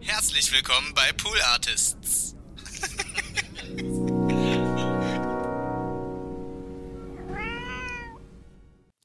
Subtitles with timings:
[0.00, 2.36] Herzlich willkommen bei Pool Artists.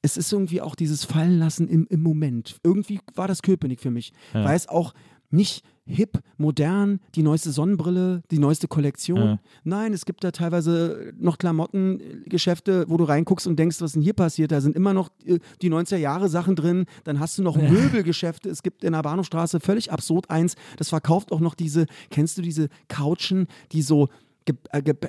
[0.01, 2.57] es ist irgendwie auch dieses Fallenlassen im, im Moment.
[2.63, 4.13] Irgendwie war das Köpenick für mich.
[4.33, 4.45] Ja.
[4.45, 4.93] Weil es auch
[5.33, 9.19] nicht hip, modern, die neueste Sonnenbrille, die neueste Kollektion.
[9.19, 9.39] Ja.
[9.63, 14.01] Nein, es gibt da teilweise noch Klamottengeschäfte, wo du reinguckst und denkst, was ist denn
[14.01, 14.51] hier passiert?
[14.51, 16.85] Da sind immer noch äh, die 90er Jahre Sachen drin.
[17.03, 18.49] Dann hast du noch Möbelgeschäfte.
[18.49, 20.55] Es gibt in der Bahnhofstraße völlig absurd eins.
[20.77, 24.07] Das verkauft auch noch diese, kennst du diese Couchen, die so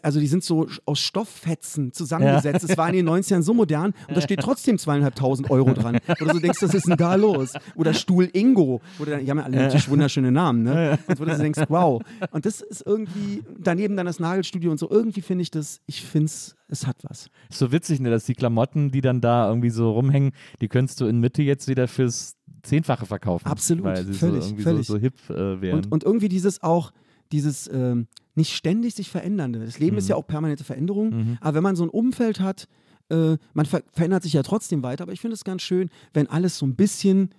[0.03, 2.69] also die sind so aus Stofffetzen zusammengesetzt.
[2.69, 5.99] Es war in den 90ern so modern und da steht trotzdem zweieinhalbtausend Euro dran.
[6.21, 7.55] Oder so denkst, was ist denn da los?
[7.75, 8.81] Oder Stuhl Ingo.
[8.99, 10.99] Du dann, die haben ja alle natürlich wunderschöne Namen, ne?
[11.07, 12.03] Und wo du denkst, wow.
[12.31, 16.03] Und das ist irgendwie, daneben dann das Nagelstudio und so, irgendwie finde ich das, ich
[16.03, 17.29] finde es, es hat was.
[17.51, 21.01] Ist so witzig, ne, dass die Klamotten, die dann da irgendwie so rumhängen, die könntest
[21.01, 23.47] du in Mitte jetzt wieder fürs Zehnfache verkaufen.
[23.47, 24.87] Absolut, weil sie völlig, so irgendwie völlig.
[24.87, 25.77] So, so hip äh, wären.
[25.77, 26.93] Und, und irgendwie dieses auch,
[27.33, 29.61] dieses ähm, nicht ständig sich verändernde.
[29.61, 32.69] Das Leben ist ja auch permanente Veränderung, aber wenn man so ein Umfeld hat,
[33.11, 36.27] äh, man ver verändert sich ja trotzdem weiter, aber ich finde es ganz schön, wenn
[36.29, 37.31] alles so ein bisschen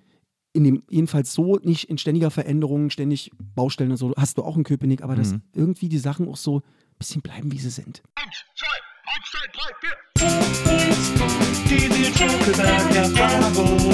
[0.53, 4.55] in dem, jedenfalls so nicht in ständiger Veränderung, ständig Baustellen und so, hast du auch
[4.55, 6.63] in Köpenick, aber dass irgendwie die Sachen auch so ein
[6.97, 8.01] bisschen bleiben, wie sie sind.
[11.67, 13.85] Die Nils Bokeberg Erfahrung.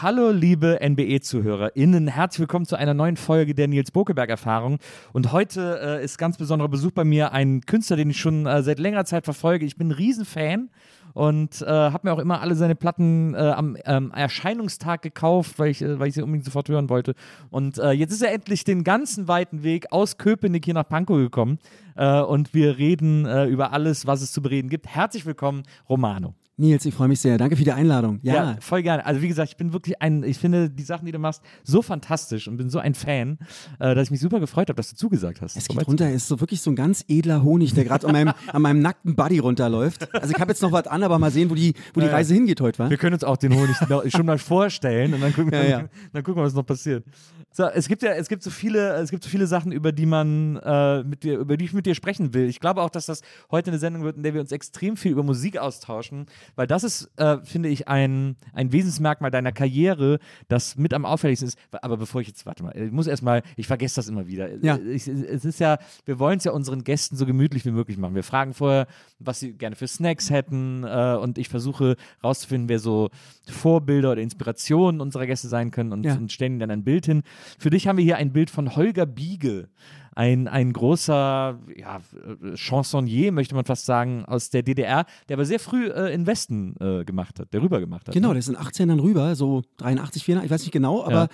[0.00, 2.06] Hallo, liebe NBE-ZuhörerInnen.
[2.06, 4.78] Herzlich willkommen zu einer neuen Folge der Nils Bokeberg-Erfahrung.
[5.12, 8.62] Und heute äh, ist ganz besonderer Besuch bei mir ein Künstler, den ich schon äh,
[8.62, 9.66] seit längerer Zeit verfolge.
[9.66, 10.70] Ich bin ein Riesenfan
[11.18, 15.72] und äh, habe mir auch immer alle seine Platten äh, am ähm, Erscheinungstag gekauft, weil
[15.72, 17.16] ich, äh, weil ich sie unbedingt sofort hören wollte.
[17.50, 21.16] Und äh, jetzt ist er endlich den ganzen weiten Weg aus Köpenick hier nach Pankow
[21.16, 21.58] gekommen.
[21.96, 24.86] Äh, und wir reden äh, über alles, was es zu bereden gibt.
[24.86, 26.34] Herzlich willkommen, Romano.
[26.60, 27.38] Nils, ich freue mich sehr.
[27.38, 28.18] Danke für die Einladung.
[28.22, 29.06] Ja, voll gerne.
[29.06, 31.82] Also wie gesagt, ich bin wirklich ein, ich finde die Sachen, die du machst, so
[31.82, 33.38] fantastisch und bin so ein Fan,
[33.78, 35.56] äh, dass ich mich super gefreut habe, dass du zugesagt hast.
[35.56, 38.12] Es geht runter, es ist so wirklich so ein ganz edler Honig, der gerade an
[38.12, 40.12] meinem, an meinem nackten Buddy runterläuft.
[40.12, 42.06] Also ich habe jetzt noch was an, aber mal sehen, wo die, wo die.
[42.08, 42.90] Reise hingeht heute, wa?
[42.90, 43.76] Wir können uns auch den Honig
[44.10, 45.88] schon mal vorstellen und dann gucken, wir, Ja, ja.
[46.12, 47.04] dann gucken wir, was noch passiert.
[47.50, 50.06] So, es gibt ja, es gibt so viele, es gibt so viele Sachen, über die
[50.06, 52.48] man äh, mit dir, über die ich mit dir sprechen will.
[52.48, 55.12] Ich glaube auch, dass das heute eine Sendung wird, in der wir uns extrem viel
[55.12, 56.26] über Musik austauschen,
[56.56, 60.18] weil das ist, äh, finde ich, ein, ein Wesensmerkmal deiner Karriere,
[60.48, 61.58] das mit am auffälligsten ist.
[61.72, 64.62] Aber bevor ich jetzt, warte mal, ich muss erstmal, ich vergesse das immer wieder.
[64.62, 64.78] Ja.
[64.78, 68.14] Ich, es ist ja, wir wollen es ja unseren Gästen so gemütlich wie möglich machen.
[68.14, 68.86] Wir fragen vorher,
[69.18, 73.10] was sie gerne für Snacks hätten äh, und ich versuche rauszufinden, wer so
[73.48, 76.14] Vorbilder oder Inspirationen unserer Gäste sein können und, Ja.
[76.14, 77.22] und stellen ihnen dann ein Bild hin.
[77.58, 79.68] Für dich haben wir hier ein Bild von Holger Biege.
[80.14, 82.00] Ein, ein großer ja,
[82.42, 86.26] äh, Chansonnier, möchte man fast sagen, aus der DDR, der aber sehr früh äh, in
[86.26, 88.14] Westen äh, gemacht hat, der rüber gemacht hat.
[88.14, 88.34] Genau, ne?
[88.34, 91.28] der ist in 18 dann rüber, so 83, 84, ich weiß nicht genau, aber Ja.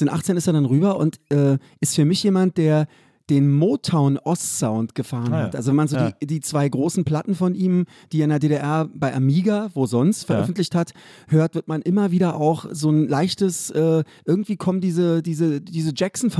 [0.00, 2.88] in 18 ist er dann rüber und äh, ist für mich jemand, der
[3.28, 5.44] den Motown Ostsound gefahren Ah, ja.
[5.46, 5.56] hat.
[5.56, 6.12] Also wenn man so Ja.
[6.12, 9.86] die, die zwei großen Platten von ihm, die er in der DDR bei Amiga, wo
[9.86, 10.36] sonst, Ja.
[10.36, 10.92] veröffentlicht hat,
[11.28, 15.92] hört, wird man immer wieder auch so ein leichtes, äh, irgendwie kommen diese, diese, diese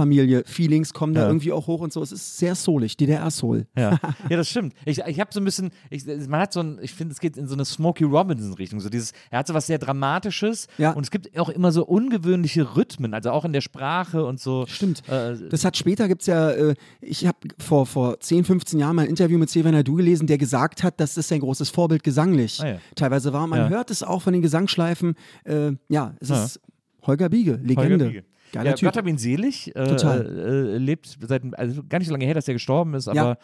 [0.07, 1.27] Jackson-Familie-Feelings kommen da Ja.
[1.27, 2.03] irgendwie auch hoch und so.
[2.03, 3.67] Es ist sehr soulig, DDR-Soul.
[3.77, 3.99] Ja.
[4.31, 4.75] ja, das stimmt.
[4.85, 7.37] Ich, ich habe so ein bisschen, ich, man hat so ein, ich finde, es geht
[7.37, 8.81] in so eine Smokey Robinson-Richtung.
[8.81, 10.93] So dieses, er hat so was sehr Dramatisches Ja.
[10.93, 14.67] und es gibt auch immer so ungewöhnliche Rhythmen, also auch in der Sprache und so.
[14.69, 15.03] Stimmt.
[15.09, 18.97] Äh, Das hat später gibt es ja, äh, ich habe vor, vor 10, 15 Jahren
[18.97, 22.03] mal ein Interview mit Silvan Nadu gelesen, der gesagt hat, dass das sein großes Vorbild
[22.03, 22.79] gesanglich Ah, ja.
[22.95, 23.47] teilweise war.
[23.47, 23.69] Man Ja.
[23.69, 25.15] hört es auch von den Gesangsschleifen.
[25.45, 26.45] Äh, ja, es Ja.
[26.45, 26.61] ist
[27.03, 28.07] Holger Biege, Holger Legende.
[28.07, 28.25] Biege.
[28.57, 28.89] Geiler ja, Typ.
[28.89, 29.75] Gott hab ihn selig.
[29.77, 30.27] Äh, Total.
[30.75, 33.13] Äh, lebt seit, also gar nicht so lange her, dass er gestorben ist, Ja.
[33.23, 33.39] aber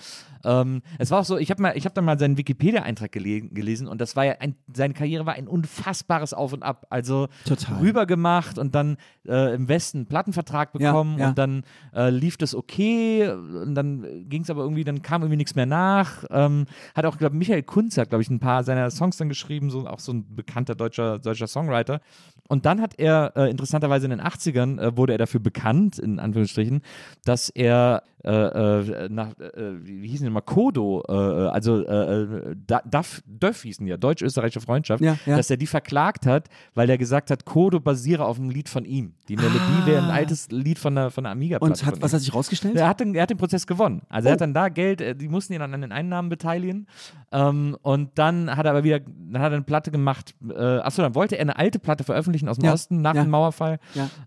[0.44, 3.42] ähm, es war auch so, ich habe mal, ich habe dann mal seinen Wikipedia-Eintrag gele
[3.42, 6.86] gelesen und das war ja ein, seine Karriere war ein unfassbares Auf und Ab.
[6.90, 7.78] Also Total.
[7.80, 8.96] rüber gemacht und dann
[9.26, 11.28] äh, im Westen einen Plattenvertrag Ja, bekommen ja.
[11.28, 11.62] und dann
[11.94, 15.66] äh, lief das okay und dann ging es aber irgendwie, dann kam irgendwie nichts mehr
[15.66, 16.24] nach.
[16.30, 19.70] Ähm, hat auch, glaube Michael Kunz hat, glaube ich, ein paar seiner Songs dann geschrieben,
[19.70, 22.00] so auch so ein bekannter deutscher, deutscher Songwriter.
[22.48, 26.18] Und dann hat er äh, interessanterweise in den 80ern äh, wurde er dafür bekannt, in
[26.18, 26.82] Anführungsstrichen,
[27.24, 32.22] dass er äh, äh, nach, äh, wie hießen die nochmal, Kodo, äh, äh, also äh,
[32.22, 32.56] äh,
[32.90, 35.36] Duff, Döff hießen ja, deutsch-österreichische Freundschaft, Ja, ja.
[35.36, 38.84] dass er die verklagt hat, weil er gesagt hat, Kodo basiere auf einem Lied von
[38.84, 39.14] ihm.
[39.28, 41.32] Die Melodie wäre ein altes Lied von der, von der.
[41.32, 41.56] Ah.
[41.60, 42.76] Und hat, was hat sich rausgestellt?
[42.76, 44.02] Er hat, den, er hat den Prozess gewonnen.
[44.08, 44.34] Also er Oh.
[44.34, 46.86] hat dann da Geld, die mussten ihn dann an den Einnahmen beteiligen.
[47.32, 50.34] Ähm, und dann hat er aber wieder, dann hat er eine Platte gemacht.
[50.48, 53.30] Äh, achso, dann wollte er eine alte Platte veröffentlichen aus dem Ja, Osten nach dem
[53.30, 53.78] Mauerfall.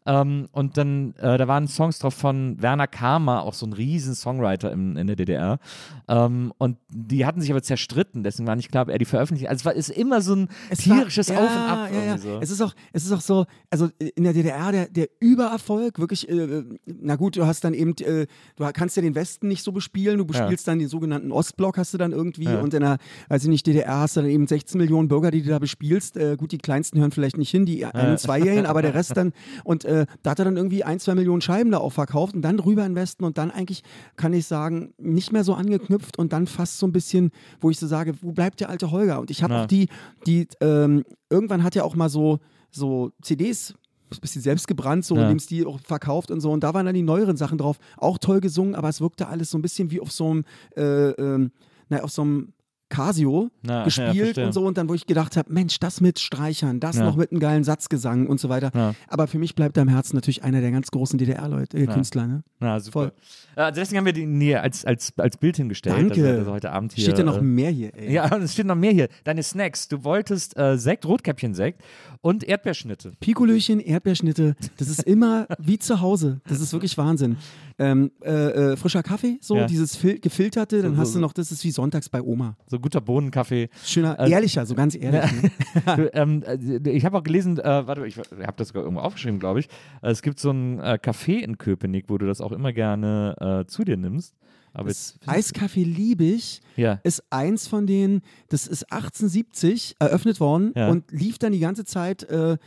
[0.05, 3.84] Ähm, und dann, da waren Songs drauf von Werner Karma, auch so ein riesen
[4.15, 5.59] Songwriter in, in der DDR.
[6.07, 9.49] Ähm, und die hatten sich aber zerstritten, deswegen war nicht klar, ob er die veröffentlicht.
[9.49, 11.89] Also es war, ist immer so ein Es war- tierisches ja, Auf und Ab.
[11.93, 12.17] Ja, ja.
[12.17, 12.39] So.
[12.41, 16.27] Es, ist auch, es ist auch so, also in der DDR der, der Übererfolg, wirklich,
[16.29, 19.71] äh, na gut, du hast dann eben, äh, du kannst ja den Westen nicht so
[19.71, 22.59] bespielen, du bespielst dann den sogenannten Ostblock, hast du dann irgendwie Ja.
[22.61, 22.97] und in der,
[23.29, 26.17] weiß ich nicht, DDR hast du dann eben 16 Millionen Bürger, die du da bespielst.
[26.17, 29.17] Äh, gut, die Kleinsten hören vielleicht nicht hin, die Ein- und Zweijährigen, aber der Rest
[29.17, 29.33] dann,
[29.63, 32.41] und äh, da hat er dann irgendwie ein, zwei Millionen Scheiben da auch verkauft und
[32.41, 33.74] dann rüber in Westen und dann eigentlich,
[34.15, 37.79] kann ich sagen, nicht mehr so angeknüpft und dann fast so ein bisschen, wo ich
[37.79, 39.19] so sage, wo bleibt der alte Holger?
[39.19, 39.87] Und ich habe auch die,
[40.25, 42.39] die, ähm, irgendwann hat er auch mal so,
[42.71, 43.73] so CDs
[44.11, 45.31] ein bisschen selbst gebrannt, so, Ja.
[45.31, 46.51] es die auch verkauft und so.
[46.51, 47.77] Und da waren dann die neueren Sachen drauf.
[47.97, 50.43] Auch toll gesungen, aber es wirkte alles so ein bisschen wie auf so einem,
[50.77, 51.51] äh, ähm,
[51.89, 52.53] na, auf so einem
[52.89, 54.45] Casio Na, ja, gespielt verstehe.
[54.45, 54.65] und so.
[54.65, 57.05] Und dann, wo ich gedacht habe, Mensch, das mit Streichern, das Ja.
[57.05, 58.71] noch mit einem geilen Satzgesang und so weiter.
[58.73, 58.93] Ja.
[59.07, 62.27] Aber für mich bleibt da im Herzen natürlich einer der ganz großen DDR-Leute, äh, Künstler.
[62.27, 62.43] Ne?
[62.59, 62.99] Na, super.
[62.99, 63.11] Voll.
[63.55, 65.95] Äh, deswegen haben wir die nee, als, als, als Bild hingestellt.
[65.97, 66.21] Danke.
[66.37, 67.03] dass er heute Abend hier.
[67.03, 68.13] Steht ja noch äh, mehr hier, ey.
[68.13, 69.07] Ja, es steht noch mehr hier.
[69.23, 69.87] Deine Snacks.
[69.87, 71.81] Du wolltest äh, Sekt, Rotkäppchen-Sekt
[72.21, 73.13] und Erdbeerschnitte.
[73.19, 76.41] Pikolöchen, Erdbeerschnitte, das ist immer wie zu Hause.
[76.47, 77.37] Das ist wirklich Wahnsinn.
[77.77, 79.65] Ähm, äh, äh, frischer Kaffee, so Ja.
[79.67, 82.55] dieses fil gefilterte, dann So- hast so- du noch, das ist wie sonntags bei Oma.
[82.67, 83.67] So guter Bohnenkaffee.
[83.83, 85.29] Schöner, Äh, ehrlicher, so ganz ehrlich.
[85.41, 85.51] Ne?
[85.97, 89.39] Du, ähm, äh, ich habe auch gelesen, äh, warte, ich habe das sogar irgendwo aufgeschrieben,
[89.39, 89.67] glaube ich.
[90.01, 93.97] Es gibt so ein Café in Köpenick, wo du das auch immer gerne zu dir
[93.97, 94.35] nimmst.
[94.73, 96.99] Aber Das Eiskaffee Liebig ja.
[97.03, 100.89] ist eins von denen, das ist 1870 eröffnet worden Ja.
[100.89, 102.57] und lief dann die ganze Zeit äh,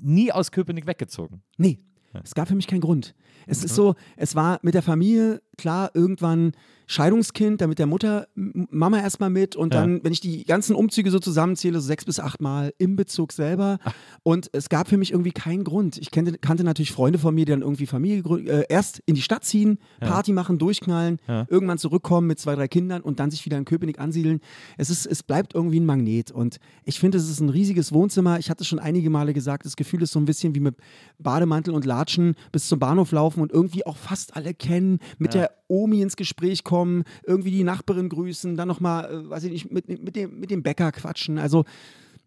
[0.00, 1.42] nie aus Köpenick weggezogen.
[1.58, 1.78] Nee,
[2.24, 3.14] es gab für mich keinen Grund.
[3.46, 6.52] Es ist so, es war mit der Familie, klar, irgendwann
[6.88, 9.82] Scheidungskind, dann mit der Mutter, Mama erstmal mit und Ja.
[9.82, 13.32] dann, wenn ich die ganzen Umzüge so zusammenzähle, so sechs bis acht Mal im Bezug
[13.32, 13.78] selber.
[14.22, 15.98] Und es gab für mich irgendwie keinen Grund.
[15.98, 19.20] Ich kannte, kannte natürlich Freunde von mir, die dann irgendwie Familie äh, erst in die
[19.22, 21.46] Stadt ziehen, Party machen, durchknallen, Ja.
[21.50, 24.40] irgendwann zurückkommen mit zwei, drei Kindern und dann sich wieder in Köpenick ansiedeln.
[24.78, 26.30] Es, ist, es bleibt irgendwie ein Magnet.
[26.30, 28.38] Und ich finde, es ist ein riesiges Wohnzimmer.
[28.38, 30.76] Ich hatte schon einige Male gesagt, das Gefühl ist so ein bisschen wie mit
[31.18, 35.50] Bademantel und Latschen bis zum Bahnhof laufen und irgendwie auch fast alle kennen, mit der
[35.68, 39.88] Omi ins Gespräch kommen, irgendwie die Nachbarin grüßen, dann nochmal, äh, weiß ich nicht, mit,
[39.88, 41.38] mit, dem, mit dem Bäcker quatschen.
[41.38, 41.64] Also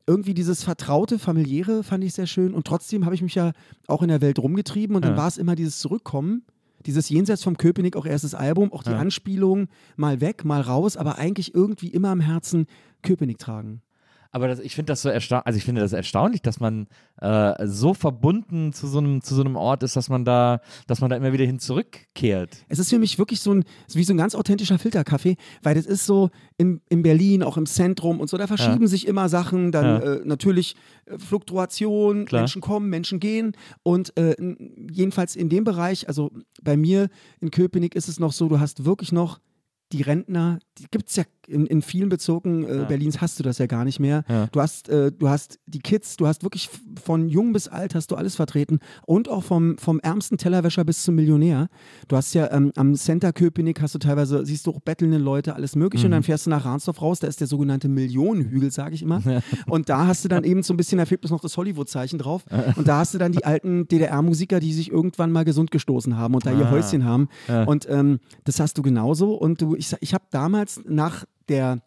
[0.07, 3.51] irgendwie dieses vertraute, familiäre fand ich sehr schön und trotzdem habe ich mich ja
[3.87, 5.17] auch in der Welt rumgetrieben und dann Ja.
[5.17, 6.43] war es immer dieses Zurückkommen,
[6.85, 8.97] dieses Jenseits vom Köpenick, auch erstes Album, auch die Ja.
[8.97, 12.65] Anspielung, mal weg, mal raus, aber eigentlich irgendwie immer am Herzen
[13.03, 13.81] Köpenick tragen.
[14.33, 16.87] Aber das, ich finde das so erstaunlich, also ich finde das erstaunlich, dass man
[17.21, 21.01] äh, so verbunden zu so, einem, zu so einem Ort ist, dass man da, dass
[21.01, 22.57] man da immer wieder hin zurückkehrt.
[22.69, 25.85] Es ist für mich wirklich so ein, wie so ein ganz authentischer Filterkaffee, weil das
[25.85, 29.71] ist so in, in Berlin, auch im Zentrum und so, da verschieben sich immer Sachen,
[29.71, 29.99] dann Ja.
[29.99, 32.41] äh, natürlich äh, Fluktuation, Klar.
[32.41, 33.51] Menschen kommen, Menschen gehen
[33.83, 34.35] und äh,
[34.91, 37.09] jedenfalls in dem Bereich, also bei mir
[37.39, 39.39] in Köpenick ist es noch so, du hast wirklich noch
[39.91, 42.83] die Rentner, die gibt es ja in, in vielen Bezirken äh, Ja.
[42.85, 44.23] Berlins hast du das ja gar nicht mehr.
[44.29, 44.47] Ja.
[44.51, 46.69] Du hast, äh, du hast die Kids, du hast wirklich
[47.03, 51.03] von jung bis alt hast du alles vertreten und auch vom, vom ärmsten Tellerwäscher bis
[51.03, 51.67] zum Millionär.
[52.07, 55.55] Du hast ja ähm, am Center Köpenick hast du teilweise, siehst du auch bettelnde Leute,
[55.55, 58.95] alles mögliche und dann fährst du nach Ransdorf raus, da ist der sogenannte Millionenhügel, sage
[58.95, 59.21] ich immer.
[59.67, 62.43] und da hast du dann eben so ein bisschen, da fehlt noch das Hollywood-Zeichen drauf
[62.75, 66.33] und da hast du dann die alten DDR-Musiker, die sich irgendwann mal gesund gestoßen haben
[66.35, 66.71] und da ihr Ah.
[66.71, 67.63] Häuschen haben Ja.
[67.63, 71.81] und ähm, das hast du genauso und du, ich, ich habe damals nach der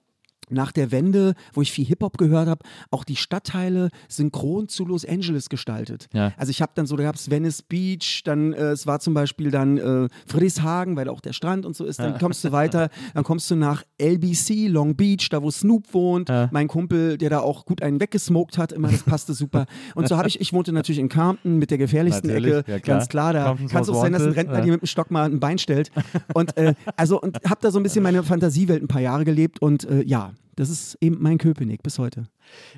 [0.55, 5.05] nach der Wende, wo ich viel Hip-Hop gehört habe, auch die Stadtteile synchron zu Los
[5.05, 6.09] Angeles gestaltet.
[6.13, 6.33] Ja.
[6.37, 9.15] Also ich habe dann so, da gab es Venice Beach, dann äh, es war zum
[9.15, 11.99] Beispiel dann äh, Friedrichshagen, weil auch der Strand und so ist.
[11.99, 16.31] Dann kommst du weiter, dann kommst du nach LBC, Long Beach, da wo Snoop wohnt.
[16.51, 19.67] Mein Kumpel, der da auch gut einen weggesmoked hat, immer, das passte super.
[19.95, 22.79] Und so habe ich, ich wohnte natürlich in Compton mit der gefährlichsten Natürlich, Ecke, ja
[22.79, 22.99] klar.
[22.99, 23.33] ganz klar.
[23.33, 24.65] Da kann es auch sein, dass ein Rentner ja.
[24.65, 25.91] dir mit dem Stock mal ein Bein stellt.
[26.35, 29.61] Und äh, also und habe da so ein bisschen meine Fantasiewelt ein paar Jahre gelebt
[29.61, 32.25] und äh, ja, das ist eben mein Köpenick bis heute.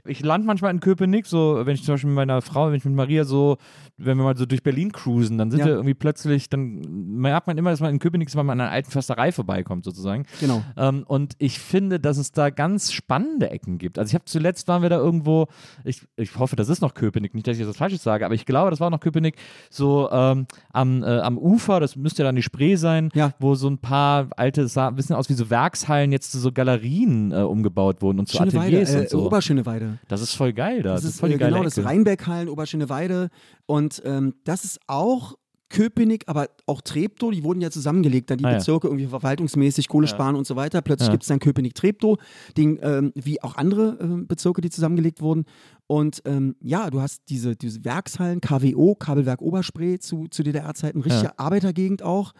[0.04, 2.84] Ich lande manchmal in Köpenick, so wenn ich zum Beispiel mit meiner Frau, wenn ich
[2.84, 3.56] mit Maria so,
[3.96, 5.66] wenn wir mal so durch Berlin cruisen, dann sind Ja.
[5.66, 6.80] wir irgendwie plötzlich, dann
[7.18, 9.84] merkt man immer, dass man in Köpenick ist, weil man an einer alten Försterei vorbeikommt
[9.84, 10.24] sozusagen.
[10.40, 10.62] Genau.
[10.76, 13.98] Ähm, und ich finde, dass es da ganz spannende Ecken gibt.
[13.98, 15.46] Also ich habe zuletzt waren wir da irgendwo,
[15.84, 18.34] ich, ich hoffe, das ist noch Köpenick, nicht, dass ich jetzt was Falsches sage, aber
[18.34, 19.34] ich glaube, das war noch Köpenick,
[19.68, 23.32] so ähm, am, äh, am Ufer, das müsste ja dann die Spree sein, Ja.
[23.40, 27.32] wo so ein paar alte, sah ein bisschen aus wie so Werkshallen, jetzt so Galerien
[27.32, 29.26] äh, umgebaut wurden und zu Ateliers äh, und so.
[29.26, 29.98] Oberschöneweide.
[30.08, 30.92] Das ist voll geil da.
[30.94, 31.86] Das, Das, ist voll die äh, geile genau das Ecke.
[31.88, 33.28] Rheinberghallen, Oberschöneweide.
[33.66, 35.34] Und ähm, das ist auch
[35.68, 38.58] Köpenick, aber auch Treptow, die wurden ja zusammengelegt, dann die Ah, ja.
[38.58, 40.80] Bezirke irgendwie verwaltungsmäßig, Kohle sparen und so weiter.
[40.80, 41.12] Plötzlich Ja.
[41.12, 42.18] gibt es dann Köpenick-Treptow,
[42.56, 45.44] ähm, wie auch andere ähm, Bezirke, die zusammengelegt wurden.
[45.88, 51.36] Und ähm, ja, du hast diese, diese Werkshallen, KWO, Kabelwerk Oberspree zu, zu DDR-Zeiten, richtige
[51.38, 52.32] Arbeitergegend auch,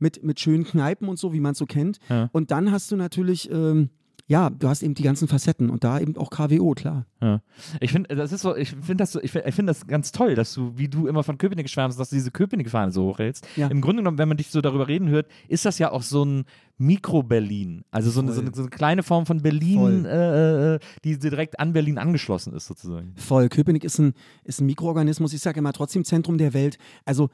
[0.00, 1.98] mit, mit schönen Kneipen und so, wie man es so kennt.
[2.32, 3.90] Und dann hast du natürlich, ähm,
[4.26, 7.06] ja, du hast eben die ganzen Facetten und da eben auch KWO, klar.
[7.20, 7.42] Ja.
[7.80, 10.12] Ich finde, das ist so, ich finde das so, ich finde ich find das ganz
[10.12, 13.46] toll, dass du, wie du immer von Köpenick schwärmst, dass du diese Köpenick-Fahne so hochhältst.
[13.56, 13.68] Ja.
[13.68, 16.24] Im Grunde genommen, wenn man dich so darüber reden hört, ist das ja auch so
[16.24, 16.44] ein
[16.78, 17.84] Mikro-Berlin.
[17.90, 21.60] Also so eine, so, eine, so eine kleine Form von Berlin, äh, äh, die direkt
[21.60, 23.12] an Berlin angeschlossen ist, sozusagen.
[23.16, 23.50] Voll.
[23.50, 25.34] Köpenick ist ein, ist ein Mikroorganismus.
[25.34, 26.78] Ich sage immer trotzdem Zentrum der Welt.
[27.04, 27.28] Also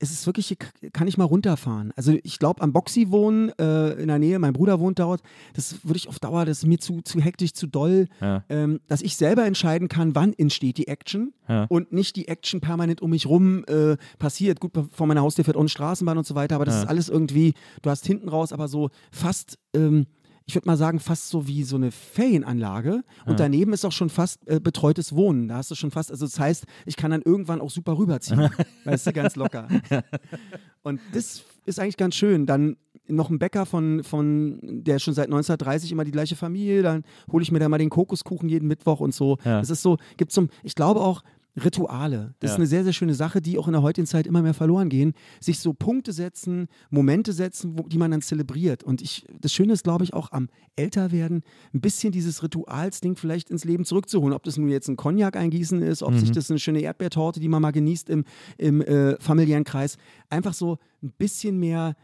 [0.00, 0.56] es ist wirklich,
[0.92, 1.92] kann ich mal runterfahren.
[1.96, 5.22] Also ich glaube, am Boxy wohnen, äh, in der Nähe, mein Bruder wohnt dort,
[5.54, 8.44] das würde ich auf Dauer, das ist mir zu, zu hektisch, zu doll, Ja.
[8.48, 11.64] ähm, dass ich selber entscheiden kann, wann entsteht die Action Ja.
[11.68, 14.60] und nicht die Action permanent um mich rum äh, passiert.
[14.60, 16.82] Gut, vor meiner Haustür fährt auch eine Straßenbahn und so weiter, aber das Ja.
[16.82, 20.06] ist alles irgendwie, du hast hinten raus aber so fast, ähm,
[20.48, 23.04] ich würde mal sagen, fast so wie so eine Ferienanlage.
[23.26, 25.46] Und daneben ist auch schon fast äh, betreutes Wohnen.
[25.46, 28.48] Da hast du schon fast, also das heißt, ich kann dann irgendwann auch super rüberziehen.
[28.84, 29.68] weißt du, ganz locker.
[30.82, 32.46] Und das ist eigentlich ganz schön.
[32.46, 32.78] Dann
[33.08, 37.42] noch ein Bäcker von, von, der schon seit 1930 immer die gleiche Familie, dann hole
[37.42, 39.36] ich mir da mal den Kokoskuchen jeden Mittwoch und so.
[39.44, 39.60] Ja.
[39.60, 41.22] Das ist so, gibt so, ich glaube auch,
[41.64, 42.34] Rituale.
[42.40, 42.54] Das Ja.
[42.54, 44.88] ist eine sehr, sehr schöne Sache, die auch in der heutigen Zeit immer mehr verloren
[44.88, 45.12] gehen.
[45.40, 48.82] Sich so Punkte setzen, Momente setzen, wo, die man dann zelebriert.
[48.84, 51.42] Und ich, das Schöne ist, glaube ich, auch am Älterwerden,
[51.74, 54.32] ein bisschen dieses Ritualsding vielleicht ins Leben zurückzuholen.
[54.34, 57.48] Ob das nun jetzt ein Cognac eingießen ist, ob sich das eine schöne Erdbeertorte, die
[57.48, 58.24] man mal genießt im,
[58.56, 59.96] im äh, familiären Kreis,
[60.30, 61.96] einfach so ein bisschen mehr,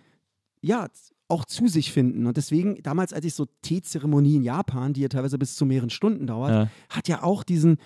[0.61, 0.89] ja,
[1.29, 2.27] auch zu sich finden.
[2.27, 5.89] Und deswegen, damals, als ich so Teezeremonie in Japan, die ja teilweise bis zu mehreren
[5.91, 6.71] Stunden dauert, Ja.
[6.91, 7.79] hat ja auch diesen,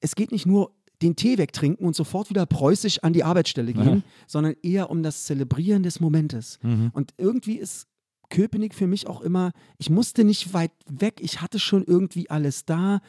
[0.00, 4.02] es geht nicht nur den Tee wegtrinken und sofort wieder preußisch an die Arbeitsstelle gehen,
[4.26, 6.58] sondern eher um das Zelebrieren des Momentes.
[6.62, 6.90] Mhm.
[6.92, 7.86] Und irgendwie ist
[8.30, 12.64] Köpenick für mich auch immer, ich musste nicht weit weg, ich hatte schon irgendwie alles
[12.64, 13.00] da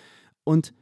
[0.43, 0.73] und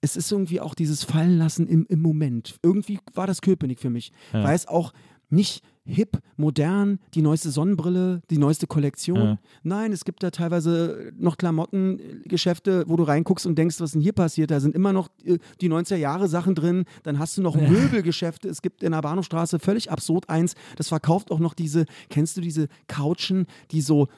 [0.00, 2.56] es ist irgendwie auch dieses Fallenlassen im, im Moment.
[2.62, 4.42] Irgendwie war das Köpenick für mich, Ja.
[4.44, 4.92] weil es auch
[5.30, 9.16] nicht hip, modern, die neueste Sonnenbrille, die neueste Kollektion.
[9.16, 9.38] Ja.
[9.62, 14.12] Nein, es gibt da teilweise noch Klamottengeschäfte, wo du reinguckst und denkst, was denn hier
[14.12, 14.50] passiert?
[14.50, 16.84] Da sind immer noch äh, die 90er Jahre Sachen drin.
[17.02, 18.48] Dann hast du noch Möbelgeschäfte.
[18.48, 22.40] Es gibt in der Bahnhofstraße völlig absurd eins, das verkauft auch noch diese, kennst du
[22.42, 24.08] diese Couchen, die so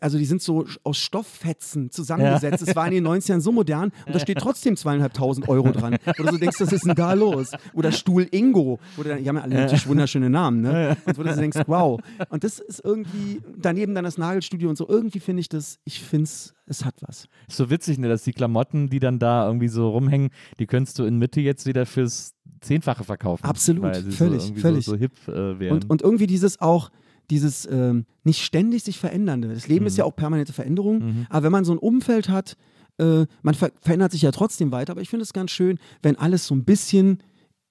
[0.00, 2.66] also die sind so aus Stofffetzen zusammengesetzt.
[2.66, 5.96] Es war in den 90ern so modern und da steht trotzdem zweieinhalbtausend Euro dran.
[6.18, 7.52] Oder du denkst, was ist denn da los?
[7.74, 8.78] Oder Stuhl Ingo.
[8.96, 10.96] Oder die haben ja alle natürlich wunderschöne Namen, ne?
[11.04, 12.00] Und wo du denkst, wow.
[12.28, 16.02] Und das ist irgendwie, daneben dann das Nagelstudio und so, irgendwie finde ich das, ich
[16.02, 17.26] finde es, es hat was.
[17.48, 20.98] Ist so witzig, ne, dass die Klamotten, die dann da irgendwie so rumhängen, die könntest
[20.98, 23.44] du in Mitte jetzt wieder fürs Zehnfache verkaufen.
[23.44, 24.84] Absolut, völlig, so völlig.
[24.84, 25.70] So, so hip äh.
[25.70, 26.90] Und, und irgendwie dieses auch,
[27.30, 29.48] dieses ähm, nicht ständig sich verändernde.
[29.48, 32.56] Das Leben ist ja auch permanente Veränderung, aber wenn man so ein Umfeld hat,
[32.98, 36.16] äh, man ver verändert sich ja trotzdem weiter, aber ich finde es ganz schön, wenn
[36.16, 37.22] alles so ein bisschen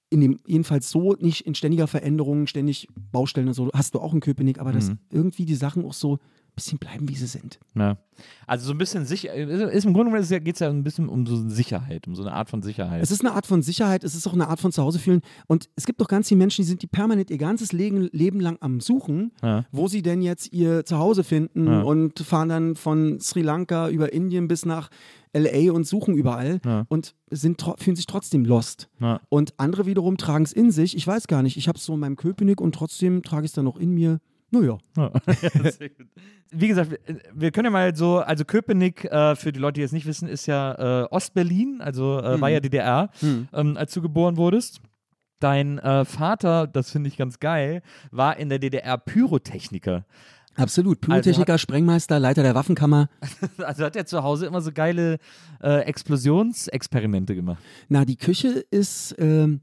[0.09, 4.13] in dem, jedenfalls so, nicht in ständiger Veränderung, ständig Baustellen und so, hast du auch
[4.13, 6.19] in Köpenick, aber dass irgendwie die Sachen auch so
[6.57, 7.59] bisschen bleiben, wie sie sind.
[7.75, 7.97] Ja.
[8.47, 11.25] Also so ein bisschen sicher, ist im Grunde genommen geht es ja ein bisschen um
[11.25, 13.01] so Sicherheit, um so eine Art von Sicherheit.
[13.01, 15.21] Es ist eine Art von Sicherheit, es ist auch eine Art von Zuhause fühlen.
[15.47, 18.39] Und es gibt doch ganz viele Menschen, die sind die permanent ihr ganzes Leben, Leben
[18.41, 19.65] lang am Suchen, Ja.
[19.71, 21.81] wo sie denn jetzt ihr Zuhause finden Ja.
[21.81, 24.89] und fahren dann von Sri Lanka über Indien bis nach
[25.33, 26.85] LA und suchen überall Ja.
[26.89, 28.89] und sind, fühlen sich trotzdem lost.
[28.99, 29.21] Ja.
[29.29, 30.97] Und andere wiederum tragen es in sich.
[30.97, 33.51] Ich weiß gar nicht, ich habe es so in meinem Köpenick und trotzdem trage ich
[33.51, 34.19] es dann noch in mir.
[34.51, 34.77] Naja.
[34.95, 35.11] Ja.
[36.51, 36.97] Wie gesagt,
[37.33, 40.27] wir- können ja mal so, also Köpenick, äh, für die Leute, die es nicht wissen,
[40.29, 43.47] ist ja äh, Ostberlin, also äh, war ja DDR, Hm.
[43.53, 44.79] ähm, als du geboren wurdest.
[45.39, 50.05] Dein äh, Vater, das finde ich ganz geil, war in der DDR Pyrotechniker.
[50.55, 51.01] Absolut.
[51.01, 53.09] Pyrotechniker, Sprengmeister, Leiter der Waffenkammer.
[53.59, 55.17] Also hat er zu Hause immer so geile
[55.61, 57.61] äh, Explosionsexperimente gemacht.
[57.89, 59.59] Na, die Küche ist ähm,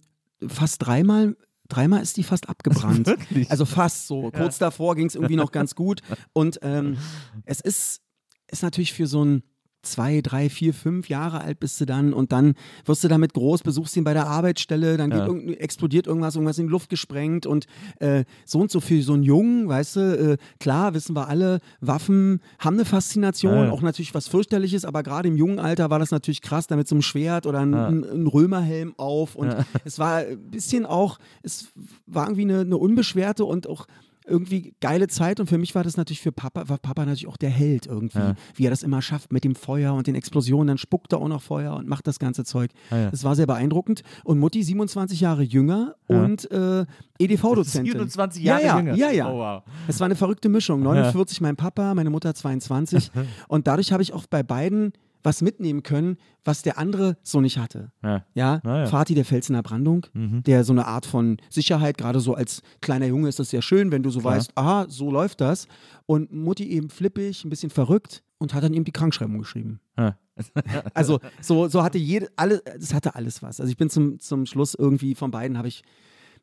[0.47, 1.37] fast dreimal,
[1.75, 3.07] dreimal ist die fast abgebrannt.
[3.07, 3.51] Wirklich?
[3.51, 4.31] Also fast so.
[4.31, 6.01] Kurz davor ging es irgendwie noch ganz gut.
[6.33, 6.99] Und ähm,
[7.45, 8.03] es ist,
[8.49, 9.43] ist natürlich für so ein
[9.85, 13.63] zwei, drei, vier, fünf Jahre alt bist du dann und dann wirst du damit groß,
[13.63, 15.27] besuchst ihn bei der Arbeitsstelle, dann Ja.
[15.27, 17.67] irgend, explodiert irgendwas, irgendwas in die Luft gesprengt und
[18.01, 20.01] äh, so und so für so einen Jungen, weißt du,
[20.33, 23.71] äh, klar, wissen wir alle, Waffen haben eine Faszination, Ja, ja.
[23.73, 26.89] auch natürlich was fürchterliches, aber gerade im jungen Alter war das natürlich krass, da mit
[26.89, 31.19] so einem Schwert oder ein, ein, ein Römerhelm auf und es war ein bisschen auch,
[31.43, 31.69] es
[32.07, 33.87] war irgendwie eine, eine unbeschwerte und auch
[34.27, 37.37] irgendwie geile Zeit und für mich war das natürlich für Papa, war Papa natürlich auch
[37.37, 38.35] der Held irgendwie, Ja.
[38.55, 41.29] wie er das immer schafft mit dem Feuer und den Explosionen, dann spuckt er auch
[41.29, 42.71] noch Feuer und macht das ganze Zeug.
[42.91, 43.11] Ah, ja.
[43.11, 46.23] Das war sehr beeindruckend und Mutti 27 Jahre jünger Ja.
[46.23, 46.87] und äh,
[47.19, 47.93] EDV-Dozentin.
[47.93, 48.95] 27 ja, Jahre ja, jünger.
[48.97, 49.31] Ja, ja.
[49.31, 49.63] Oh, wow.
[49.89, 50.83] Es war eine verrückte Mischung.
[50.83, 53.11] 49 mein Papa, meine Mutter 22
[53.49, 54.93] und dadurch habe ich auch bei beiden
[55.25, 57.91] was mitnehmen können, was der andere so nicht hatte.
[58.03, 58.25] Ja.
[58.35, 58.87] Ja, ja.
[58.93, 60.43] Vati der Fels in der Brandung, Mhm.
[60.45, 63.91] der so eine Art von Sicherheit, gerade so als kleiner Junge ist das sehr schön,
[63.91, 64.37] wenn du so Klar.
[64.37, 65.67] weißt, aha, so läuft das.
[66.07, 69.81] Und Mutti eben flippig, ein bisschen verrückt und hat dann eben die Krankschreibung geschrieben.
[69.99, 70.17] Ja.
[70.95, 73.61] Also so, so hatte jede, alle, das hatte alles was.
[73.61, 75.83] Also ich bin zum, zum Schluss irgendwie von beiden habe ich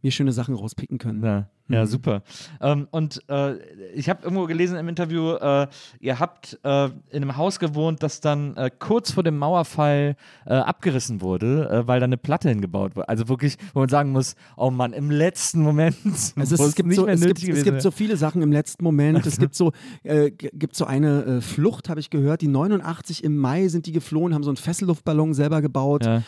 [0.02, 1.24] mir schöne Sachen rauspicken können.
[1.24, 2.24] Ja, ja super.
[2.60, 3.56] Ähm, und äh,
[3.94, 5.68] ich habe irgendwo gelesen im Interview, äh,
[6.00, 10.54] ihr habt äh, in einem Haus gewohnt, das dann äh, kurz vor dem Mauerfall äh,
[10.54, 13.10] abgerissen wurde, äh, weil da eine Platte hingebaut wurde.
[13.10, 15.96] Also wirklich, wo man sagen muss, oh Mann, im letzten Moment,
[16.36, 19.26] Also es, es, gibt so, es, gibt, es gibt so viele Sachen im letzten Moment.
[19.26, 19.72] Es gibt so,
[20.04, 22.42] gibt so eine Flucht, habe ich gehört.
[22.42, 26.06] Die 89 im Mai sind die geflohen, haben so einen Fesselluftballon selber gebaut.
[26.06, 26.24] Ja.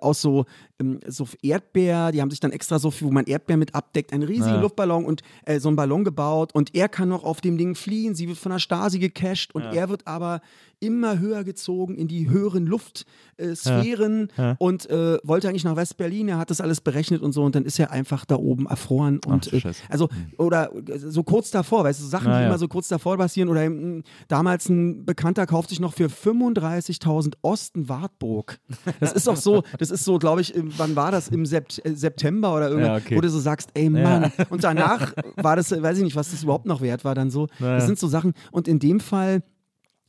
[0.00, 0.44] Aus so,
[0.80, 2.12] ähm, so Erdbeer.
[2.12, 4.60] Die haben sich dann extra so, wo man Erdbeer mit abdeckt, einen riesigen Ja.
[4.74, 6.54] Luftballon und äh, so einen Ballon gebaut.
[6.54, 8.14] Und er kann noch auf dem Ding fliehen.
[8.14, 10.40] Sie wird von der Stasi gecached und er wird aber
[10.80, 14.56] immer höher gezogen in die höheren Luftsphären äh, Ja.
[14.58, 16.28] und äh, wollte eigentlich nach West-Berlin.
[16.28, 17.42] Er hat das alles berechnet und so.
[17.42, 19.20] Und dann ist er einfach da oben erfroren.
[19.26, 22.42] Und du äh, also, oder äh, so kurz davor, weißt du, so Sachen, Na die
[22.42, 22.48] ja.
[22.48, 23.48] immer so kurz davor passieren.
[23.48, 28.58] Oder ähm, damals ein Bekannter kauft sich noch für 35.000 Osten Wartburg.
[29.00, 31.28] Das ist doch so, das ist so, glaube ich, wann war das?
[31.28, 33.16] Im Sept äh, September oder irgendwas, Ja, okay.
[33.16, 34.32] wo du so sagst, ey Mann.
[34.50, 37.30] Und danach war das, äh, weiß ich nicht, was das überhaupt noch wert war, dann
[37.30, 37.48] so.
[37.58, 37.76] Ja.
[37.76, 38.32] Das sind so Sachen.
[38.52, 39.42] Und in dem Fall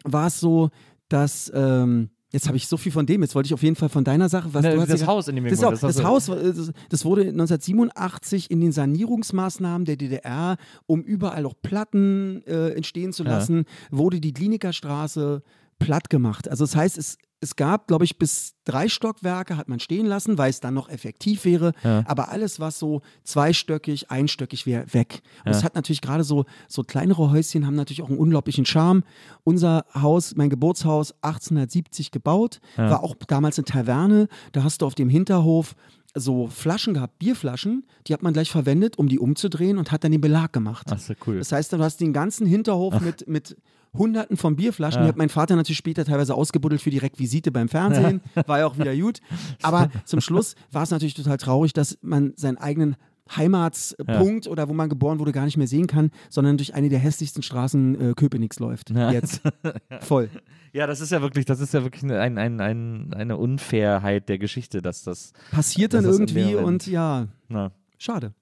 [0.06, 0.70] war es so,
[1.10, 1.52] dass.
[1.54, 4.04] Ähm, Jetzt habe ich so viel von dem, jetzt wollte ich auf jeden Fall von
[4.04, 6.28] deiner Sache, was du hast das ja- Haus, in dem wir das, das du- Haus,
[6.28, 12.72] äh, das, das wurde 1987 in den Sanierungsmaßnahmen der DDR, um überall auch Platten äh,
[12.72, 13.30] entstehen zu Ja.
[13.32, 15.44] lassen, wurde die Klinikerstraße
[15.80, 16.50] platt gemacht.
[16.50, 20.38] Also das heißt, es, es gab, glaube ich, bis drei Stockwerke hat man stehen lassen,
[20.40, 21.74] weil es dann noch effektiv wäre.
[21.84, 22.04] Ja.
[22.08, 25.22] Aber alles, was so zweistöckig, einstöckig wäre, weg.
[25.46, 25.58] Und Ja.
[25.58, 29.04] es hat natürlich gerade so, so kleinere Häuschen haben natürlich auch einen unglaublichen Charme.
[29.44, 32.90] Unser Haus, mein Geburtshaus, 1870 gebaut, Ja.
[32.90, 34.28] war auch damals eine Taverne.
[34.52, 35.76] Da hast du auf dem Hinterhof
[36.16, 40.12] so Flaschen gehabt, Bierflaschen, die hat man gleich verwendet, um die umzudrehen und hat dann
[40.12, 40.88] den Belag gemacht.
[40.90, 41.38] Ach so, cool.
[41.38, 43.58] Das heißt, du hast den ganzen Hinterhof mit, mit
[43.94, 45.02] Hunderten von Bierflaschen.
[45.02, 45.06] Ja.
[45.06, 48.22] Die hat mein Vater natürlich später teilweise ausgebuddelt für die Requisite beim Fernsehen.
[48.48, 49.20] War ja auch wieder gut.
[49.62, 52.96] Aber zum Schluss war es natürlich total traurig, dass man seinen eigenen
[53.36, 57.00] Heimatspunkt oder wo man geboren wurde gar nicht mehr sehen kann, sondern durch eine der
[57.00, 58.92] hässlichsten Straßen äh, Köpenick's läuft.
[58.92, 59.12] Ja.
[59.12, 59.42] Jetzt.
[60.02, 60.30] Voll.
[60.74, 64.28] Ja, das ist ja wirklich, das ist ja wirklich eine, ein, ein, ein, eine Unfairheit
[64.30, 65.34] der Geschichte, dass das.
[65.52, 67.72] Passiert dann Das irgendwie und ja, Na.
[67.98, 68.34] schade.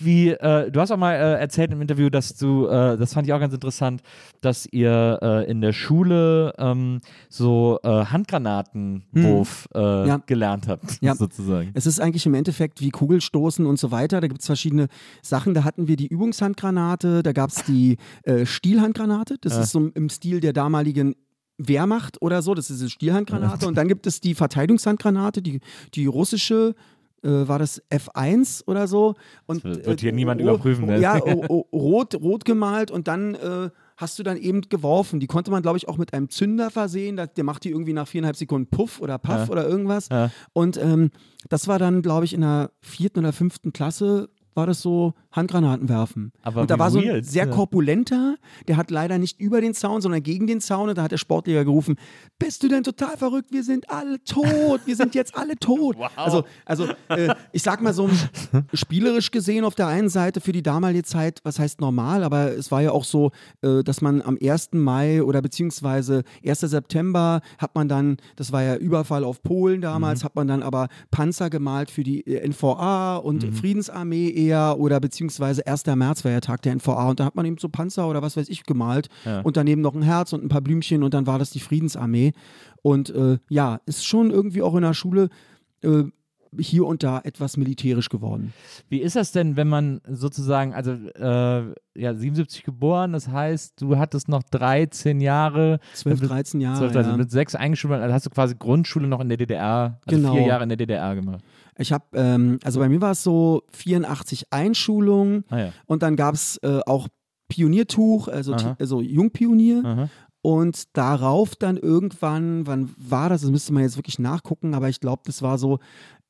[0.00, 3.26] Wie, äh, du hast auch mal äh, erzählt im Interview, dass du, äh, das fand
[3.26, 4.02] ich auch ganz interessant,
[4.40, 10.06] dass ihr äh, in der Schule ähm, so äh, Handgranatenwurf äh, Hm.
[10.06, 10.16] Ja.
[10.26, 11.14] gelernt habt, Ja.
[11.14, 11.70] sozusagen.
[11.74, 14.20] Es ist eigentlich im Endeffekt wie Kugelstoßen und so weiter.
[14.20, 14.88] Da gibt es verschiedene
[15.22, 15.54] Sachen.
[15.54, 19.36] Da hatten wir die Übungshandgranate, da gab es die äh, Stielhandgranate.
[19.40, 19.62] Das Ja.
[19.62, 21.14] ist so im Stil der damaligen
[21.58, 22.54] Wehrmacht oder so.
[22.54, 23.66] Das ist eine Stielhandgranate.
[23.66, 25.60] Und dann gibt es die Verteidigungshandgranate, die,
[25.94, 26.74] die russische.
[27.22, 29.14] Äh, war das F1 oder so?
[29.46, 30.98] Und, Das wird hier äh, niemand überprüfen, ne?
[31.00, 35.20] Ja, o- o- rot, rot gemalt und dann äh, hast du dann eben geworfen.
[35.20, 37.20] Die konnte man, glaube ich, auch mit einem Zünder versehen.
[37.36, 39.48] Der macht die irgendwie nach viereinhalb Sekunden Puff oder Puff Ja.
[39.50, 40.08] oder irgendwas.
[40.08, 40.30] Ja.
[40.54, 41.10] Und ähm,
[41.50, 45.88] das war dann, glaube ich, in der vierten oder fünften Klasse war das so Handgranaten
[45.88, 46.32] werfen.
[46.42, 48.36] Aber und da war so ein sehr korpulenter,
[48.66, 51.18] der hat leider nicht über den Zaun, sondern gegen den Zaun und da hat der
[51.18, 51.96] Sportleger gerufen,
[52.38, 53.52] bist du denn total verrückt?
[53.52, 55.96] Wir sind alle tot, wir sind jetzt alle tot.
[56.16, 58.10] Also, also äh, ich sag mal so
[58.74, 62.70] spielerisch gesehen auf der einen Seite für die damalige Zeit, was heißt normal, aber es
[62.70, 63.30] war ja auch so,
[63.62, 64.70] äh, dass man am 1.
[64.72, 66.60] Mai oder beziehungsweise 1.
[66.60, 70.88] September hat man dann, das war ja Überfall auf Polen damals, hat man dann aber
[71.10, 75.86] Panzer gemalt für die NVA und Friedensarmee eher oder beziehungsweise 1.
[75.86, 78.36] März war ja Tag der NVA und da hat man eben so Panzer oder was
[78.36, 79.08] weiß ich gemalt
[79.44, 82.32] und daneben noch ein Herz und ein paar Blümchen und dann war das die Friedensarmee.
[82.82, 85.28] Und äh, ja, ist schon irgendwie auch in der Schule
[85.82, 86.04] äh,
[86.58, 88.52] hier und da etwas militärisch geworden.
[88.88, 93.98] Wie ist das denn, wenn man sozusagen, also äh, ja, 77 geboren, das heißt, du
[93.98, 95.78] hattest noch 13 Jahre.
[95.94, 96.78] 12, mit- 13 Jahre.
[96.78, 97.16] 12, also ja.
[97.16, 100.34] mit sechs eingeschult, also hast du quasi Grundschule noch in der DDR, also Genau.
[100.34, 101.44] vier Jahre in der DDR gemacht.
[101.80, 105.72] Ich habe, ähm, also bei mir war es so 84 Einschulung Ah ja.
[105.86, 107.08] und dann gab es äh, auch
[107.48, 109.82] Pioniertuch, also, also Jungpionier.
[109.84, 110.08] Aha.
[110.42, 113.42] Und darauf dann irgendwann, wann war das?
[113.42, 115.80] Das müsste man jetzt wirklich nachgucken, aber ich glaube, das war so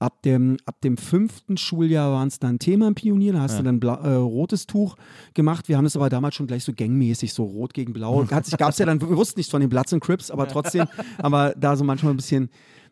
[0.00, 3.62] ab dem, ab dem fünften Schuljahr waren es dann Thema im Pionier, da hast du
[3.62, 4.96] dann bla, äh, rotes Tuch
[5.34, 5.68] gemacht.
[5.68, 8.24] Wir haben das aber damals schon gleich so gangmäßig, so rot gegen blau.
[8.24, 10.86] Gab es ja dann, wir wussten nichts von den Bloods und Crips, aber trotzdem
[11.22, 12.50] haben wir da so manchmal ein bisschen,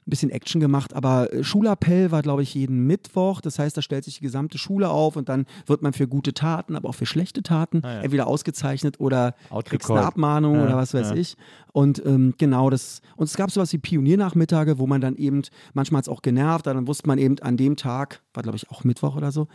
[0.09, 0.94] ein bisschen Action gemacht.
[0.94, 3.40] Aber äh, Schulappell war, glaube ich, jeden Mittwoch.
[3.40, 6.33] Das heißt, da stellt sich die gesamte Schule auf und dann wird man für gute
[6.33, 8.01] Taten, aber auch für schlechte Taten Ah ja.
[8.01, 10.03] entweder ausgezeichnet oder kriegst eine.
[10.03, 11.16] Abmahnung Ja, oder was weiß ja.
[11.16, 11.37] ich.
[11.73, 13.03] Und ähm, genau das.
[13.16, 15.42] Und es gab sowas wie Pioniernachmittage, wo man dann eben,
[15.75, 18.71] manchmal hat es auch genervt, dann wusste man eben an dem Tag, war glaube ich
[18.71, 19.47] auch Mittwoch oder so,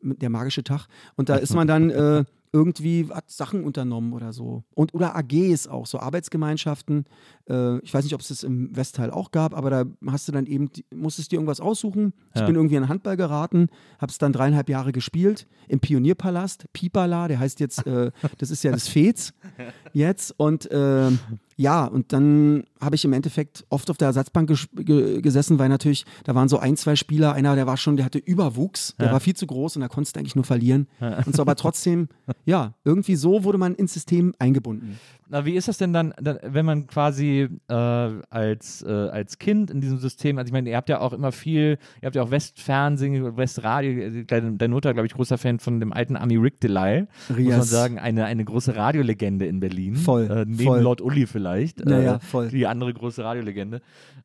[0.00, 0.86] der magische Tag.
[1.16, 2.24] Und da ist man dann äh,
[2.56, 4.64] irgendwie hat Sachen unternommen oder so.
[4.74, 7.04] Und oder AGs auch, so Arbeitsgemeinschaften.
[7.48, 10.32] Äh, ich weiß nicht, ob es das im Westteil auch gab, aber da hast du
[10.32, 12.14] dann eben, musstest dir irgendwas aussuchen.
[12.34, 12.46] Ich Ja.
[12.46, 17.38] bin irgendwie an Handball geraten, habe es dann dreieinhalb Jahre gespielt im Pionierpalast, Pipala, der
[17.38, 19.32] heißt jetzt, äh, das ist ja das Fez
[19.92, 20.34] jetzt.
[20.38, 21.10] Und äh,
[21.56, 25.68] ja, und dann habe ich im Endeffekt oft auf der Ersatzbank ges ge gesessen, weil
[25.70, 29.06] natürlich, da waren so ein, zwei Spieler, einer, der war schon, der hatte Überwuchs, der
[29.06, 29.12] Ja.
[29.12, 30.86] war viel zu groß und da konntest du eigentlich nur verlieren.
[31.24, 32.08] Und so aber trotzdem,
[32.44, 34.98] ja, irgendwie so wurde man ins System eingebunden.
[35.28, 39.70] Na, wie ist das denn dann, dann wenn man quasi äh, als, äh, als Kind
[39.72, 42.22] in diesem System, also ich meine, ihr habt ja auch immer viel, ihr habt ja
[42.22, 46.60] auch Westfernsehen, Westradio, deine, deine Mutter, glaube ich, großer Fan von dem alten Ami Rick
[46.60, 49.96] Delay, muss man sagen, eine, eine große Radiolegende in Berlin.
[49.96, 50.80] Voll, Äh, neben voll.
[50.80, 51.45] Lord Uli vielleicht.
[51.84, 52.48] Naja, äh, voll.
[52.48, 53.80] Die andere große Radiolegende.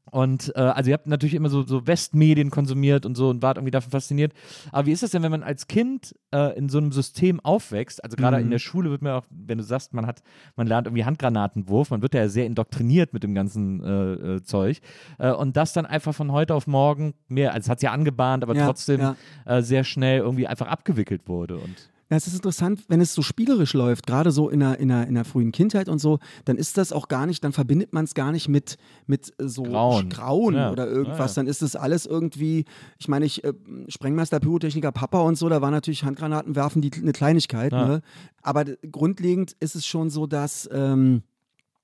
[0.10, 3.58] Und äh, also ihr habt natürlich immer so, so Westmedien konsumiert und so und wart
[3.58, 4.34] irgendwie davon fasziniert.
[4.72, 8.04] Aber wie ist das denn, wenn man als Kind äh, in so einem System aufwächst?
[8.04, 8.44] Also gerade Mhm.
[8.46, 10.22] in der Schule wird man auch, wenn du sagst, man hat,
[10.56, 14.82] man lernt irgendwie Handgranatenwurf, man wird ja sehr indoktriniert mit dem ganzen äh, äh, Zeug.
[15.20, 17.92] Äh, und das dann einfach von heute auf morgen mehr, also es hat es ja
[17.92, 19.16] angebahnt, aber Ja, trotzdem ja.
[19.46, 21.58] Äh, sehr schnell irgendwie einfach abgewickelt wurde.
[21.58, 25.08] Und es ist interessant, wenn es so spielerisch läuft, gerade so in der, in, der,
[25.08, 28.04] in der frühen Kindheit und so, dann ist das auch gar nicht, dann verbindet man
[28.06, 30.10] es gar nicht mit, mit äh, so Grauen.
[30.10, 30.71] Grauen Ja.
[30.71, 31.36] oder irgendwas.
[31.36, 31.45] Ja, ja.
[31.45, 32.65] Dann ist das alles irgendwie,
[33.00, 33.54] ich meine, ich, äh,
[33.88, 37.71] Sprengmeister, Pyrotechniker, Papa und so, da war natürlich Handgranaten werfen die, eine Kleinigkeit.
[37.71, 38.02] Ne?
[38.41, 41.24] Aber grundlegend ist es schon so, dass, ähm,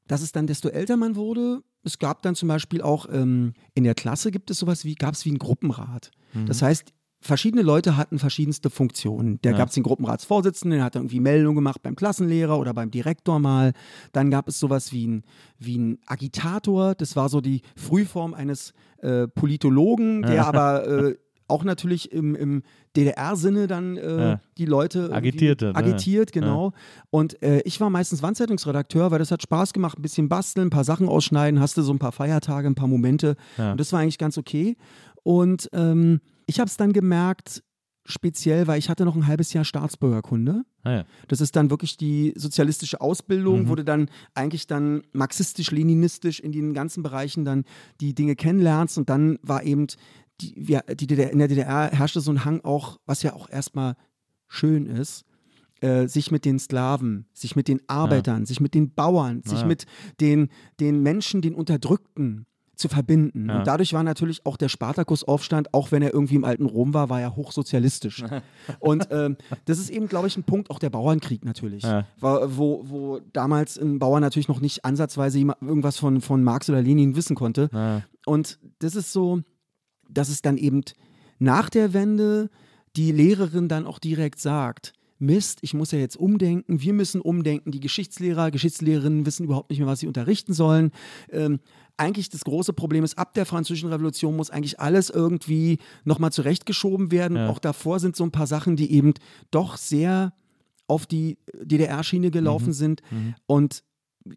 [0.07, 3.83] dass es dann, desto älter man wurde, es gab dann zum Beispiel auch ähm, in
[3.85, 6.11] der Klasse gibt es sowas wie, gab es wie einen Gruppenrat.
[6.33, 6.45] Mhm.
[6.47, 9.41] Das heißt, verschiedene Leute hatten verschiedenste Funktionen.
[9.41, 9.57] Der Ja.
[9.57, 13.73] gab es den Gruppenratsvorsitzenden, der hat irgendwie Meldungen gemacht beim Klassenlehrer oder beim Direktor mal.
[14.11, 15.23] Dann gab es sowas wie ein,
[15.57, 21.15] wie ein Agitator, das war so die Frühform eines äh, Politologen, der aber äh,
[21.49, 22.61] auch natürlich im, im
[22.97, 24.41] DDR-Sinne dann äh, Ja.
[24.57, 25.75] die Leute Agitierte, ne?
[25.75, 26.73] agitiert, genau.
[27.09, 30.71] Und äh, ich war meistens Wandzeitungsredakteur, weil das hat Spaß gemacht, ein bisschen basteln, ein
[30.71, 33.37] paar Sachen ausschneiden, hast du so ein paar Feiertage, ein paar Momente.
[33.57, 33.71] Ja.
[33.71, 34.75] Und das war eigentlich ganz okay.
[35.23, 37.63] Und ähm, ich habe es dann gemerkt,
[38.09, 40.63] speziell, weil ich hatte noch ein halbes Jahr Staatsbürgerkunde.
[40.83, 41.03] naja.
[41.27, 43.67] Das ist dann wirklich die sozialistische Ausbildung, Mhm.
[43.69, 47.65] wo du dann eigentlich dann marxistisch-leninistisch in den ganzen Bereichen dann
[47.99, 49.87] die Dinge kennenlernst und dann war eben
[50.39, 53.49] die, wir, die DDR, in der DDR herrschte so ein Hang auch, was ja auch
[53.49, 53.95] erstmal
[54.47, 55.25] schön ist,
[55.81, 59.65] äh, sich mit den Sklaven, sich mit den Arbeitern, sich mit den Bauern, sich Ja.
[59.67, 59.85] mit
[60.21, 62.45] den, den Menschen, den Unterdrückten
[62.77, 63.49] zu verbinden.
[63.49, 63.59] Ja.
[63.59, 67.09] Und dadurch war natürlich auch der Spartakusaufstand, auch wenn er irgendwie im alten Rom war,
[67.09, 68.23] war er hochsozialistisch.
[68.79, 72.05] Und ähm, das ist eben, glaube ich, ein Punkt, auch der Bauernkrieg natürlich, Ja.
[72.19, 77.15] wo, wo damals ein Bauer natürlich noch nicht ansatzweise irgendwas von, von Marx oder Lenin
[77.15, 77.69] wissen konnte.
[77.73, 78.03] Ja.
[78.25, 79.41] Und das ist so,
[80.09, 80.81] dass es dann eben
[81.39, 82.49] nach der Wende
[82.95, 87.71] die Lehrerin dann auch direkt sagt, Mist, ich muss ja jetzt umdenken, wir müssen umdenken,
[87.71, 90.91] die Geschichtslehrer, Geschichtslehrerinnen wissen überhaupt nicht mehr, was sie unterrichten sollen.
[91.31, 91.59] Ähm,
[91.97, 97.11] eigentlich das große Problem ist, ab der Französischen Revolution muss eigentlich alles irgendwie nochmal zurechtgeschoben
[97.11, 97.37] werden.
[97.37, 97.49] Ja.
[97.49, 99.13] Auch davor sind so ein paar Sachen, die eben
[99.51, 100.33] doch sehr
[100.87, 103.01] auf die DDR-Schiene gelaufen sind.
[103.45, 103.83] Und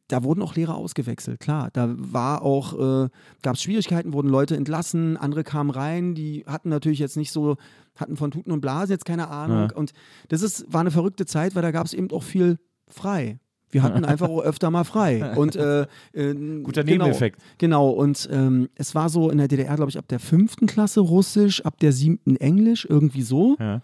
[0.08, 1.70] da wurden auch Lehrer ausgewechselt, klar.
[1.72, 3.08] Da war auch, äh,
[3.42, 7.56] gab es Schwierigkeiten, wurden Leute entlassen, andere kamen rein, die hatten natürlich jetzt nicht so,
[7.96, 9.68] hatten von Tuten und Blasen jetzt keine Ahnung.
[9.70, 9.76] Ja.
[9.76, 9.92] Und
[10.28, 13.38] das ist, war eine verrückte Zeit, weil da gab es eben auch viel frei.
[13.70, 15.32] Wir hatten einfach öfter mal frei.
[15.36, 17.40] Und, äh, äh, Guter genau, Nebeneffekt.
[17.58, 21.00] Genau, und ähm, es war so in der DDR, glaube ich, ab der fünften Klasse
[21.00, 23.80] Russisch, ab der siebten Englisch, irgendwie so Ja.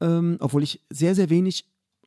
[0.00, 1.64] ähm, obwohl ich sehr, sehr wenig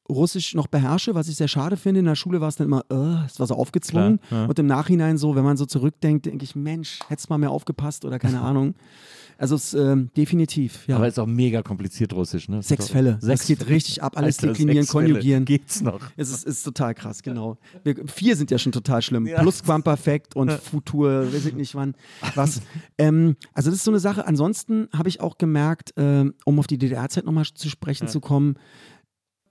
[0.09, 1.99] Russisch noch beherrsche, was ich sehr schade finde.
[1.99, 4.19] In der Schule war es dann immer, äh, es war so aufgezwungen.
[4.27, 4.47] Klar, ja.
[4.47, 8.05] Und im Nachhinein so, wenn man so zurückdenkt, denke ich, Mensch, hättest mal mehr aufgepasst
[8.05, 8.75] oder keine Ahnung.
[9.39, 10.97] Also es ähm, definitiv, ja.
[10.97, 12.61] Aber ist auch mega kompliziert Russisch, ne?
[12.61, 13.19] Sechs Fälle.
[13.21, 14.17] Sechs das geht richtig ab.
[14.17, 15.07] Alles Alter, deklinieren, sechs Fälle.
[15.13, 15.45] konjugieren.
[15.45, 16.01] Geht's noch?
[16.17, 17.57] Es ist, ist total krass, genau.
[17.85, 19.23] Wir, vier sind ja schon total schlimm.
[19.23, 21.95] Plusquamperfekt und Futur, weiß ich nicht wann,
[22.35, 22.61] was.
[22.97, 24.27] ähm, also das ist so eine Sache.
[24.27, 28.55] Ansonsten habe ich auch gemerkt, ähm, um auf die DDR-Zeit nochmal zu sprechen zu kommen,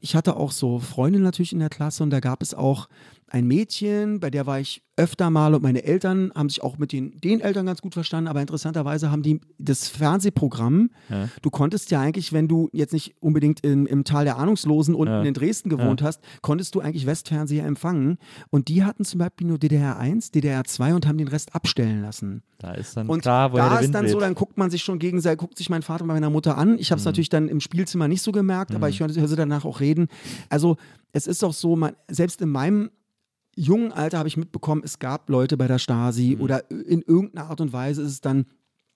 [0.00, 2.88] ich hatte auch so Freunde natürlich in der Klasse und da gab es auch
[3.30, 6.90] ein Mädchen, bei der war ich öfter mal und meine Eltern haben sich auch mit
[6.92, 11.28] den, den Eltern ganz gut verstanden, aber interessanterweise haben die das Fernsehprogramm, Ja.
[11.42, 15.12] du konntest ja eigentlich, wenn du jetzt nicht unbedingt im, im Tal der Ahnungslosen unten
[15.12, 15.22] Ja.
[15.22, 18.18] in Dresden gewohnt hast, konntest du eigentlich Westfernseher empfangen
[18.50, 22.02] und die hatten zum Beispiel nur DDR 1, DDR 2 und haben den Rest abstellen
[22.02, 22.42] lassen.
[22.58, 24.98] Da ist dann Und klar, da ist Wind dann so, dann guckt man sich schon
[24.98, 26.76] gegenseitig, guckt sich mein Vater bei meiner Mutter an.
[26.78, 27.08] Ich habe es Mhm.
[27.10, 30.08] natürlich dann im Spielzimmer nicht so gemerkt, aber ich höre hör sie danach auch reden.
[30.48, 30.76] Also
[31.12, 32.90] es ist auch so, man, selbst in meinem
[33.58, 36.42] jungen Alter habe ich mitbekommen, es gab Leute bei der Stasi Mhm.
[36.42, 38.46] oder in irgendeiner Art und Weise ist es dann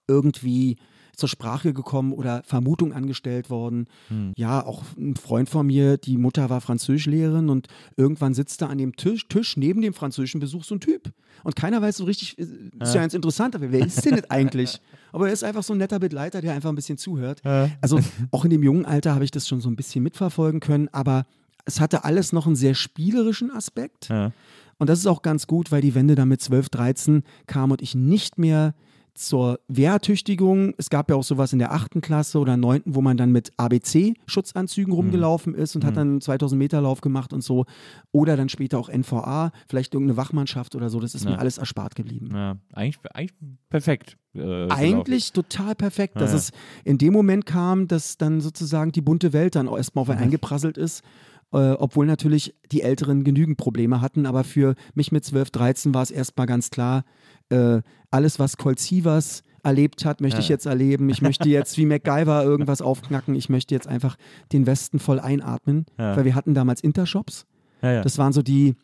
[0.09, 0.77] irgendwie
[1.15, 3.85] zur Sprache gekommen oder Vermutung angestellt worden.
[4.09, 4.33] Hm.
[4.35, 8.79] Ja, auch ein Freund von mir, die Mutter war Französischlehrerin und irgendwann sitzt da an
[8.79, 11.13] dem Tisch, Tisch neben dem französischen Besuch so ein Typ.
[11.45, 12.51] Und keiner weiß so richtig, ist
[12.95, 14.81] ja ganz interessant, aber wer ist denn das eigentlich?
[15.13, 17.43] Aber er ist einfach so ein netter Begleiter, der einfach ein bisschen zuhört.
[17.83, 20.89] Also auch in dem jungen Alter habe ich das schon so ein bisschen mitverfolgen können,
[20.93, 21.27] aber
[21.65, 24.09] es hatte alles noch einen sehr spielerischen Aspekt.
[24.09, 24.33] Ja.
[24.79, 27.83] Und das ist auch ganz gut, weil die Wende dann mit 12, 13 kam und
[27.83, 28.75] ich nicht mehr
[29.15, 30.73] zur Wehrtüchtigung.
[30.79, 33.53] Es gab ja auch sowas in der achten Klasse oder neunten, wo man dann mit
[33.59, 37.67] ABC-Schutzanzügen rumgelaufen ist und hat dann einen 2000 Meter Lauf gemacht und so.
[38.11, 40.99] Oder dann später auch NVA, vielleicht irgendeine Wachmannschaft oder so.
[40.99, 41.33] Das ist Ja.
[41.33, 42.31] mir alles erspart geblieben.
[42.33, 43.35] Ja, eigentlich, eigentlich
[43.69, 44.17] perfekt.
[44.35, 44.69] Äh.
[44.71, 46.51] Eigentlich total perfekt, dass Ja, es
[46.85, 50.21] in dem Moment kam, dass dann sozusagen die bunte Welt dann auch erstmal auf einen
[50.21, 51.03] eingeprasselt ist.
[51.53, 56.03] Äh, obwohl natürlich die Älteren genügend Probleme hatten, aber für mich mit 12, 13 war
[56.03, 57.05] es erstmal ganz klar,
[57.51, 60.55] äh, alles, was Colt Sievers erlebt hat, möchte ich Ja.
[60.55, 61.09] jetzt erleben.
[61.11, 63.35] Ich möchte jetzt wie MacGyver irgendwas aufknacken.
[63.35, 64.17] Ich möchte jetzt einfach
[64.53, 66.17] den Westen voll einatmen, Ja.
[66.17, 67.45] weil wir hatten damals Intershops.
[67.83, 68.03] Ja, ja.
[68.03, 68.75] Das waren so die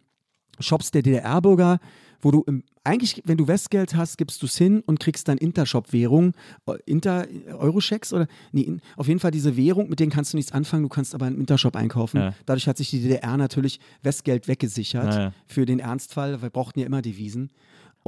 [0.60, 1.78] Shops der DDR-Bürger,
[2.20, 5.38] wo du im, eigentlich, wenn du Westgeld hast, gibst du es hin und kriegst dann
[5.38, 6.32] Intershop-Währung,
[6.66, 10.52] äh, Inter, Eurochecks oder, nee, auf jeden Fall diese Währung, mit denen kannst du nichts
[10.52, 12.18] anfangen, du kannst aber im Intershop einkaufen.
[12.18, 12.34] Ja.
[12.46, 15.32] Dadurch hat sich die DDR natürlich Westgeld weggesichert Ja, ja.
[15.46, 17.50] für den Ernstfall, wir brauchten ja immer Devisen.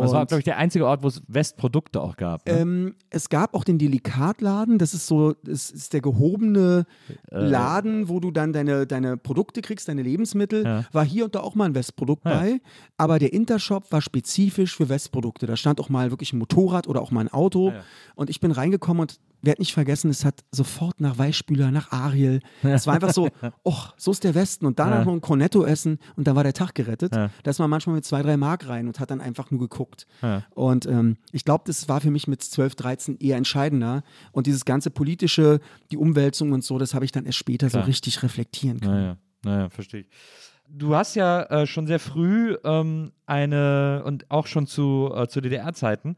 [0.03, 2.47] Das war, Und- glaube ich, der einzige Ort, wo es Westprodukte auch gab.
[2.47, 2.53] Ne?
[2.59, 6.87] ähm, es gab auch den Delikatladen, das ist so, das ist der gehobene
[7.31, 10.65] Äh, Laden, wo du dann deine, deine Produkte kriegst, deine Lebensmittel.
[10.65, 10.85] Ja.
[10.93, 12.39] War hier und da auch mal ein Westprodukt Ja.
[12.39, 12.61] bei,
[12.97, 15.47] aber der Intershop war spezifisch für Westprodukte.
[15.47, 17.71] Da stand auch mal wirklich ein Motorrad oder auch mal ein Auto.
[17.71, 17.83] Ja.
[18.15, 22.40] Und ich bin reingekommen und werde nicht vergessen, es hat sofort nach Weichspüler, nach Ariel.
[22.62, 23.29] Es war einfach so,
[23.64, 24.66] oh, so ist der Westen.
[24.66, 25.05] Und danach Ja.
[25.05, 27.14] noch ein Cornetto essen und dann war der Tag gerettet.
[27.14, 27.31] Ja.
[27.42, 30.07] Da ist man manchmal mit zwei, drei Mark rein und hat dann einfach nur geguckt.
[30.22, 30.44] Ja.
[30.55, 34.03] Und ähm, ich glaube, das war für mich mit 12, 13 eher entscheidender.
[34.33, 37.83] Und dieses ganze politische, die Umwälzung und so, das habe ich dann erst später Klar.
[37.83, 38.94] so richtig reflektieren können.
[38.94, 40.07] Naja, naja, verstehe ich.
[40.72, 45.40] Du hast ja äh, schon sehr früh ähm, eine, und auch schon zu, äh, zu
[45.40, 46.14] DDR-Zeiten,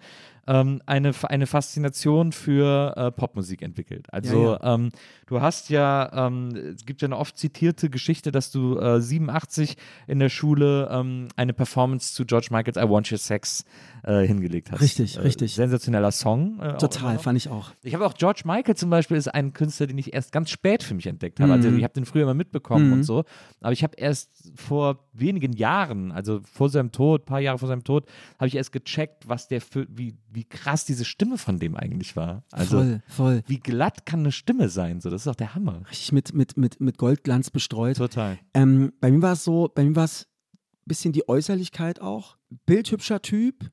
[0.46, 4.12] ähm, eine, eine Faszination für äh, Popmusik entwickelt.
[4.12, 4.90] Also Ja, Ähm,
[5.26, 9.76] du hast ja, ähm, es gibt ja eine oft zitierte Geschichte, dass du äh, 87
[10.06, 13.64] in der Schule ähm, eine Performance zu George Michaels I Want Your Sex
[14.02, 14.80] äh, hingelegt hast.
[14.80, 15.54] Richtig, äh, richtig.
[15.54, 16.58] Sensationeller Song.
[16.60, 17.70] Äh, Total, fand ich auch.
[17.82, 20.82] Ich habe auch George Michael zum Beispiel ist ein Künstler, den ich erst ganz spät
[20.82, 21.52] für mich entdeckt habe.
[21.52, 21.78] Also Mhm.
[21.78, 22.92] ich habe den früher immer mitbekommen Mhm.
[22.94, 23.24] und so.
[23.60, 27.84] Aber ich habe erst vor wenigen Jahren, also vor seinem Tod, paar Jahre vor seinem
[27.84, 28.06] Tod,
[28.38, 32.16] habe ich erst gecheckt, was der für, wie, wie krass diese Stimme von dem eigentlich
[32.16, 32.42] war.
[32.50, 33.42] Also voll, voll.
[33.46, 35.00] wie glatt kann eine Stimme sein?
[35.00, 35.82] So, das ist auch der Hammer.
[35.90, 37.96] Richtig mit, mit, mit, mit Goldglanz bestreut.
[37.96, 38.38] Total.
[38.54, 42.36] Ähm, bei mir war es so, bei mir war es ein bisschen die Äußerlichkeit auch.
[42.66, 43.70] Bildhübscher Typ,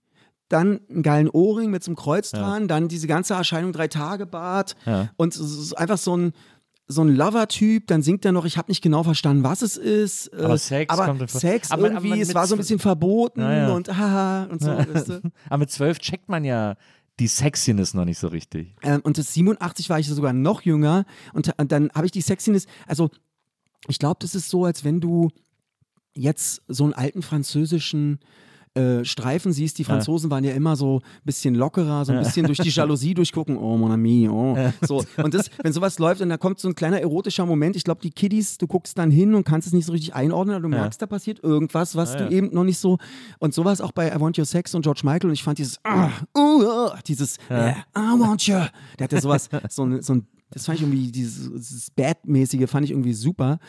[0.49, 2.39] dann einen geilen Ohrring mit so einem Kreuz Ja.
[2.39, 5.09] dran, dann diese ganze Erscheinung drei Tage Bart Ja.
[5.17, 5.39] und
[5.77, 6.33] einfach so ein
[6.91, 10.27] so ein Lover-Typ, dann singt er noch, ich habe nicht genau verstanden, was es ist.
[10.33, 11.29] äh, Aber Sex aber kommt.
[11.29, 13.73] Sex Aber- aber irgendwie, man es war so ein bisschen verboten Ja, ja.
[13.73, 14.69] und haha und so.
[14.71, 15.21] weißt du?
[15.49, 16.75] Aber mit zwölf checkt man ja
[17.19, 18.75] die Sexiness noch nicht so richtig.
[18.81, 22.21] Ähm, und das 87 war ich sogar noch jünger und, und dann habe ich die
[22.21, 23.09] Sexiness, also
[23.87, 25.29] ich glaube, das ist so, als wenn du
[26.15, 28.19] jetzt so einen alten französischen
[28.75, 32.45] äh, Streifen siehst, die Franzosen waren ja immer so ein bisschen lockerer, so ein bisschen
[32.45, 34.57] durch die Jalousie durchgucken, oh mon ami, oh.
[34.81, 35.03] So.
[35.17, 38.01] Und das, wenn sowas läuft und da kommt so ein kleiner erotischer Moment, ich glaube,
[38.01, 40.69] die Kiddies, du guckst dann hin und kannst es nicht so richtig einordnen, aber du
[40.69, 42.97] merkst, da passiert irgendwas, was du eben noch nicht so,
[43.39, 45.79] und sowas auch bei I Want Your Sex und George Michael und ich fand dieses,
[45.83, 48.59] ah, uh, uh, dieses, äh, I want you,
[48.97, 52.85] der hatte sowas, so ein, so ein das fand ich irgendwie, dieses, dieses Bad-mäßige fand
[52.85, 53.59] ich irgendwie super.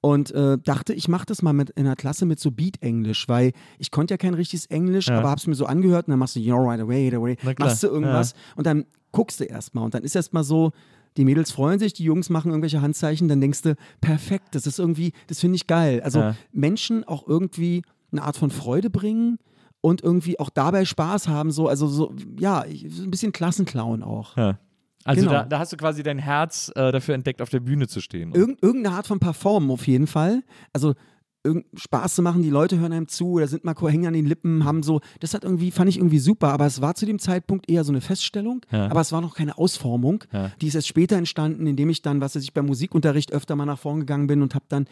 [0.00, 3.52] Und äh, dachte, ich mache das mal mit in der Klasse mit so Beat-Englisch, weil
[3.78, 5.18] ich konnte ja kein richtiges Englisch, Ja.
[5.18, 7.82] aber hab's mir so angehört und dann machst du, you're right away, right away, machst
[7.82, 10.70] du irgendwas und dann guckst du erstmal und dann ist erstmal so,
[11.16, 14.78] die Mädels freuen sich, die Jungs machen irgendwelche Handzeichen, dann denkst du, perfekt, das ist
[14.78, 16.00] irgendwie, das finde ich geil.
[16.02, 16.34] Also Ja.
[16.52, 19.38] Menschen auch irgendwie eine Art von Freude bringen
[19.80, 24.36] und irgendwie auch dabei Spaß haben, so, also so, ja, ein bisschen Klassenclown auch.
[24.36, 24.58] Ja.
[25.04, 25.32] Also Genau.
[25.32, 28.32] da, da hast du quasi dein Herz äh, dafür entdeckt, auf der Bühne zu stehen.
[28.34, 30.42] Irgend, irgendeine Art von Performen auf jeden Fall.
[30.72, 30.94] Also
[31.76, 34.64] Spaß zu machen, die Leute hören einem zu oder sind mal hängen an den Lippen,
[34.64, 37.70] haben so, das hat irgendwie, fand ich irgendwie super, aber es war zu dem Zeitpunkt
[37.70, 38.86] eher so eine Feststellung, Ja.
[38.90, 40.24] aber es war noch keine Ausformung.
[40.32, 40.50] Ja.
[40.60, 43.64] Die ist erst später entstanden, indem ich dann, was weiß ich, beim Musikunterricht öfter mal
[43.66, 44.86] nach vorn gegangen bin und habe dann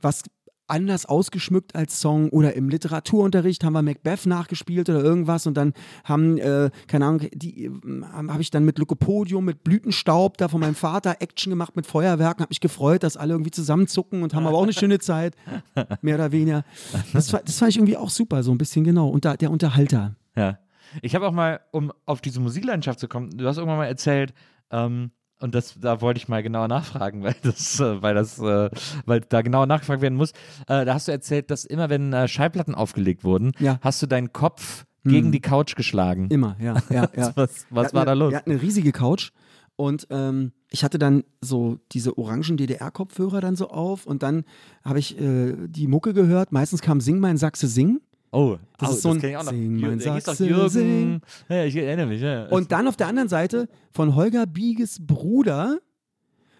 [0.00, 0.22] was
[0.68, 5.72] anders ausgeschmückt als Song oder im Literaturunterricht haben wir Macbeth nachgespielt oder irgendwas und dann
[6.04, 7.70] haben, äh, keine Ahnung, die äh,
[8.12, 12.42] habe ich dann mit Lycopodium, mit Blütenstaub da von meinem Vater Action gemacht mit Feuerwerken,
[12.42, 15.34] habe mich gefreut, dass alle irgendwie zusammenzucken und haben aber auch eine schöne Zeit,
[16.02, 16.64] mehr oder weniger.
[17.12, 19.50] Das, war, das fand ich irgendwie auch super, so ein bisschen genau, und da, der
[19.50, 20.16] Unterhalter.
[20.36, 20.58] Ja.
[21.02, 24.32] Ich habe auch mal, um auf diese Musiklandschaft zu kommen, du hast irgendwann mal erzählt,
[24.70, 28.70] ähm, und das, da wollte ich mal genauer nachfragen, weil das, äh, weil das, äh,
[29.06, 30.32] weil da genauer nachgefragt werden muss.
[30.66, 33.74] Äh, da hast du erzählt, dass immer, wenn äh, Schallplatten aufgelegt wurden, Ja.
[33.74, 33.78] Hm.
[33.82, 36.28] hast du deinen Kopf gegen die Couch geschlagen.
[36.28, 37.32] Immer, ja, ja, ja.
[37.34, 38.30] Was, was war hatten da eine, los?
[38.32, 39.30] Wir hatten eine riesige Couch
[39.76, 44.44] und ähm, ich hatte dann so diese orangen DDR-Kopfhörer dann so auf und dann
[44.84, 46.52] habe ich äh, die Mucke gehört.
[46.52, 48.00] Meistens kam Sing mein Sachse Sing.
[48.30, 49.50] Oh, Das oh, ist so ein ich auch noch.
[49.52, 50.68] Sing, mein Sachse, Jürgen.
[50.68, 51.20] sing.
[51.48, 52.20] Ja, ich erinnere mich.
[52.20, 52.46] Ja.
[52.48, 55.78] Und dann auf der anderen Seite von Holger Bieges Bruder,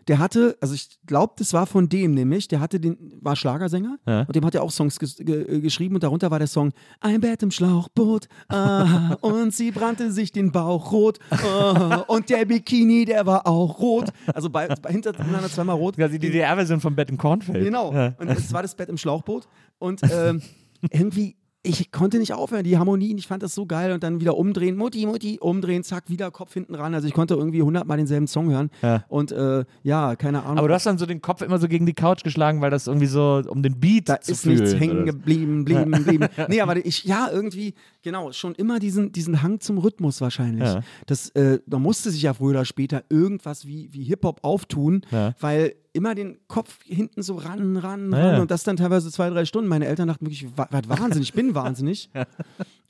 [0.06, 3.98] der hatte, also ich glaube, das war von dem nämlich, der hatte den, war Schlagersänger
[4.06, 4.22] Ja.
[4.22, 6.72] und dem hat er auch Songs ges ge äh, geschrieben und darunter war der Song
[7.00, 12.46] Ein Bett im Schlauchboot ah, und sie brannte sich den Bauch rot ah, und der
[12.46, 14.08] Bikini, der war auch rot.
[14.32, 15.96] Also bei, bei hintereinander zweimal rot.
[15.96, 17.62] quasi die DDR-Version von Bett im Kornfeld.
[17.62, 17.92] Genau.
[17.92, 18.14] Ja.
[18.18, 19.46] Und es war das Bett im Schlauchboot.
[19.78, 20.40] Und ähm,
[20.90, 24.36] irgendwie, ich konnte nicht aufhören, die Harmonien, ich fand das so geil und dann wieder
[24.36, 26.94] umdrehen, Mutti, Mutti, umdrehen, zack, wieder Kopf hinten ran.
[26.94, 28.70] Also ich konnte irgendwie hundertmal denselben Song hören.
[28.80, 29.04] Ja.
[29.08, 30.58] Und äh, ja, keine Ahnung.
[30.58, 32.86] Aber du hast dann so den Kopf immer so gegen die Couch geschlagen, weil das
[32.86, 34.58] irgendwie so um den Beat da ist fühlen.
[34.60, 36.28] nichts hängen geblieben, blieben, blieben.
[36.48, 40.64] Nee, aber ich, ja, irgendwie, genau, schon immer diesen, diesen Hang zum Rhythmus wahrscheinlich.
[40.68, 40.80] Ja.
[41.06, 45.34] Das, äh, da musste sich ja früher oder später irgendwas wie, wie Hip-Hop auftun, Ja.
[45.40, 48.40] weil immer den Kopf hinten so ran, ran, ran ja.
[48.40, 49.68] und das dann teilweise zwei, drei Stunden.
[49.68, 52.10] Meine Eltern dachten wirklich, was Wahnsinn, ich bin wahnsinnig.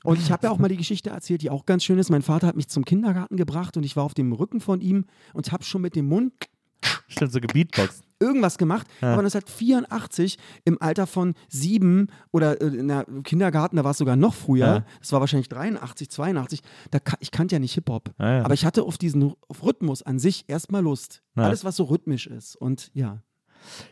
[0.03, 2.09] Und ich habe ja auch mal die Geschichte erzählt, die auch ganz schön ist.
[2.09, 5.05] Mein Vater hat mich zum Kindergarten gebracht und ich war auf dem Rücken von ihm
[5.33, 6.33] und habe schon mit dem Mund
[7.07, 8.01] Stimmt, so Gebeatbox.
[8.19, 13.91] Irgendwas gemacht, aber 1984 im Alter von sieben oder äh, in der Kindergarten, da war
[13.91, 14.85] es sogar noch früher, Ja.
[14.99, 18.43] das war wahrscheinlich 83, 82, da, ich kannte ja nicht Hip-Hop, Ja, ja.
[18.45, 21.21] aber ich hatte auf diesen auf Rhythmus an sich erstmal Lust.
[21.35, 21.43] Ja.
[21.43, 23.21] Alles, was so rhythmisch ist und ja.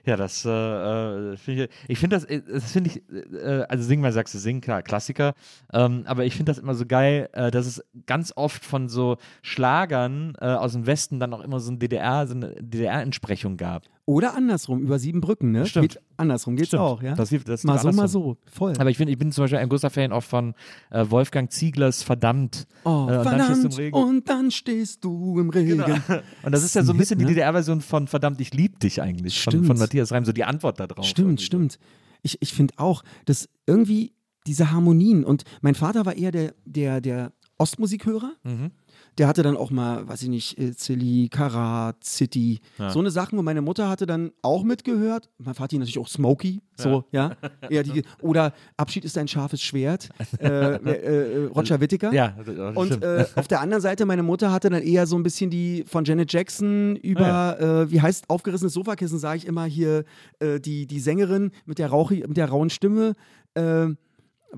[0.06, 3.84] Ja, das äh, äh, finde ich, ich finde das, äh, das finde ich, äh, also
[3.84, 5.34] sing mal sagst du sing, klar, Klassiker,
[5.74, 9.18] ähm, aber ich finde das immer so geil, äh, dass es ganz oft von so
[9.42, 13.84] Schlagern äh, aus dem Westen dann auch immer so ein DDR, so eine DDR-Entsprechung gab.
[14.10, 15.66] Oder andersrum, über sieben Brücken, ne?
[15.66, 15.90] Stimmt.
[15.90, 16.82] Geht, andersrum geht's Stimmt.
[16.82, 17.14] auch, ja.
[17.16, 18.74] Das, das, mal so, mal so, voll.
[18.80, 20.56] Aber ich, find, ich bin zum Beispiel ein großer Fan auch von
[20.92, 22.68] äh, Wolfgang Zieglers Verdammt.
[22.86, 23.98] oh, äh, und dann stehst du im verdammt, Regen.
[23.98, 25.84] und dann stehst du im Regen.
[26.44, 27.32] Und das ist ja so ein Hit, bisschen die ne?
[27.32, 29.44] DDR-Version von Verdammt, ich lieb dich eigentlich.
[29.44, 29.68] Von, Stimmt.
[29.68, 31.06] von Matthias Reim, so die Antwort da drauf.
[31.06, 31.46] Stimmt, so.
[31.46, 31.78] stimmt.
[32.22, 34.14] Ich, ich finde auch, dass irgendwie
[34.48, 38.32] diese Harmonien und mein Vater war eher der, der, der Ostmusikhörer.
[38.44, 38.72] Mhm.
[39.18, 42.92] Der hatte dann auch mal, weiß ich nicht, äh, Zilli, Karat, City, Ja.
[42.92, 43.40] so eine Sachen.
[43.40, 45.30] Und meine Mutter hatte dann auch mitgehört.
[45.40, 47.32] Mein Vater natürlich auch Smokey, so, ja.
[47.70, 52.14] Eher die, oder Abschied ist ein scharfes Schwert, äh, äh, äh, Roger Whittaker.
[52.14, 52.36] Ja,
[52.76, 55.84] Und äh, auf der anderen Seite, meine Mutter hatte dann eher so ein bisschen die
[55.88, 60.04] von Janet Jackson über, äh, wie heißt aufgerissenes Sofakissen, sage ich immer hier,
[60.42, 63.14] die, die Sängerin mit der, rauchi, mit der rauen Stimme.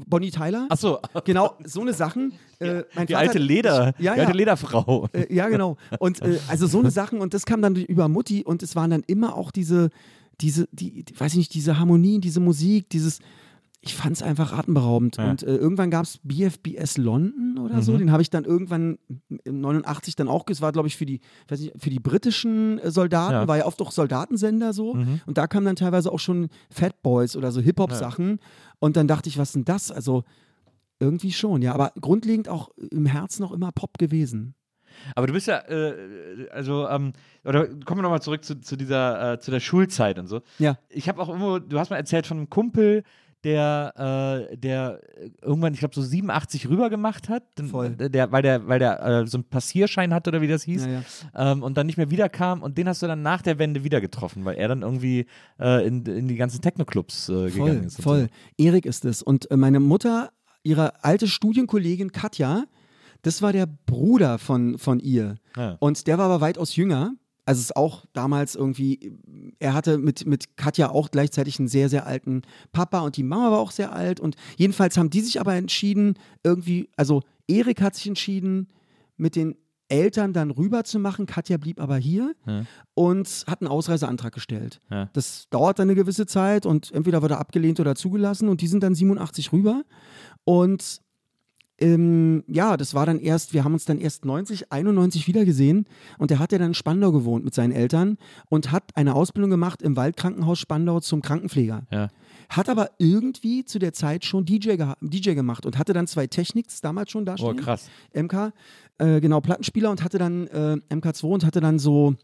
[0.08, 0.68] Bonnie Tyler.
[0.70, 2.34] Ach so, Genau, so eine Sachen.
[2.60, 4.38] Äh, die Vater- alte Leder, Ja, die alte ja.
[4.38, 5.08] Lederfrau.
[5.14, 5.78] Äh, ja, genau.
[6.00, 8.92] Und äh, also so eine Sachen und das kam dann über Mutti und es waren
[8.92, 9.90] dann immer auch diese,
[10.42, 13.20] diese, die, weiß ich nicht, diese Harmonien, diese Musik, dieses,
[13.82, 15.16] ich fand es einfach atemberaubend.
[15.18, 15.30] Ja.
[15.30, 18.00] Und äh, irgendwann gab es BFBS London oder so, Mhm.
[18.00, 18.98] den habe ich dann irgendwann
[19.46, 22.78] im 89 dann auch, das war glaube ich für die, weiß nicht, für die britischen
[22.80, 23.48] äh, Soldaten, Ja.
[23.48, 24.96] war ja oft auch Soldatensender so.
[24.96, 25.22] Mhm.
[25.26, 28.40] Und da kamen dann teilweise auch schon Fat Boys oder so Hip-Hop-Sachen.
[28.80, 29.92] Und dann dachte ich, was denn das?
[29.92, 30.24] Also
[31.00, 31.74] irgendwie schon, ja.
[31.74, 34.56] Aber grundlegend auch im Herzen noch immer Pop gewesen.
[35.16, 37.14] Aber du bist ja, äh, also, ähm,
[37.46, 40.42] oder kommen wir nochmal zurück zu, zu dieser, äh, zu der Schulzeit und so.
[40.58, 40.78] Ja.
[40.90, 43.04] Ich habe auch irgendwo, du hast mal erzählt von einem Kumpel,
[43.44, 45.02] der, äh, der
[45.42, 47.44] irgendwann, ich glaube, so 87 rüber gemacht hat.
[47.70, 47.92] Voll.
[47.92, 50.86] Der, weil der, weil der äh, so einen Passierschein hatte oder wie das hieß.
[50.86, 51.52] Ja, ja.
[51.52, 54.02] Ähm, und dann nicht mehr wiederkam und den hast du dann nach der Wende wieder
[54.02, 55.26] getroffen, weil er dann irgendwie
[55.60, 58.02] äh, in, in die ganzen Techno-Clubs äh, gegangen ist.
[58.02, 58.28] voll.
[58.58, 59.22] Erik ist es.
[59.22, 60.32] Und äh, meine Mutter,
[60.64, 62.66] ihre alte Studienkollegin Katja,
[63.22, 65.36] das war der Bruder von, von ihr.
[65.56, 65.78] Ja.
[65.80, 67.14] Und der war aber weitaus jünger.
[67.50, 69.18] Also es ist auch damals irgendwie,
[69.58, 73.50] er hatte mit, mit Katja auch gleichzeitig einen sehr, sehr alten Papa und die Mama
[73.50, 74.20] war auch sehr alt.
[74.20, 78.68] Und jedenfalls haben die sich aber entschieden, irgendwie, also Erik hat sich entschieden,
[79.18, 79.56] mit den
[79.88, 81.26] Eltern dann rüber zu machen.
[81.26, 82.66] Katja blieb aber hier Ja.
[82.94, 84.80] und hat einen Ausreiseantrag gestellt.
[84.92, 85.10] Ja.
[85.14, 88.68] Das dauert dann eine gewisse Zeit und entweder wird er abgelehnt oder zugelassen und die
[88.68, 89.82] sind dann 87 rüber.
[90.44, 91.02] Und
[91.82, 95.86] ähm, ja, das war dann erst, wir haben uns dann erst 90, 91 wiedergesehen
[96.18, 98.18] und er hat ja dann in Spandau gewohnt mit seinen Eltern
[98.50, 101.84] und hat eine Ausbildung gemacht im Waldkrankenhaus Spandau zum Krankenpfleger.
[101.92, 102.08] Ja.
[102.50, 106.82] Hat aber irgendwie zu der Zeit schon DJ, DJ gemacht und hatte dann zwei Technics
[106.82, 107.58] damals schon da Oh, stehen.
[107.58, 107.90] krass.
[108.14, 108.54] MK,
[108.98, 112.16] äh, genau, Plattenspieler und hatte dann äh, MK2 und hatte dann so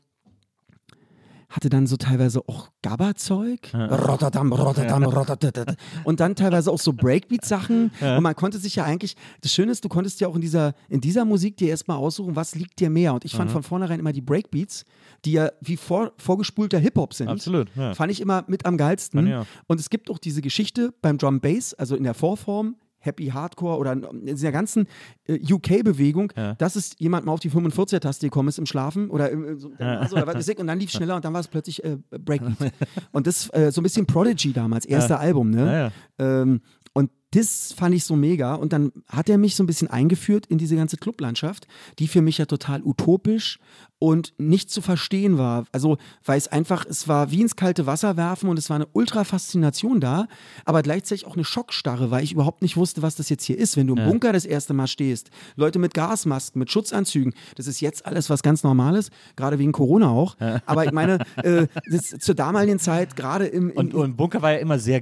[1.50, 3.74] hatte dann so teilweise auch Gabba-Zeug.
[3.74, 5.76] Rotterdam, Rotterdam, Rotterdam.
[6.04, 7.91] Und dann teilweise auch so Breakbeat-Sachen.
[8.02, 10.74] Und man konnte sich ja eigentlich, das Schöne ist, du konntest ja auch in dieser,
[10.89, 13.14] in dieser Musik dir erstmal aussuchen, was liegt dir mehr.
[13.14, 14.86] Und ich fand von vornherein immer die Breakbeats,
[15.24, 17.30] die ja wie vor, vorgespulter Hip-Hop sind.
[17.30, 17.70] Absolut.
[17.93, 19.46] Fand ich immer mit am geilsten.
[19.68, 22.76] Und es gibt auch diese Geschichte beim Drum Bass, also in der Vorform,
[23.06, 24.88] Happy Hardcore oder in dieser ganzen
[25.28, 26.56] äh, UK-Bewegung, Ja.
[26.56, 29.72] dass es jemand mal auf die 45er-Taste gekommen ist im Schlafen oder, im, im- so,
[29.78, 31.97] also, oder was weiß ich, und dann lief schneller und dann war es plötzlich äh,
[32.10, 32.74] Breakbeat.
[33.12, 35.66] und das äh, so ein bisschen Prodigy damals, erster Album, ne?
[35.66, 36.41] Ja, ja.
[36.41, 36.62] Ähm,
[36.93, 38.55] und das fand ich so mega.
[38.55, 41.67] Und dann hat er mich so ein bisschen eingeführt in diese ganze Clublandschaft,
[41.99, 43.59] die für mich ja total utopisch
[43.97, 45.65] und nicht zu verstehen war.
[45.71, 48.88] Also, weil es einfach, es war wie ins kalte Wasser werfen und es war eine
[48.91, 50.27] Ultra-Faszination da,
[50.65, 53.77] aber gleichzeitig auch eine Schockstarre, weil ich überhaupt nicht wusste, was das jetzt hier ist.
[53.77, 57.79] Wenn du im Bunker das erste Mal stehst, Leute mit Gasmasken, mit Schutzanzügen, das ist
[57.81, 60.36] jetzt alles was ganz Normales, gerade wegen Corona auch.
[60.65, 64.51] Aber ich meine, äh, das, zur damaligen Zeit, gerade im, im, Und, und Bunker war
[64.51, 65.01] ja immer sehr.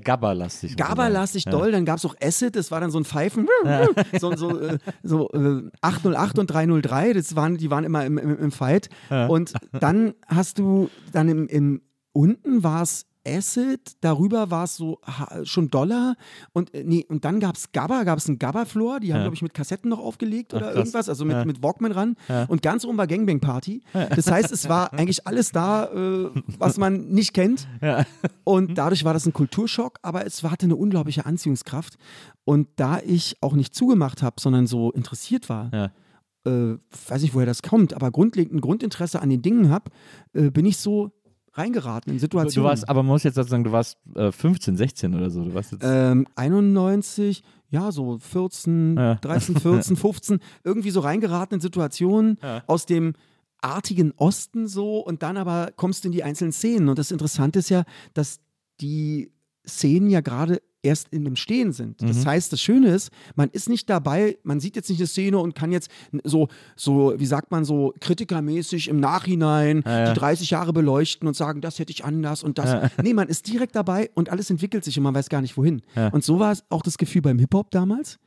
[0.76, 1.52] Gaberlastig Ja.
[1.52, 3.48] doll, dann gab es auch Acid, das war dann so ein Pfeifen,
[4.20, 8.38] so, so, äh, so äh, 808 und 303, das waren, die waren immer im, im,
[8.38, 8.90] im Fight.
[9.28, 11.82] Und dann hast du, dann im, im
[12.14, 15.00] unten war es Acid, darüber war es so
[15.44, 16.16] schon Dollar
[16.52, 19.36] und äh, nee, und dann gab es Gabba, gab es einen Gabba-Floor, die haben, glaube
[19.36, 20.76] ich, mit Kassetten noch aufgelegt oder krass.
[20.76, 21.46] irgendwas, also mit, Ja.
[21.46, 22.16] mit Walkman ran
[22.48, 23.82] und ganz oben war Gangbang Party.
[23.94, 27.68] Das heißt, es war eigentlich alles da, äh, was man nicht kennt.
[28.44, 31.98] Und dadurch war das ein Kulturschock, aber es hatte eine unglaubliche Anziehungskraft.
[32.46, 35.86] Und da ich auch nicht zugemacht habe, sondern so interessiert war, Ja.
[36.46, 39.92] äh, weiß nicht, woher das kommt, aber grundlegend ein Grundinteresse an den Dingen habe,
[40.34, 41.12] äh, bin ich so
[41.54, 42.64] reingeraten in Situationen.
[42.66, 45.44] du warst, aber man muss jetzt sagen, du warst äh, 15, 16 oder so.
[45.44, 49.16] Du warst jetzt, ähm, 91, ja, so 14, Ja.
[49.16, 52.64] 13, 14, 15, irgendwie so reingeraten in Situationen Ja.
[52.68, 53.14] aus dem
[53.62, 56.90] artigen Osten so und dann aber kommst du in die einzelnen Szenen.
[56.90, 57.84] Und das Interessante ist ja,
[58.14, 58.40] dass
[58.82, 59.32] die
[59.66, 62.02] Szenen ja gerade erst in dem Stehen sind.
[62.02, 62.08] Mhm.
[62.08, 65.40] Das heißt, das Schöne ist, man ist nicht dabei, man sieht jetzt nicht eine Szene
[65.40, 65.90] und kann jetzt
[66.24, 70.14] so, so wie sagt man so, kritikermäßig im Nachhinein Ja, ja.
[70.14, 72.74] die 30 Jahre beleuchten und sagen, das hätte ich anders und das.
[73.04, 75.82] Nee, man ist direkt dabei und alles entwickelt sich und man weiß gar nicht wohin.
[75.96, 76.10] Ja.
[76.10, 78.20] Und so war es auch das Gefühl beim Hip-Hop damals.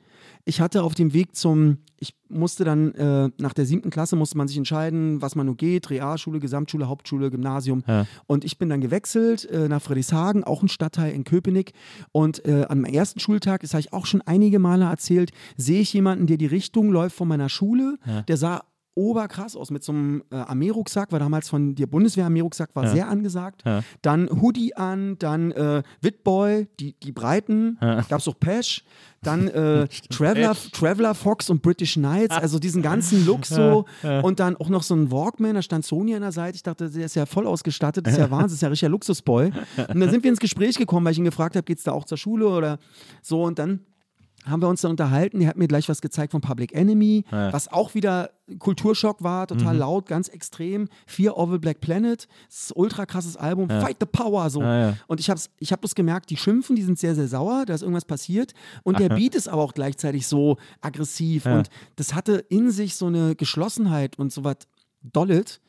[0.48, 4.38] Ich hatte auf dem Weg zum, ich musste dann äh, nach der siebten Klasse musste
[4.38, 7.82] man sich entscheiden, was man nur geht, Realschule, Gesamtschule, Hauptschule, Gymnasium.
[7.88, 8.06] Ja.
[8.28, 11.72] Und ich bin dann gewechselt äh, nach Friedrichshagen, auch ein Stadtteil in Köpenick.
[12.12, 15.92] Und äh, am ersten Schultag, das habe ich auch schon einige Male erzählt, sehe ich
[15.92, 17.98] jemanden, der die Richtung läuft von meiner Schule.
[18.28, 18.62] Der sah
[18.96, 22.90] oberkrass aus mit so einem äh, Armeerucksack, war damals von der Bundeswehr Armeerucksack, war Ja.
[22.90, 23.62] sehr angesagt.
[23.64, 23.82] Ja.
[24.02, 28.84] Dann Hoodie an, dann äh, Witboy, die, die Breiten, gab es auch Pesh,
[29.22, 33.84] dann äh, Traveler, Traveler Fox und British Knights, also diesen ganzen Look so.
[34.22, 36.90] Und dann auch noch so ein Walkman, da stand Sony an der Seite, ich dachte,
[36.90, 39.52] der ist ja voll ausgestattet, das ist ja Wahnsinn, das ist ja richtiger Luxusboy.
[39.88, 42.04] Und dann sind wir ins Gespräch gekommen, weil ich ihn gefragt habe, geht's da auch
[42.06, 42.78] zur Schule oder
[43.22, 43.42] so?
[43.44, 43.80] Und dann
[44.46, 45.40] haben wir uns dann unterhalten.
[45.40, 47.52] Er hat mir gleich was gezeigt von Public Enemy, Ja.
[47.52, 48.30] was auch wieder
[48.60, 49.80] Kulturschock war, total Mhm.
[49.80, 50.88] laut, ganz extrem.
[51.06, 53.80] Fear of the Black Planet, das ist ein ultra krasses Album, Ja.
[53.80, 54.62] Fight the Power, so.
[54.62, 54.96] Ja.
[55.08, 57.74] Und ich habe ich hab das gemerkt, die schimpfen, die sind sehr, sehr sauer, da
[57.74, 58.52] ist irgendwas passiert.
[58.84, 59.08] Und der.
[59.08, 61.46] Beat ist aber auch gleichzeitig so aggressiv.
[61.46, 64.56] Und das hatte in sich so eine Geschlossenheit und so was
[65.02, 65.60] Dollet,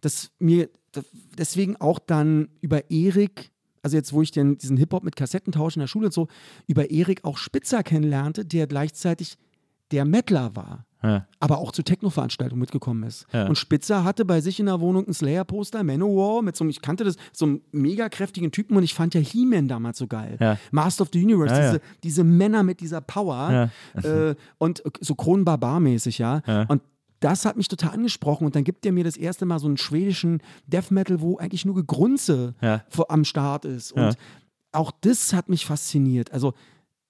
[0.00, 0.68] dass mir
[1.38, 3.51] deswegen auch dann über Erik,
[3.82, 6.28] also jetzt, wo ich den, diesen Hip-Hop mit Kassettentausch in der Schule und so,
[6.66, 9.36] über Erik auch Spitzer kennenlernte, der gleichzeitig
[9.90, 11.26] der Mettler war Ja.
[11.38, 13.26] aber auch zu Techno-Veranstaltungen mitgekommen ist.
[13.32, 13.46] Ja.
[13.46, 16.80] Und Spitzer hatte bei sich in der Wohnung ein Slayer-Poster, Manowar, mit so einem, ich
[16.80, 20.38] kannte das, so einem mega kräftigen Typen und ich fand ja He-Man damals so geil.
[20.40, 20.56] Ja.
[20.70, 23.70] Master of the Universe, diese, diese Männer mit dieser Power
[24.02, 26.40] äh, und so Kronenbarbar-mäßig, ja.
[26.46, 26.62] Ja.
[26.68, 26.80] Und
[27.24, 29.76] das hat mich total angesprochen und dann gibt er mir das erste Mal so einen
[29.78, 32.84] schwedischen Death Metal, wo eigentlich nur Gegrunze Ja.
[33.08, 33.92] am Start ist.
[33.92, 34.10] Und Ja.
[34.72, 36.32] auch das hat mich fasziniert.
[36.32, 36.54] Also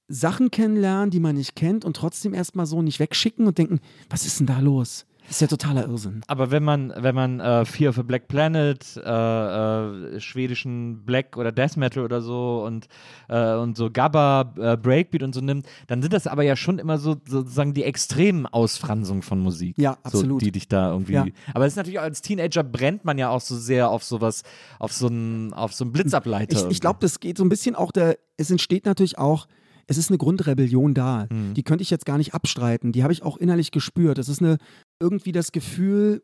[0.08, 4.26] Sachen kennenlernen, die man nicht kennt und trotzdem erstmal so nicht wegschicken und denken, was
[4.26, 5.06] ist denn da los?
[5.32, 6.20] Das ist ja totaler Irrsinn.
[6.26, 11.38] Aber wenn man, wenn man äh, Fear of a Black Planet, äh, äh, schwedischen Black
[11.38, 12.86] oder Death Metal oder so und,
[13.30, 16.78] äh, und so Gabba, äh, Breakbeat und so nimmt, dann sind das aber ja schon
[16.78, 19.78] immer so sozusagen die extremen Ausfransungen von Musik.
[19.78, 20.42] Ja, So, absolut.
[20.42, 21.14] die dich da irgendwie.
[21.14, 21.24] Ja.
[21.54, 24.42] Aber es ist natürlich auch als Teenager brennt man ja auch so sehr auf sowas,
[24.78, 26.66] auf so einen, auf so einen Blitzableiter.
[26.66, 29.46] Ich, ich glaube, das geht so ein bisschen auch der, es entsteht natürlich auch,
[29.86, 31.26] es ist eine Grundrebellion da.
[31.30, 31.54] Mhm.
[31.54, 32.92] Die könnte ich jetzt gar nicht abstreiten.
[32.92, 34.18] Die habe ich auch innerlich gespürt.
[34.18, 34.58] Es ist eine,
[35.00, 36.22] irgendwie das Gefühl,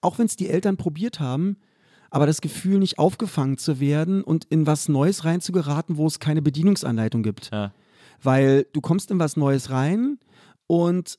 [0.00, 1.56] auch wenn es die Eltern probiert haben,
[2.10, 6.42] aber das Gefühl, nicht aufgefangen zu werden und in was Neues reinzugeraten, wo es keine
[6.42, 7.50] Bedienungsanleitung gibt.
[7.52, 7.72] Ja.
[8.22, 10.18] Weil du kommst in was Neues rein
[10.66, 11.18] und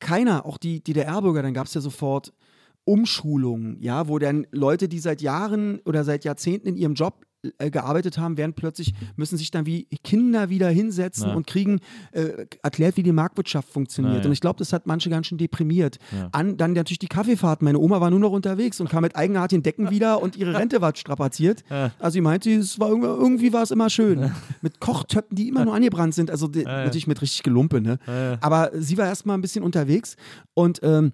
[0.00, 2.32] keiner, auch die DDR-Bürger, dann gab es ja sofort
[2.84, 7.24] Umschulungen, ja, wo dann Leute, die seit Jahren oder seit Jahrzehnten in ihrem Job
[7.58, 11.34] äh, gearbeitet haben, werden plötzlich, müssen sich dann wie Kinder wieder hinsetzen Ja.
[11.34, 11.80] und kriegen
[12.12, 14.20] äh, erklärt, wie die Marktwirtschaft funktioniert.
[14.20, 14.26] Ja.
[14.26, 15.98] Und ich glaube, das hat manche ganz schön deprimiert.
[16.12, 16.28] Ja.
[16.32, 17.64] An, dann natürlich die Kaffeefahrten.
[17.64, 20.80] Meine Oma war nur noch unterwegs und kam mit eigenartigen Decken wieder und ihre Rente
[20.80, 21.64] war strapaziert.
[21.70, 21.90] Ja.
[21.98, 24.30] Also sie meinte, es war irgendwie, irgendwie war es immer schön.
[24.60, 26.30] Mit Kochtöpfen, die immer nur angebrannt sind.
[26.30, 27.98] Also die, natürlich mit richtig Gelumpe, ne?
[28.40, 30.16] Aber sie war erstmal ein bisschen unterwegs
[30.54, 31.12] und ähm,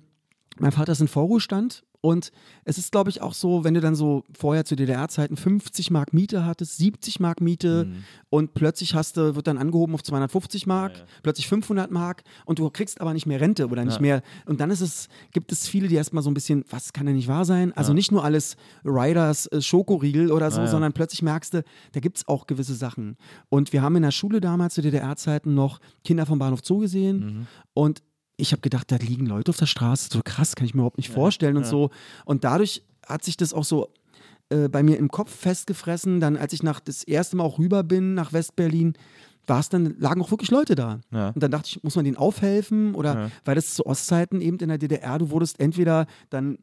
[0.58, 2.30] mein Vater ist in Vorruhestand und
[2.64, 6.12] es ist, glaube ich, auch so, wenn du dann so vorher zu DDR-Zeiten 50 Mark
[6.12, 8.04] Miete hattest, 70 Mark Miete Mhm.
[8.30, 11.04] und plötzlich hast du, wird dann angehoben auf 250 Mark, Ja, ja.
[11.24, 14.00] plötzlich 500 Mark und du kriegst aber nicht mehr Rente oder nicht Ja.
[14.00, 14.22] mehr.
[14.46, 17.16] Und dann ist es, gibt es viele, die erstmal so ein bisschen, was kann denn
[17.16, 17.72] nicht wahr sein?
[17.76, 22.18] Also nicht nur alles Riders äh, Schokoriegel oder so, sondern plötzlich merkst du, da gibt
[22.18, 23.16] es auch gewisse Sachen.
[23.48, 27.18] Und wir haben in der Schule damals zu DDR-Zeiten noch Kinder vom Bahnhof Zoo gesehen
[27.18, 27.46] Mhm.
[27.74, 28.02] und
[28.40, 30.96] ich habe gedacht, da liegen Leute auf der Straße, so krass, kann ich mir überhaupt
[30.96, 31.68] nicht vorstellen und ja.
[31.68, 31.90] so.
[32.24, 33.92] Und dadurch hat sich das auch so
[34.48, 36.20] äh, bei mir im Kopf festgefressen.
[36.20, 38.94] Dann, als ich nach das erste Mal auch rüber bin nach Westberlin,
[39.46, 41.00] war es dann, lagen auch wirklich Leute da.
[41.10, 41.30] Ja.
[41.30, 42.94] Und dann dachte ich, muss man denen aufhelfen?
[42.94, 43.30] Oder Ja.
[43.44, 46.58] weil das zu Ostzeiten eben in der DDR, du wurdest entweder, dann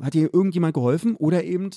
[0.00, 1.70] hat dir irgendjemand geholfen oder eben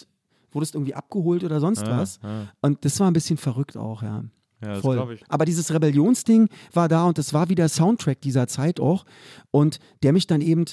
[0.51, 2.19] wurdest irgendwie abgeholt oder sonst Ja, was.
[2.23, 2.47] ja.
[2.61, 4.23] Und das war ein bisschen verrückt auch, ja.
[4.61, 5.13] Ja, das Voll.
[5.13, 5.23] ich.
[5.29, 9.05] Aber dieses Rebellionsding war da und das war wieder Soundtrack dieser Zeit auch.
[9.51, 10.65] Und der mich dann eben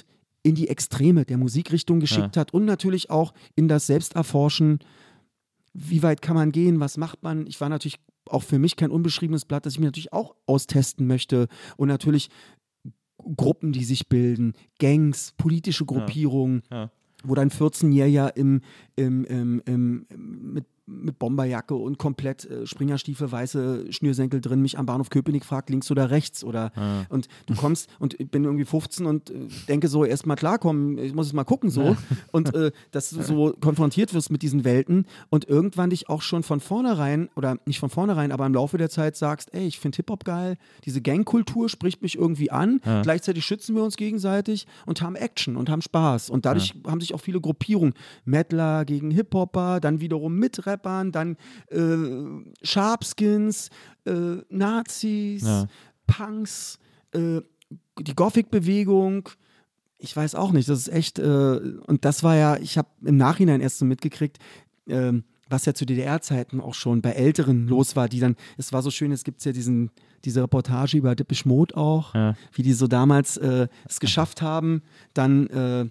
[0.42, 4.78] in die Extreme der Musikrichtung geschickt hat und natürlich auch in das Selbsterforschen.
[5.74, 6.80] Wie weit kann man gehen?
[6.80, 7.46] Was macht man?
[7.46, 11.06] Ich war natürlich auch für mich kein unbeschriebenes Blatt, das ich mir natürlich auch austesten
[11.06, 11.48] möchte.
[11.76, 12.28] Und natürlich
[13.36, 16.90] Gruppen, die sich bilden, Gangs, politische Gruppierungen Ja.
[17.24, 18.60] wo dann 14-Jähriger im,
[18.96, 20.06] im, im, im,
[20.52, 25.68] mit, mit Bomberjacke und komplett äh, Springerstiefel, weiße Schnürsenkel drin, mich am Bahnhof Köpenick fragt,
[25.70, 26.42] links oder rechts.
[26.44, 27.04] Oder Ja.
[27.10, 29.34] und du kommst und ich bin irgendwie 15 und äh,
[29.68, 31.96] denke so, erst mal klarkommen, ich muss es mal gucken so.
[32.32, 36.42] Und äh, dass du so konfrontiert wirst mit diesen Welten und irgendwann dich auch schon
[36.42, 39.96] von vornherein, oder nicht von vornherein, aber im Laufe der Zeit sagst, ey, ich finde
[39.96, 43.02] Hip-Hop geil, diese Gangkultur spricht mich irgendwie an, Ja.
[43.02, 46.30] gleichzeitig schützen wir uns gegenseitig und haben Action und haben Spaß.
[46.30, 51.36] Und dadurch haben sich auch viele Gruppierungen, Mettler gegen Hip-Hopper, dann wiederum mit Rappern, dann
[51.70, 53.70] äh, Sharpskins,
[54.06, 55.66] äh, Nazis, Ja.
[56.06, 56.78] Punks,
[57.12, 57.40] äh,
[58.00, 59.28] die Gothic-Bewegung.
[59.98, 61.22] Ich weiß auch nicht, das ist echt, äh,
[61.86, 64.38] und das war ja, ich habe im Nachhinein erst so mitgekriegt,
[64.88, 68.82] ähm, was ja zu DDR-Zeiten auch schon bei Älteren los war, die dann, es war
[68.82, 69.90] so schön, es gibt ja diesen,
[70.24, 72.34] diese Reportage über Dippisch Mode auch, Ja.
[72.52, 74.82] wie die so damals äh, es geschafft haben,
[75.14, 75.86] dann äh,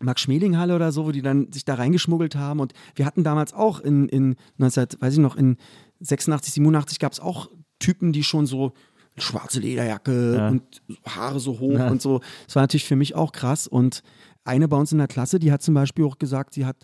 [0.00, 2.60] Max-Schmeling-Halle oder so, wo die dann sich da reingeschmuggelt haben.
[2.60, 5.56] Und wir hatten damals auch in, in 19, weiß ich noch, in
[6.00, 8.72] 86, 87 gab es auch Typen, die schon so
[9.16, 10.48] schwarze Lederjacke Ja.
[10.48, 10.62] und
[11.06, 11.88] Haare so hoch Ja.
[11.90, 12.20] und so.
[12.46, 13.66] Das war natürlich für mich auch krass.
[13.66, 14.02] Und
[14.44, 16.76] eine bei uns in der Klasse, die hat zum Beispiel auch gesagt, sie hat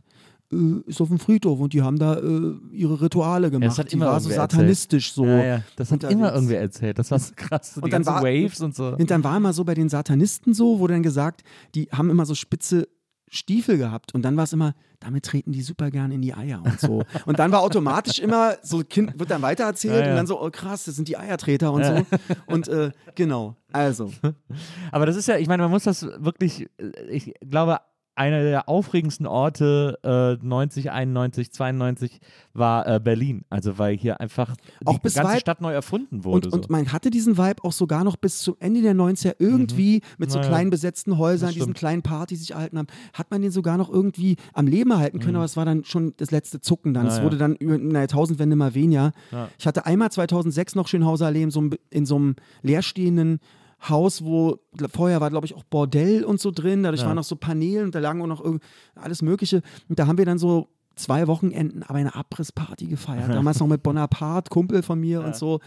[0.52, 0.56] äh,
[0.86, 3.68] ist auf dem Friedhof und die haben da äh, ihre Rituale gemacht.
[3.70, 4.60] das hat die immer war so irgendwer erzählt.
[4.60, 5.24] satanistisch so.
[5.24, 6.18] Ja, ja, das hat unterwegs.
[6.20, 6.98] immer irgendwer erzählt.
[6.98, 7.74] Das war so krass.
[7.74, 8.88] So die Und dann war- Waves und so.
[8.94, 11.44] Und dann war immer so bei den Satanisten so, wurde dann gesagt,
[11.74, 12.88] die haben immer so spitze
[13.34, 16.62] Stiefel gehabt und dann war es immer, damit treten die super gern in die Eier
[16.64, 17.02] und so.
[17.26, 20.10] Und dann war automatisch immer, so Kind wird dann weitererzählt Ja, ja.
[20.10, 22.06] und dann so, oh krass, das sind die Eiertreter und so.
[22.46, 24.12] Und äh, genau, also.
[24.92, 27.80] Aber das ist ja, ich meine, man muss das wirklich, äh, ich glaube,
[28.16, 32.20] einer der aufregendsten Orte äh, 90, 91, 92
[32.52, 33.44] war äh, Berlin.
[33.50, 36.48] Also weil hier einfach die Auch bis ganze Stadt neu erfunden wurde.
[36.48, 36.72] Und, und so.
[36.72, 40.38] man hatte diesen Vibe auch sogar noch bis zum Ende der 90er irgendwie mit so
[40.38, 40.42] Mhm.
[40.42, 43.76] Naja, kleinen besetzten Häusern, diesen kleinen Partys, die sich erhalten haben, hat man den sogar
[43.78, 47.06] noch irgendwie am Leben erhalten können, aber es war dann schon das letzte Zucken dann.
[47.06, 47.16] Es Mhm.
[47.18, 47.24] Naja.
[47.24, 49.12] wurde dann über in der Jahrtausendwende mal weniger.
[49.32, 49.48] Ja.
[49.58, 53.40] Ich hatte einmal 2006 noch Schönhauser in so in so einem leerstehenden
[53.88, 54.58] Haus, wo
[54.92, 56.82] vorher war, glaube ich, auch Bordell und so drin.
[56.82, 57.08] Dadurch Ja.
[57.08, 58.62] waren noch so Paneele und da lagen auch noch irgend-
[58.94, 59.62] alles Mögliche.
[59.88, 63.28] Und da haben wir dann so zwei Wochenenden aber eine Abrissparty gefeiert.
[63.42, 65.60] Damals noch mit Bonaparte, Kumpel von mir und so.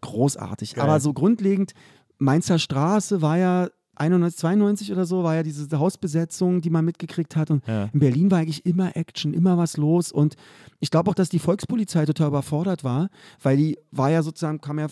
[0.00, 0.74] Großartig.
[0.74, 0.84] Geil.
[0.84, 1.72] Aber so grundlegend,
[2.18, 7.36] Mainzer Straße war ja 91, 92 oder so, war ja diese Hausbesetzung, die man mitgekriegt
[7.36, 7.50] hat.
[7.50, 7.88] Und Ja.
[7.92, 10.10] in Berlin war eigentlich immer Action, immer was los.
[10.12, 10.34] Und
[10.80, 13.08] ich glaube auch, dass die Volkspolizei total überfordert war,
[13.42, 14.88] weil die war ja sozusagen, kam ja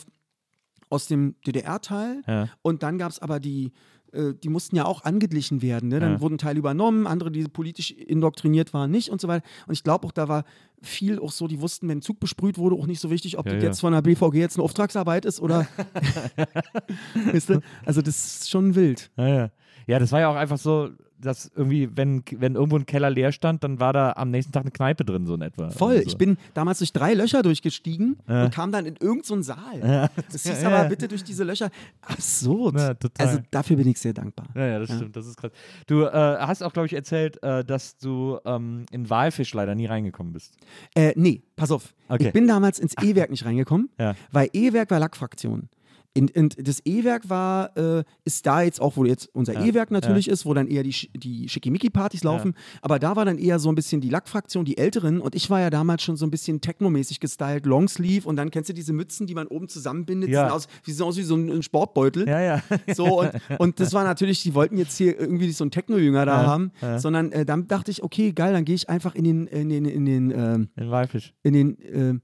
[0.93, 2.49] aus dem DDR-Teil Ja.
[2.63, 3.73] und dann gab es aber die,
[4.13, 5.89] äh, die mussten ja auch angeglichen werden.
[5.89, 6.01] Ne?
[6.01, 6.21] Dann Ja.
[6.21, 9.43] wurden Teile übernommen, andere, die politisch indoktriniert waren, nicht und so weiter.
[9.67, 10.45] Und ich glaube auch, da war
[10.83, 13.47] viel auch so, die wussten, wenn ein Zug besprüht wurde, auch nicht so wichtig, ob
[13.47, 15.67] Ja, das jetzt von der BVG jetzt eine Auftragsarbeit ist oder.
[17.33, 17.61] weißt du?
[17.85, 19.11] Also, das ist schon wild.
[19.17, 19.51] Ja, ja.
[19.87, 20.91] ja, das war ja auch einfach so,
[21.23, 24.63] dass irgendwie, wenn, wenn irgendwo ein Keller leer stand, dann war da am nächsten Tag
[24.65, 25.71] eine Kneipe drin, so in etwa.
[25.71, 25.97] Voll.
[25.97, 26.07] Also.
[26.07, 28.45] Ich bin damals durch drei Löcher durchgestiegen Ja.
[28.45, 29.81] und kam dann in irgendeinen so Saal.
[29.83, 30.11] Ja.
[30.31, 30.89] Das hieß Ja, aber ja.
[30.89, 31.71] bitte durch diese Löcher.
[32.03, 32.79] Absurd.
[32.79, 33.27] Ja, total.
[33.27, 34.47] Also dafür bin ich sehr dankbar.
[34.55, 35.53] Ja, ja, das stimmt, das ist krass.
[35.87, 39.87] Du äh, hast auch, glaube ich, erzählt, äh, dass du ähm, in Walfisch leider nie
[39.87, 40.55] reingekommen bist.
[40.95, 41.95] Äh, nee, pass auf.
[42.09, 42.27] Okay.
[42.27, 43.89] Ich bin damals ins E-Werk nicht reingekommen,
[44.33, 45.69] weil E-Werk war Lackfraktion.
[46.15, 49.91] In, in, das E-Werk war, äh, ist da jetzt auch, wo jetzt unser Ja, E-Werk
[49.91, 52.55] natürlich ist, wo dann eher die, die Schickimicki-Partys laufen.
[52.83, 55.21] Aber da war dann eher so ein bisschen die Lackfraktion, die Älteren.
[55.23, 58.29] Und ich war ja damals schon so ein bisschen technomäßig gestylt, Longsleeve.
[58.29, 60.45] Und dann kennst du diese Mützen, die man oben zusammenbindet, die Ja.
[60.49, 62.29] sehen aus, die sehen aus wie so ein, ein Sportbeutel.
[62.29, 62.63] Ja, ja.
[62.95, 66.43] So, und, und das war natürlich, die wollten jetzt hier irgendwie so einen Techno-Jünger da
[66.43, 66.99] Ja, haben, ja.
[66.99, 69.87] sondern äh, dann dachte ich, okay, geil, dann gehe ich einfach in den, in den,
[69.87, 71.33] in den, ähm, In Walfisch.
[71.43, 72.21] in den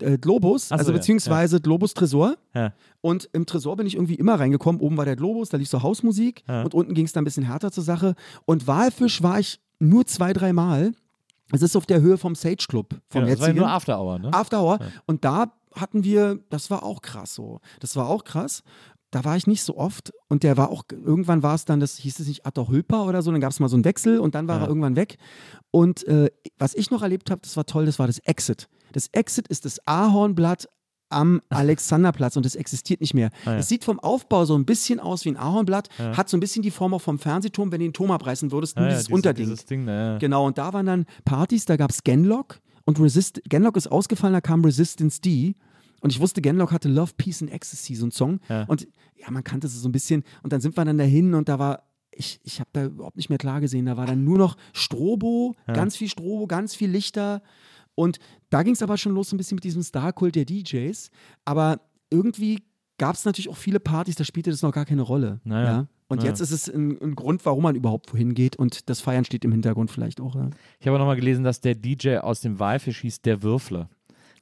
[0.00, 2.36] äh, äh, Globus, so, also ja, beziehungsweise Globus Tresor.
[2.54, 2.72] Ja.
[3.00, 4.80] Und im Tresor bin ich irgendwie immer reingekommen.
[4.80, 6.62] Oben war der Globus, da lief so Hausmusik Ja.
[6.62, 8.14] und unten ging es dann ein bisschen härter zur Sache.
[8.44, 10.92] Und Walfisch war ich nur zwei, drei Mal.
[11.50, 13.58] Es ist auf der Höhe vom Sage Club, vom Genau, das war ja jetzigen.
[13.58, 14.32] nur After Hour, ne?
[14.32, 14.78] After Hour.
[15.06, 17.60] Und da hatten wir, das war auch krass so.
[17.80, 18.62] Das war auch krass.
[19.10, 21.98] Da war ich nicht so oft und der war auch, irgendwann war es dann, das
[21.98, 24.34] hieß es nicht Atta Hülper oder so, dann gab es mal so einen Wechsel und
[24.34, 24.62] dann war Ja.
[24.62, 25.18] er irgendwann weg.
[25.70, 28.68] Und äh, was ich noch erlebt habe, das war toll, das war das Exit.
[28.92, 30.68] Das Exit ist das Ahornblatt
[31.08, 33.30] am Alexanderplatz und das existiert nicht mehr.
[33.44, 33.56] Ah, ja.
[33.58, 36.62] Es sieht vom Aufbau so ein bisschen aus wie ein Ahornblatt, hat so ein bisschen
[36.62, 39.06] die Form auch vom Fernsehturm, wenn du den Turm abreißen würdest, nur Ja, ja, dieses
[39.08, 39.44] diese- Unterding.
[39.46, 40.18] Dieses Ding, ja.
[40.18, 44.32] Genau, und da waren dann Partys, da gab es Genlock und Resist Genlock ist ausgefallen,
[44.32, 45.54] da kam Resistance D.
[46.00, 48.40] Und ich wusste, Genlock hatte Love, Peace and Ecstasy, so ein Song.
[48.48, 48.64] Ja.
[48.64, 50.24] Und ja, man kannte es so ein bisschen.
[50.42, 53.28] Und dann sind wir dann dahin und da war, ich, ich habe da überhaupt nicht
[53.28, 53.86] mehr klar gesehen.
[53.86, 57.40] Da war dann nur noch Strobo, ganz viel Strobo, ganz viel Lichter.
[57.94, 58.18] Und
[58.50, 61.10] da ging es aber schon los so ein bisschen mit diesem Star-Kult der DJs.
[61.44, 61.80] Aber
[62.10, 62.62] irgendwie
[62.98, 65.40] gab es natürlich auch viele Partys, da spielte das noch gar keine Rolle.
[65.44, 65.66] Naja.
[65.66, 65.86] Ja?
[66.08, 66.30] Und Naja.
[66.30, 68.56] jetzt ist es ein, ein Grund, warum man überhaupt wohin geht.
[68.56, 70.34] Und das Feiern steht im Hintergrund vielleicht auch.
[70.34, 70.50] Ja.
[70.78, 73.88] Ich habe nochmal gelesen, dass der DJ aus dem Walfisch hieß Der Würfler.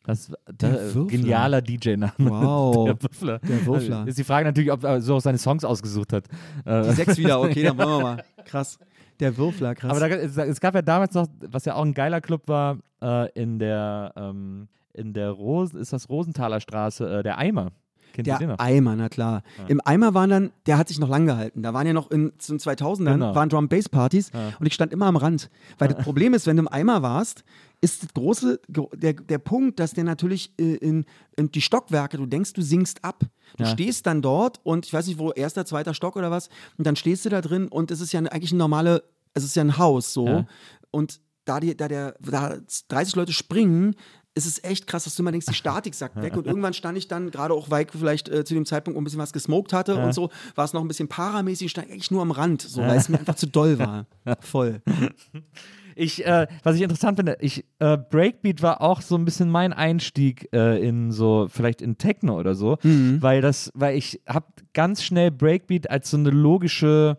[0.05, 2.13] Das, Der das genialer DJ-Name.
[2.19, 2.87] Wow.
[2.87, 3.39] Der Würfler.
[3.41, 4.09] Der Würfler.
[4.09, 6.25] Ist die Frage natürlich, ob er so auch seine Songs ausgesucht hat.
[6.67, 8.25] Die sechs wieder, okay, dann wollen wir mal.
[8.47, 8.79] Krass.
[9.21, 9.91] Der Würfler, krass.
[9.91, 13.31] Aber da, es, gab ja damals noch, was ja auch ein geiler Club war, äh,
[13.33, 17.71] in der, ähm, in der Ros ist das Rosenthaler Straße, äh, der Eimer.
[18.13, 18.59] Kennt der noch?
[18.59, 19.43] Eimer, na klar.
[19.69, 21.63] Im Eimer waren dann, der hat sich noch lang gehalten.
[21.63, 23.35] Da waren ja noch in zu den 2000ern, Genau.
[23.37, 24.53] waren Drum-Bass-Partys Ja.
[24.59, 25.49] und ich stand immer am Rand.
[25.79, 27.45] Weil das Problem ist, wenn du im Eimer warst,
[27.83, 31.05] ist das große, gro- der, der Punkt, dass der natürlich äh, in,
[31.37, 33.25] in die Stockwerke, du denkst, du singst ab.
[33.57, 33.71] Du Ja.
[33.71, 36.97] stehst dann dort und ich weiß nicht, wo, erster, zweiter Stock oder was, und dann
[36.97, 39.03] stehst du da drin und es ist ja eigentlich ein normale,
[39.35, 40.27] es ist ja ein Haus so.
[40.27, 40.47] Ja.
[40.91, 42.59] Und da, die, da, der, da
[42.89, 43.97] 30 Leute springen,
[44.35, 46.37] ist es echt krass, dass du immer denkst, die Statik sackt weg.
[46.37, 49.03] Und irgendwann stand ich dann, gerade auch weil ich vielleicht äh, zu dem Zeitpunkt ein
[49.05, 52.11] bisschen was gesmoked hatte und so, war es noch ein bisschen paramäßig, stand ich eigentlich
[52.13, 54.07] nur am Rand, so, weil es mir einfach zu doll war.
[54.41, 54.83] Voll.
[56.01, 59.73] Ich, äh, was ich interessant finde, ich, äh, Breakbeat war auch so ein bisschen mein
[59.75, 63.19] Einstieg äh, in so, vielleicht in Techno oder so, Mhm.
[63.21, 67.19] weil das, weil ich habe ganz schnell Breakbeat als so eine logische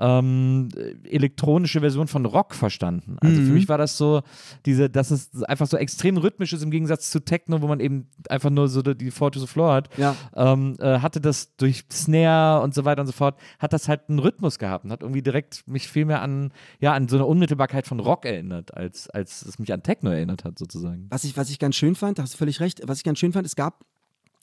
[0.00, 0.68] ähm,
[1.04, 3.16] elektronische Version von Rock verstanden.
[3.20, 3.46] Also Mhm.
[3.46, 4.22] für mich war das so,
[4.64, 8.08] diese, dass es einfach so extrem rhythmisch ist im Gegensatz zu Techno, wo man eben
[8.28, 9.90] einfach nur so die Four to the Floor hat.
[9.98, 10.16] Ja.
[10.34, 14.08] Ähm, äh, hatte das durch Snare und so weiter und so fort, hat das halt
[14.08, 17.26] einen Rhythmus gehabt und hat irgendwie direkt mich viel mehr an, ja, an so eine
[17.26, 21.06] Unmittelbarkeit von Rock erinnert, als, als es mich an Techno erinnert hat, sozusagen.
[21.10, 23.18] Was ich, was ich ganz schön fand, da hast du völlig recht, was ich ganz
[23.18, 23.84] schön fand, es gab,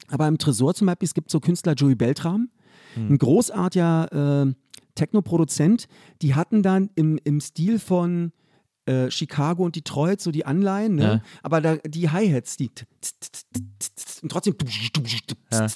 [0.09, 2.49] aber im Tresor zum Beispiel, es gibt so Künstler Joey Beltram,
[2.93, 3.13] Hm.
[3.13, 4.53] ein großartiger äh,
[4.97, 5.87] Techno-Produzent,
[6.21, 8.31] die hatten dann im, im Stil von
[8.85, 11.03] äh, Chicago und Detroit so die Anleihen, ne?
[11.03, 11.21] Ja.
[11.43, 12.71] aber da, die Hi-Hats, die
[14.21, 14.55] und trotzdem
[15.51, 15.67] Ja.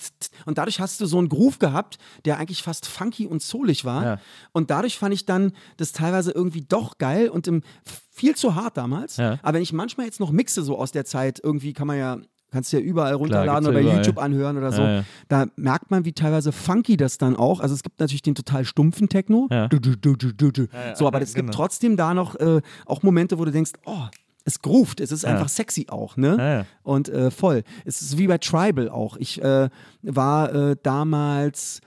[0.45, 4.03] und dadurch hast du so einen Groove gehabt, der eigentlich fast funky und soulig war
[4.03, 4.19] Ja.
[4.53, 7.61] und dadurch fand ich dann das teilweise irgendwie doch geil und im,
[8.09, 11.39] viel zu hart damals, aber wenn ich manchmal jetzt noch mixe so aus der Zeit,
[11.43, 12.17] irgendwie kann man ja
[12.51, 13.97] Kannst du ja überall runterladen ja oder bei überall.
[13.97, 14.81] YouTube anhören oder so.
[14.81, 15.03] Ja, ja.
[15.29, 17.61] Da merkt man, wie teilweise funky das dann auch.
[17.61, 19.47] Also es gibt natürlich den total stumpfen Techno.
[19.49, 19.67] Ja.
[19.69, 20.61] Du, du, du, du, du, du.
[20.73, 21.55] ja, So, aber es gibt genau.
[21.55, 24.03] trotzdem da noch äh, auch Momente, wo du denkst, oh,
[24.43, 25.29] es groovt, es ist Ja.
[25.29, 26.35] einfach sexy auch, ne?
[26.37, 26.65] Ja, ja.
[26.83, 27.63] Und äh, voll.
[27.85, 29.15] Es ist wie bei Tribal auch.
[29.17, 29.69] Ich äh,
[30.01, 31.79] war äh, damals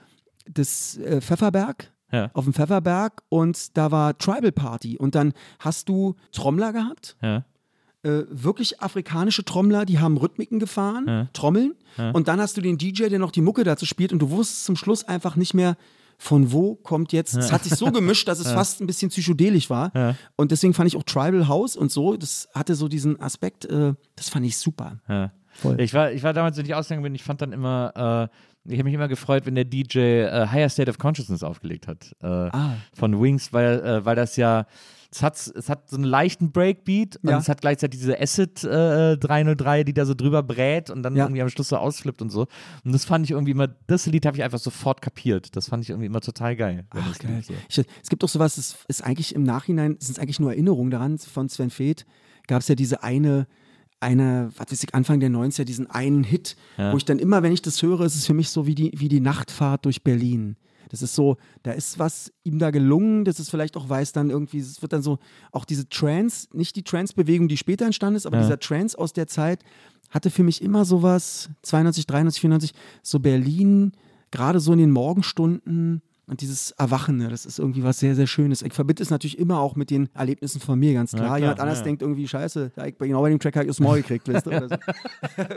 [0.49, 2.29] das äh, Pfefferberg Ja.
[2.33, 7.43] auf dem Pfefferberg und da war Tribal Party und dann hast du Trommler gehabt Ja.
[8.05, 11.27] Äh, wirklich afrikanische Trommler, die haben Rhythmiken gefahren, Ja.
[11.33, 11.73] Trommeln.
[12.13, 14.65] Und dann hast du den DJ, der noch die Mucke dazu spielt und du wusstest
[14.65, 15.77] zum Schluss einfach nicht mehr,
[16.17, 17.35] von wo kommt jetzt.
[17.35, 19.91] Es hat sich so gemischt, dass es fast ein bisschen psychedelisch war.
[19.95, 20.15] Ja.
[20.35, 23.93] Und deswegen fand ich auch Tribal House und so, das hatte so diesen Aspekt, äh,
[24.15, 24.99] das fand ich super.
[25.07, 25.31] Ja.
[25.77, 28.35] Ich war, ich war damals, wenn ich ausgegangen bin, ich fand dann immer, äh,
[28.67, 32.11] ich habe mich immer gefreut, wenn der DJ äh, Higher State of Consciousness aufgelegt hat.
[32.21, 32.75] Äh, Ah.
[32.93, 34.65] Von Wings, weil, äh, weil das ja,
[35.11, 37.37] es hat, es hat so einen leichten Breakbeat und Ja.
[37.37, 41.23] es hat gleichzeitig diese Acid äh, 303, die da so drüber brät und dann Ja.
[41.25, 42.47] irgendwie am Schluss so ausflippt und so.
[42.83, 45.55] Und das fand ich irgendwie immer, das Lied habe ich einfach sofort kapiert.
[45.55, 46.85] Das fand ich irgendwie immer total geil.
[46.89, 47.41] Ach, geil.
[47.47, 47.53] so.
[47.69, 50.91] Ich, es gibt doch sowas, es ist eigentlich im Nachhinein, es sind eigentlich nur Erinnerungen
[50.91, 52.05] daran, von Sven Feth
[52.47, 53.47] gab es ja diese eine,
[54.05, 56.93] eine, was weiß ich, Anfang der 90er, diesen einen Hit, Ja.
[56.93, 58.91] wo ich dann immer, wenn ich das höre, ist es für mich so wie die,
[58.95, 60.55] wie die Nachtfahrt durch Berlin.
[60.89, 64.29] Das ist so, da ist was ihm da gelungen, das ist vielleicht auch weiß dann
[64.29, 65.17] irgendwie, es wird dann so,
[65.51, 68.43] auch diese Trance, nicht die Trance-Bewegung, die später entstanden ist, aber Ja.
[68.43, 69.63] dieser Trance aus der Zeit
[70.11, 73.93] hatte für mich immer sowas, 92, 93, 94, so Berlin,
[74.31, 78.61] gerade so in den Morgenstunden und dieses Erwachende, das ist irgendwie was sehr, sehr Schönes.
[78.61, 81.27] Ich verbinde es natürlich immer auch mit den Erlebnissen von mir, ganz Ja, klar.
[81.29, 81.83] klar, Jemand anders ja.
[81.85, 84.45] denkt irgendwie, scheiße, da ich genau bei dem Track habe ich das Maul gekriegt, weißt
[84.47, 84.69] du?
[84.69, 84.75] So.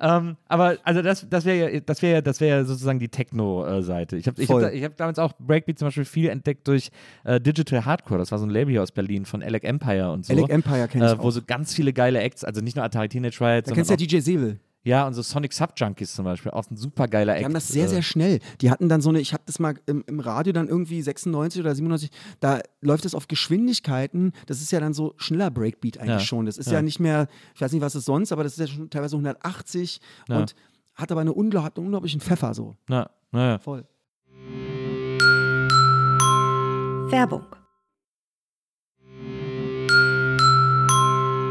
[0.00, 3.08] Ähm, aber also das, das wäre ja, das wäre ja, das wäre ja sozusagen die
[3.08, 4.16] Techno-Seite.
[4.16, 6.90] Ich habe ich hab, da- ich hab damals auch Breakbeat zum Beispiel viel entdeckt durch
[7.24, 8.18] äh, Digital Hardcore.
[8.18, 10.32] Das war so ein Label hier aus Berlin von Alec Empire und so.
[10.32, 11.30] Alec Empire kenn ich äh, Wo auch.
[11.30, 13.96] so ganz viele geile Acts, also nicht nur Atari Teenage Riot, Da kennst du ja
[13.96, 14.58] DJ Sebel.
[14.84, 17.40] Ja und so Sonic Subjunkies zum Beispiel, auch ein super geiler Act.
[17.40, 18.38] Die haben das sehr, äh, sehr schnell.
[18.60, 21.60] Die hatten dann so eine, ich habe das mal im, im Radio dann irgendwie 96
[21.60, 22.10] oder 97,
[22.40, 24.32] da läuft es auf Geschwindigkeiten.
[24.46, 26.46] Das ist ja dann so schneller Breakbeat eigentlich Ja, schon.
[26.46, 26.74] Das ist ja.
[26.74, 26.82] ja.
[26.82, 30.00] nicht mehr, ich weiß nicht, was es sonst, aber das ist ja schon teilweise 180
[30.28, 30.38] Ja.
[30.38, 30.54] und
[30.94, 32.76] hat aber eine unglaub, hat einen unglaublichen Pfeffer so.
[32.88, 33.58] Na, naja.
[33.58, 33.84] Voll.
[37.10, 37.44] Werbung.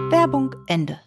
[0.10, 1.00] Werbung Ende.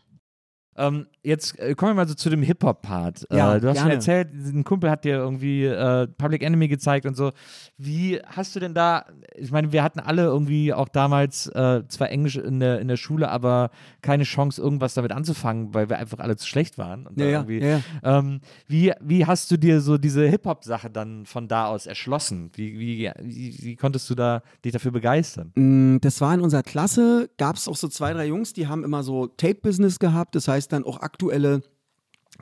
[0.79, 3.27] Ähm, jetzt äh, kommen wir mal so zu dem Hip-Hop-Part.
[3.31, 3.95] Ja, äh, du hast schon gerne.
[3.95, 7.33] erzählt, ein Kumpel hat dir irgendwie äh, Public Enemy gezeigt und so.
[7.79, 12.11] Wie hast du denn da, ich meine, wir hatten alle irgendwie auch damals äh, zwar
[12.11, 13.71] Englisch in der, in der Schule, aber
[14.03, 17.07] keine Chance, irgendwas damit anzufangen, weil wir einfach alle zu schlecht waren.
[17.07, 21.67] Und Ja, ja, Ähm, wie, wie hast du dir so diese Hip-Hop-Sache dann von da
[21.67, 22.51] aus erschlossen?
[22.55, 25.53] Wie, wie, wie, wie konntest du da dich dafür begeistern?
[25.55, 28.85] Mm, Das war in unserer Klasse, gab es auch so zwei, drei Jungs, die haben
[28.85, 31.63] immer so Tape-Business gehabt, das heißt dann auch aktuelle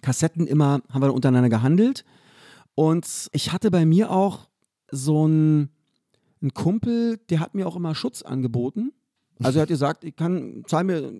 [0.02, 2.04] Kassetten immer, haben wir untereinander gehandelt.
[2.74, 4.48] Und ich hatte bei mir auch
[4.90, 5.70] so einen,
[6.40, 8.92] einen Kumpel, der hat mir auch immer Schutz angeboten.
[9.42, 11.10] Also er hat gesagt, ich kann, zahl mir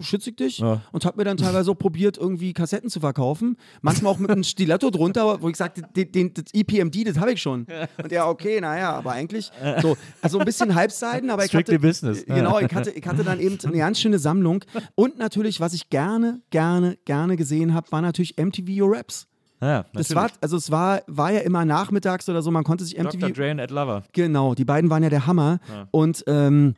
[0.00, 0.58] schütze ich dich.
[0.58, 0.80] Ja.
[0.90, 3.56] Und hat mir dann teilweise auch probiert, irgendwie Kassetten zu verkaufen.
[3.82, 7.32] Manchmal auch mit einem Stiletto drunter, wo ich sagte, den, den, das EPMD, das habe
[7.32, 7.66] ich schon.
[8.02, 9.50] Und er, okay, naja, aber eigentlich
[9.80, 12.24] so, also ein bisschen Halbseiden, aber ich hatte, Business.
[12.26, 14.64] Genau, ich hatte, ich hatte dann eben eine ganz schöne Sammlung.
[14.94, 19.28] Und natürlich, was ich gerne, gerne, gerne gesehen habe, war natürlich MTV Your Raps.
[19.60, 22.98] Ja, Das war, also es war, war ja immer nachmittags oder so, man konnte sich
[22.98, 23.20] MTV.
[23.20, 23.30] Dr.
[23.30, 24.02] Dre und Ed Lover.
[24.12, 25.60] Genau, die beiden waren ja der Hammer.
[25.68, 25.86] Ja.
[25.92, 26.74] Und ähm,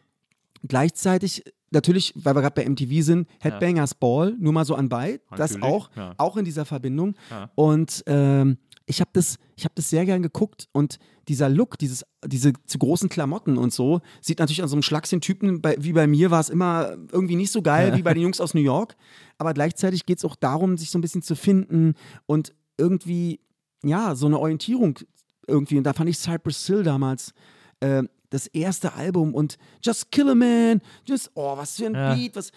[0.67, 5.61] gleichzeitig, natürlich, weil wir gerade bei MTV sind, Headbangers Ball, nur mal so anbei, das
[5.62, 6.15] auch, ja.
[6.19, 7.15] auch in dieser Verbindung.
[7.31, 7.51] Ja.
[7.55, 10.99] Und ähm, ich habe das, ich hab das sehr gern geguckt und
[11.29, 15.62] dieser Look, dieses, diese zu großen Klamotten und so, sieht natürlich an so einem Schlagschen-Typen,
[15.62, 18.41] bei, wie bei mir war es immer irgendwie nicht so geil wie bei den Jungs
[18.41, 18.95] aus New York.
[19.39, 21.95] Aber gleichzeitig geht es auch darum, sich so ein bisschen zu finden
[22.27, 23.41] und irgendwie,
[23.83, 24.99] ja, so eine Orientierung
[25.47, 25.79] irgendwie.
[25.79, 27.33] Und da fand ich Cypress Hill damals
[27.81, 28.03] äh,
[28.35, 32.14] das erste Album und Just Kill a Man, just, oh, was für ein Ja.
[32.14, 32.51] Beat, was,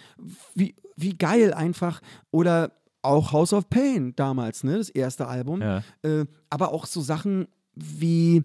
[0.55, 2.01] wie, wie geil einfach.
[2.31, 2.71] Oder
[3.03, 5.61] auch House of Pain damals, ne, das erste Album.
[5.61, 5.83] Ja.
[6.01, 8.43] Äh, aber auch so Sachen wie,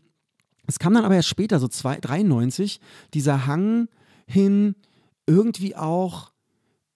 [0.66, 2.80] es kam dann aber erst später, so zwei, 93,
[3.14, 3.89] dieser Hang
[4.26, 4.74] hin,
[5.26, 6.33] irgendwie auch,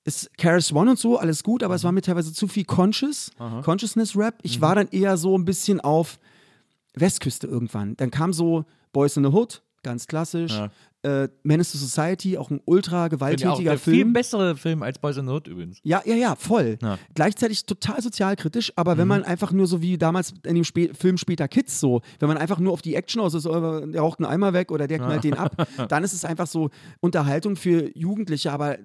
[0.05, 3.30] ist Karis One und so, alles gut, aber es war mir teilweise zu viel Conscious,
[3.62, 4.34] Consciousness-Rap.
[4.43, 6.18] Ich war dann eher so ein bisschen auf
[6.95, 7.97] Westküste irgendwann.
[7.97, 10.53] Dann kam so Boys in the Hood, ganz klassisch.
[10.53, 10.70] Ja.
[11.03, 14.12] Äh, Menace to Society, auch ein ultra ich auch gewalttätiger der viel Film.
[14.12, 15.78] bessere Film als Boys in the Hood übrigens.
[15.84, 16.78] Ja, ja, ja, voll.
[16.82, 16.95] Ja.
[16.97, 16.99] Mhm.
[17.14, 21.16] Gleichzeitig total sozialkritisch, aber wenn man einfach nur so wie damals in dem Spä Film
[21.16, 24.18] später Kids so, wenn man einfach nur auf die Action aus ist, oder der raucht
[24.18, 26.70] einen Eimer weg oder der knallt den ab, dann ist es einfach so
[27.01, 28.82] Unterhaltung für Jugendliche, aber äh,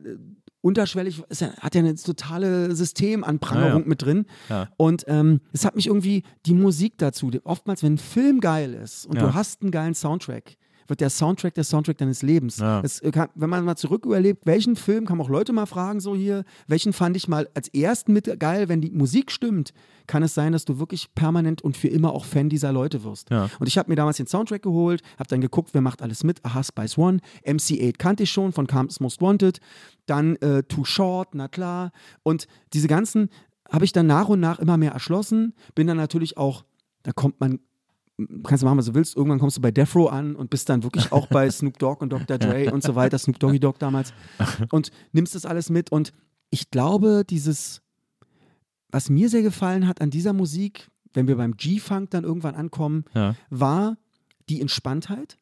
[0.62, 3.86] unterschwellig ist ja, hat ja eine totale Systemanprangerung Ja, ja.
[3.88, 4.26] mit drin.
[4.49, 4.70] Ja.
[4.78, 9.08] Und ähm, es hat mich irgendwie die Musik dazu, oftmals, wenn ein Film geil ist
[9.08, 9.24] und Ja.
[9.24, 10.58] du hast einen geilen Soundtrack,
[10.92, 12.58] wird der Soundtrack der Soundtrack deines Lebens.
[12.58, 12.84] Ja.
[13.14, 16.18] Kann, wenn man mal zurück überlebt, welchen Film, kann man auch Leute mal fragen, so
[16.18, 19.72] hier, welchen fand ich mal als ersten mit geil, wenn die Musik stimmt,
[20.06, 23.30] kann es sein, dass du wirklich permanent und für immer auch Fan dieser Leute wirst.
[23.30, 23.50] Ja.
[23.60, 26.44] Und ich habe mir damals den Soundtrack geholt, habe dann geguckt, wer macht alles mit.
[26.44, 29.62] Aha, Spice One, MC8 kannte ich schon von Campus Most Wanted,
[30.08, 31.94] dann äh, Too Short, na klar.
[32.24, 33.30] Und diese ganzen
[33.72, 36.66] habe ich dann nach und nach immer mehr erschlossen, bin dann natürlich auch,
[37.04, 37.60] da kommt man
[38.43, 39.15] kannst du machen, was du willst.
[39.15, 42.01] Irgendwann kommst du bei Death Row an und bist dann wirklich auch bei Snoop Dogg
[42.01, 42.38] und Dr.
[42.38, 44.13] Dre und so weiter, Snoop Doggy Dogg damals
[44.72, 45.91] und nimmst das alles mit.
[45.91, 46.13] Und
[46.49, 47.82] ich glaube, dieses,
[48.89, 53.05] was mir sehr gefallen hat an dieser Musik, wenn wir beim G-Funk dann irgendwann ankommen,
[53.13, 53.36] Ja.
[53.49, 53.97] war
[54.49, 55.38] die Entspanntheit,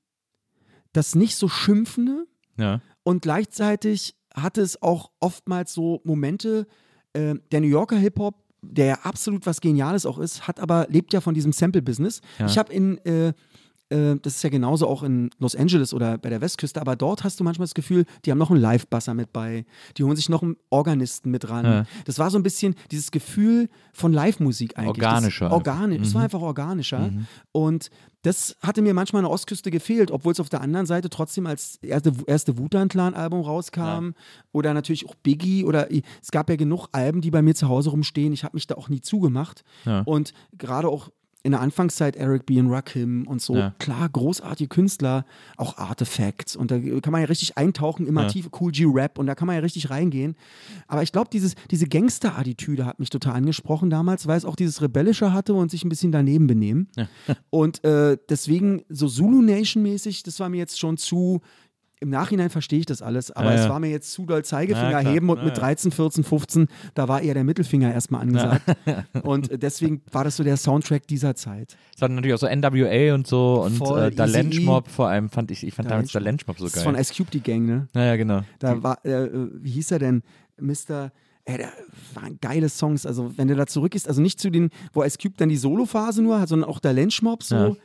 [0.93, 2.25] das nicht so schimpfende
[2.57, 2.81] Ja.
[3.03, 6.67] und gleichzeitig hatte es auch oftmals so Momente,
[7.13, 11.13] äh, der New Yorker Hip-Hop, der ja absolut was Geniales auch ist, hat aber, lebt
[11.13, 12.21] ja von diesem Sample-Business.
[12.39, 12.45] Ja.
[12.45, 13.33] Ich habe in, äh,
[13.89, 17.23] äh, das ist ja genauso auch in Los Angeles oder bei der Westküste, aber dort
[17.23, 19.65] hast du manchmal das Gefühl, die haben noch einen Live-Basser mit bei,
[19.97, 21.65] die holen sich noch einen Organisten mit ran.
[21.65, 21.85] Ja.
[22.05, 25.03] Das war so ein bisschen dieses Gefühl von Live-Musik eigentlich.
[25.03, 27.11] Organischer Das, organisch, es war einfach organischer.
[27.51, 27.89] Und
[28.21, 31.47] das hatte mir manchmal an der Ostküste gefehlt, obwohl es auf der anderen Seite trotzdem
[31.47, 34.09] als erste, erste Wutan-Clan-Album rauskam.
[34.51, 35.63] Oder natürlich auch Biggie.
[35.63, 38.33] Oder es gab ja genug Alben, die bei mir zu Hause rumstehen.
[38.33, 39.63] Ich habe mich da auch nie zugemacht.
[39.85, 40.01] Ja.
[40.01, 41.09] Und gerade auch
[41.43, 42.59] in der Anfangszeit Eric B.
[42.59, 43.73] und Rakim und so, Ja.
[43.79, 45.25] klar, großartige Künstler,
[45.55, 46.55] auch Artifacts.
[46.55, 48.27] Und da kann man ja richtig eintauchen, immer Ja.
[48.27, 50.35] tiefe Cool G-Rap und da kann man ja richtig reingehen.
[50.87, 55.31] Aber ich glaube, diese Gangster-Attitüde hat mich total angesprochen damals, weil es auch dieses Rebellische
[55.33, 56.87] hatte und sich ein bisschen daneben benehmen.
[57.49, 61.41] Und äh, deswegen so Zulu Nation-mäßig, das war mir jetzt schon zu.
[62.01, 65.01] Im Nachhinein verstehe ich das alles, aber Ja, es war mir jetzt zu doll Zeigefinger
[65.01, 65.59] Ja, heben und mit ja.
[65.59, 68.61] 13, 14, 15, da war eher der Mittelfinger erstmal angesagt.
[69.23, 71.75] Und äh, deswegen war das so der Soundtrack dieser Zeit.
[71.93, 74.41] Es war natürlich auch so NWA und so und Voll, äh, da Eazy-E.
[74.41, 76.63] Lench Mob vor allem fand ich, ich fand Da damals der Lench Lench Mob so
[76.65, 76.93] Das ist geil.
[76.93, 77.87] von Ice Cube die Gang, ne?
[77.93, 78.43] ja, ja, genau.
[78.59, 79.27] Da war, äh,
[79.61, 80.23] wie hieß er denn?
[80.57, 81.11] Mr.
[81.45, 81.67] Ey, da
[82.13, 83.05] waren geile Songs.
[83.05, 85.57] Also, wenn du da zurück ist, also nicht zu den, wo Ice Cube dann die
[85.57, 87.55] Solo-Phase nur hat, sondern auch der Lenchmob so.
[87.55, 87.75] Ja.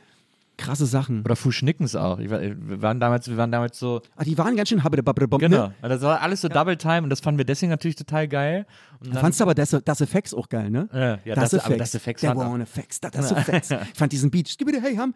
[0.57, 1.21] Krasse Sachen.
[1.23, 2.19] Oder Fuschnickens auch.
[2.19, 5.67] Ich wir waren damals, wir waren damals so, Ah, die waren ganz schön habbedababdabab, genau.
[5.67, 5.73] Ne?
[5.81, 8.65] Das war alles so Double Time und das fanden wir deswegen natürlich total geil.
[8.99, 10.87] Und dann, Fandst du aber das, das Effects auch geil, ne?
[10.93, 11.91] Ja, ja, das, das- aber Effects.
[11.91, 13.69] das Effects Effects, das, das Effects.
[13.93, 15.13] Ich fand diesen Beat, gib mir hey, Ham.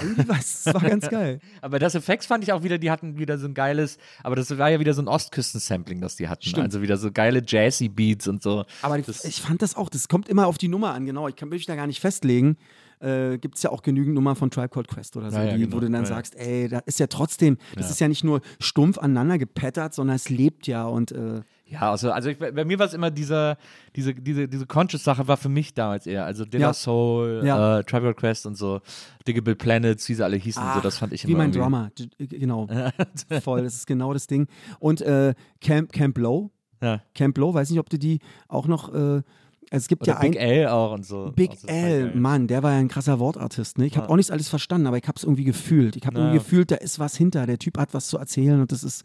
[0.00, 1.40] Irgendwie was, das war ganz geil.
[1.60, 4.56] aber das Effects fand ich auch wieder, die hatten wieder so ein geiles, aber das
[4.56, 6.42] war ja wieder so ein Ostküsten-Sampling, das die hatten.
[6.44, 6.64] Stimmt.
[6.64, 8.64] Also wieder so geile Jazzy Beats und so.
[8.82, 11.28] Aber das, ich fand das auch, das kommt immer auf die Nummer an, genau.
[11.28, 12.56] Ich kann mich da gar nicht festlegen.
[13.00, 15.52] Äh, Gibt es ja auch genügend Nummern von Tribe Called Quest oder so, Ja, ja,
[15.54, 15.76] die, genau.
[15.76, 18.98] wo du dann sagst, ey, da ist ja trotzdem, das ist ja nicht nur stumpf
[18.98, 22.86] aneinander gepattert, sondern es lebt ja und äh, Ja, also, also ich, bei mir war
[22.86, 23.56] es immer dieser,
[23.94, 26.24] diese, diese, diese Conscious-Sache war für mich damals eher.
[26.24, 26.72] Also Dilla Ja.
[26.72, 27.78] Soul, Ja.
[27.78, 28.80] äh, Tribal Quest und so,
[29.26, 32.10] Diggable Planets, wie sie alle hießen, so, das fand ich immer wie mein Drummer, J-
[32.30, 32.66] genau,
[33.42, 34.48] voll, das ist genau das Ding.
[34.80, 36.50] Und äh, Camp, Camp Low,
[36.82, 37.00] Ja.
[37.14, 38.18] Camp Low, weiß nicht, ob du die
[38.48, 39.22] auch noch, äh,
[39.70, 41.32] es gibt Oder ja ein, Big L auch und so.
[41.34, 42.14] Big total L.
[42.14, 43.78] Mann, der war ja ein krasser Wortartist.
[43.78, 43.86] Ne?
[43.86, 44.10] Ich habe Ja.
[44.12, 45.96] auch nicht alles verstanden, aber ich habe es irgendwie gefühlt.
[45.96, 46.24] Ich habe Ja.
[46.24, 47.46] irgendwie gefühlt, da ist was hinter.
[47.46, 49.04] Der Typ hat was zu erzählen und das ist,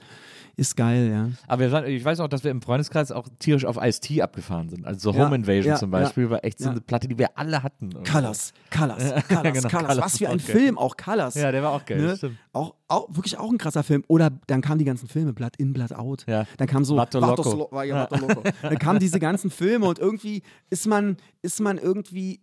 [0.56, 1.30] ist geil, ja.
[1.48, 4.70] Aber wir waren, ich weiß auch, dass wir im Freundeskreis auch tierisch auf Ice-T abgefahren
[4.70, 4.86] sind.
[4.86, 7.38] Also so Ja, Home Invasion ja, zum Beispiel war echt so eine Platte, die wir
[7.38, 7.90] alle hatten.
[8.04, 9.98] Colors, Colors, Colors, genau, Colors.
[9.98, 10.40] Was für ein.
[10.40, 11.36] Film, auch Colors.
[11.36, 12.16] Ja, der war auch geil, Ne?
[12.18, 12.38] stimmt.
[12.52, 14.04] Auch, auch, wirklich auch ein krasser Film.
[14.08, 16.24] Oder dann kamen die ganzen Filme, Blood in, Blood out.
[16.28, 16.46] Ja.
[16.58, 17.52] Dann kam so Vato Loco.
[17.56, 18.44] Lo- war ja, Vato Loco.
[18.62, 22.42] Dann kamen diese ganzen Filme und irgendwie ist man, ist man irgendwie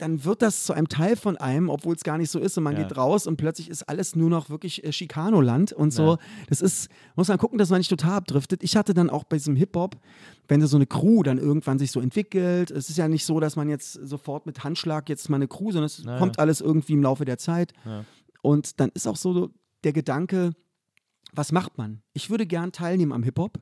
[0.00, 2.56] dann wird das zu einem Teil von einem, obwohl es gar nicht so ist.
[2.58, 2.82] Und man Ja.
[2.82, 6.18] geht raus und plötzlich ist alles nur noch wirklich äh, Chicano-Land und so.
[6.48, 8.62] Das ist, muss man gucken, dass man nicht total abdriftet.
[8.62, 9.96] Ich hatte dann auch bei diesem Hip-Hop,
[10.48, 13.56] wenn so eine Crew dann irgendwann sich so entwickelt, es ist ja nicht so, dass
[13.56, 16.94] man jetzt sofort mit Handschlag jetzt mal eine Crew, sondern es Ja, kommt alles irgendwie
[16.94, 17.72] im Laufe der Zeit.
[17.84, 18.04] Ja.
[18.42, 19.50] Und dann ist auch so
[19.84, 20.52] der Gedanke,
[21.32, 22.02] was macht man?
[22.12, 23.60] Ich würde gern teilnehmen am Hip-Hop,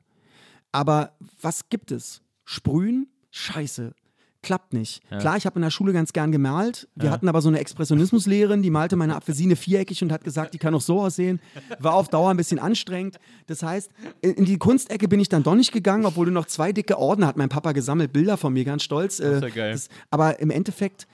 [0.71, 2.21] aber was gibt es?
[2.45, 3.07] Sprühen?
[3.31, 3.93] Scheiße.
[4.41, 5.01] Klappt nicht.
[5.11, 5.17] Ja.
[5.17, 6.87] Klar, ich habe in der Schule ganz gern gemalt.
[6.95, 7.11] Wir Ja.
[7.11, 10.73] hatten aber so eine Expressionismuslehrerin, die malte meine Apfelsine viereckig und hat gesagt, die kann
[10.73, 11.41] auch so aussehen.
[11.79, 13.19] War auf Dauer ein bisschen anstrengend.
[13.47, 16.71] Das heißt, in die Kunstecke bin ich dann doch nicht gegangen, obwohl du noch zwei
[16.71, 19.19] dicke Orden hat mein Papa gesammelt, Bilder von mir, ganz stolz.
[19.19, 19.79] Äh, ist ja geil.
[20.09, 21.07] aber im Endeffekt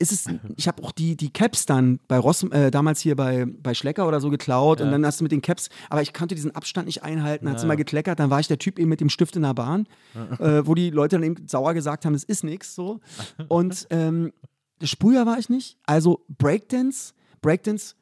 [0.00, 0.24] ist es,
[0.56, 4.08] ich habe auch die, die Caps dann bei Ross, äh, damals hier bei, bei Schlecker
[4.08, 4.92] oder so geklaut und Ja.
[4.92, 7.66] dann hast du mit den Caps, aber ich konnte diesen Abstand nicht einhalten, hat sie
[7.66, 9.86] mal gekleckert, dann war ich der Typ eben mit dem Stift in der Bahn,
[10.38, 13.00] äh, wo die Leute dann eben sauer gesagt haben, das ist nichts so.
[13.48, 14.32] Und ähm,
[14.82, 17.94] Sprüher war ich nicht, also Breakdance, Breakdance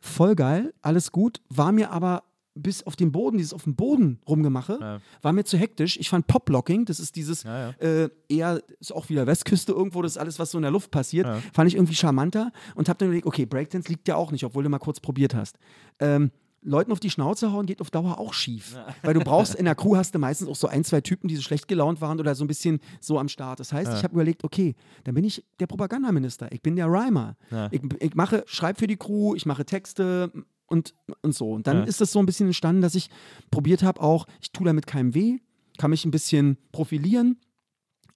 [0.00, 2.22] voll geil, alles gut, war mir aber
[2.54, 5.00] bis auf den Boden, dieses auf dem Boden rumgemache, Ja.
[5.22, 5.96] war mir zu hektisch.
[5.98, 7.74] Ich fand Poplocking, das ist dieses Ja, ja.
[7.80, 10.90] äh, eher, ist auch wieder Westküste irgendwo, das ist alles, was so in der Luft
[10.90, 11.40] passiert, Ja.
[11.54, 14.62] fand ich irgendwie charmanter und habe dann überlegt, okay, Breakdance liegt ja auch nicht, obwohl
[14.64, 15.56] du mal kurz probiert hast.
[15.98, 16.30] Ähm,
[16.64, 18.76] Leuten auf die Schnauze hauen geht auf Dauer auch schief.
[19.02, 21.34] Weil du brauchst, in der Crew hast du meistens auch so ein, zwei Typen, die
[21.34, 23.58] so schlecht gelaunt waren oder so ein bisschen so am Start.
[23.58, 27.34] Das heißt, ich habe überlegt, okay, dann bin ich der Propagandaminister, ich bin der Rhymer.
[27.50, 27.68] Ja.
[27.72, 30.30] Ich, ich mache, schreibe für die Crew, ich mache Texte
[30.72, 31.52] und, und so.
[31.52, 31.84] Und dann Ja.
[31.84, 33.10] ist es so ein bisschen entstanden, dass ich
[33.50, 35.38] probiert habe, auch, ich tue damit keinem weh,
[35.78, 37.38] kann mich ein bisschen profilieren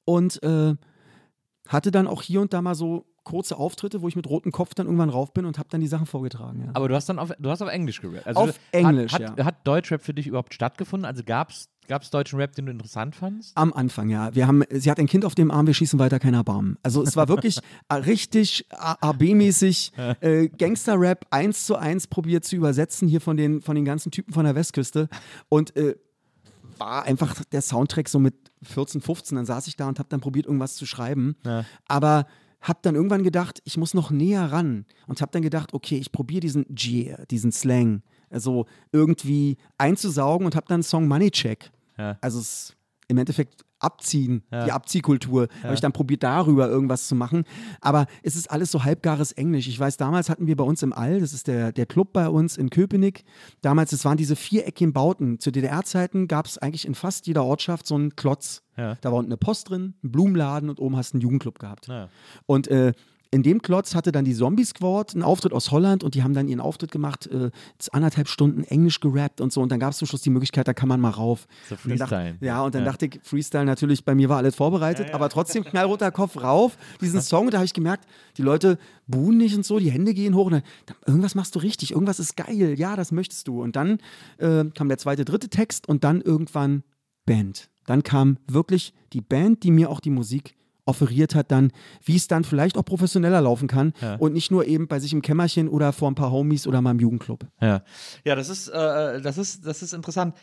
[0.04, 0.74] und äh,
[1.68, 4.72] hatte dann auch hier und da mal so kurze Auftritte, wo ich mit rotem Kopf
[4.74, 6.62] dann irgendwann rauf bin und habe dann die Sachen vorgetragen.
[6.66, 6.70] Ja.
[6.74, 8.26] Aber du hast dann auf, du hast auf Englisch gerappt.
[8.26, 9.44] Also Auf Englisch, hat, ja.
[9.44, 11.04] hat, Deutschrap für dich überhaupt stattgefunden?
[11.04, 11.68] Also gab es
[12.10, 13.56] deutschen Rap, den du interessant fandst?
[13.56, 14.32] Am Anfang, ja.
[14.34, 16.78] Wir haben, sie hat ein Kind auf dem Arm, wir schießen weiter kein Erbarmen.
[16.84, 17.58] Also es war wirklich
[17.92, 23.84] richtig AB-mäßig äh, Gangster-Rap eins zu eins probiert zu übersetzen hier von den, von den
[23.84, 25.08] ganzen Typen von der Westküste.
[25.48, 25.96] Und äh,
[26.78, 29.34] war einfach der Soundtrack so mit 14, 15.
[29.34, 31.34] Dann saß ich da und habe dann probiert, irgendwas zu schreiben.
[31.44, 31.64] Ja.
[31.88, 32.26] Aber
[32.66, 34.86] habe dann irgendwann gedacht, ich muss noch näher ran.
[35.06, 40.56] Und habe dann gedacht, okay, ich probiere diesen Gier, diesen Slang, also irgendwie einzusaugen und
[40.56, 41.70] habe dann Song Money Check.
[41.96, 42.18] Ja.
[42.20, 42.76] Also es
[43.08, 44.64] im Endeffekt abziehen, Ja.
[44.64, 45.48] die Abziehkultur.
[45.62, 47.44] Habe ich dann probiert, darüber irgendwas zu machen.
[47.80, 49.68] Aber es ist alles so halbgares Englisch.
[49.68, 52.28] Ich weiß, damals hatten wir bei uns im All, das ist der, der Club bei
[52.28, 53.24] uns in Köpenick,
[53.60, 55.38] damals, es waren diese viereckigen Bauten.
[55.40, 58.62] Zu DDR-Zeiten gab es eigentlich in fast jeder Ortschaft so einen Klotz.
[58.76, 58.96] Ja.
[59.00, 61.86] Da war unten eine Post drin, ein Blumenladen und oben hast du einen Jugendclub gehabt.
[61.88, 62.08] Ja.
[62.46, 62.92] Und äh,
[63.30, 66.32] in dem Klotz hatte dann die Zombie Squad einen Auftritt aus Holland und die haben
[66.34, 67.50] dann ihren Auftritt gemacht, äh,
[67.92, 69.60] anderthalb Stunden Englisch gerappt und so.
[69.60, 71.46] Und dann gab es zum Schluss die Möglichkeit, da kann man mal rauf.
[71.68, 72.36] So Und Freestyle.
[72.40, 72.90] Ja, und dann Ja.
[72.92, 77.20] dachte ich, Freestyle natürlich, bei mir war alles vorbereitet, aber trotzdem knallroter Kopf rauf, diesen
[77.20, 77.46] Song.
[77.46, 78.06] Und da habe ich gemerkt,
[78.36, 80.46] die Leute buhen nicht und so, die Hände gehen hoch.
[80.46, 80.62] Und dann,
[81.06, 83.62] irgendwas machst du richtig, irgendwas ist geil, ja, das möchtest du.
[83.62, 83.98] Und dann
[84.38, 86.82] äh, kam der zweite, dritte Text und dann irgendwann
[87.24, 87.70] Band.
[87.86, 90.54] Dann kam wirklich die Band, die mir auch die Musik
[90.86, 91.72] offeriert hat, dann,
[92.04, 94.14] wie es dann vielleicht auch professioneller laufen kann Ja.
[94.16, 96.92] und nicht nur eben bei sich im Kämmerchen oder vor ein paar Homies oder mal
[96.92, 97.44] im Jugendclub.
[97.60, 97.82] Ja,
[98.24, 100.34] ja das, ist, äh, das, ist, das ist interessant.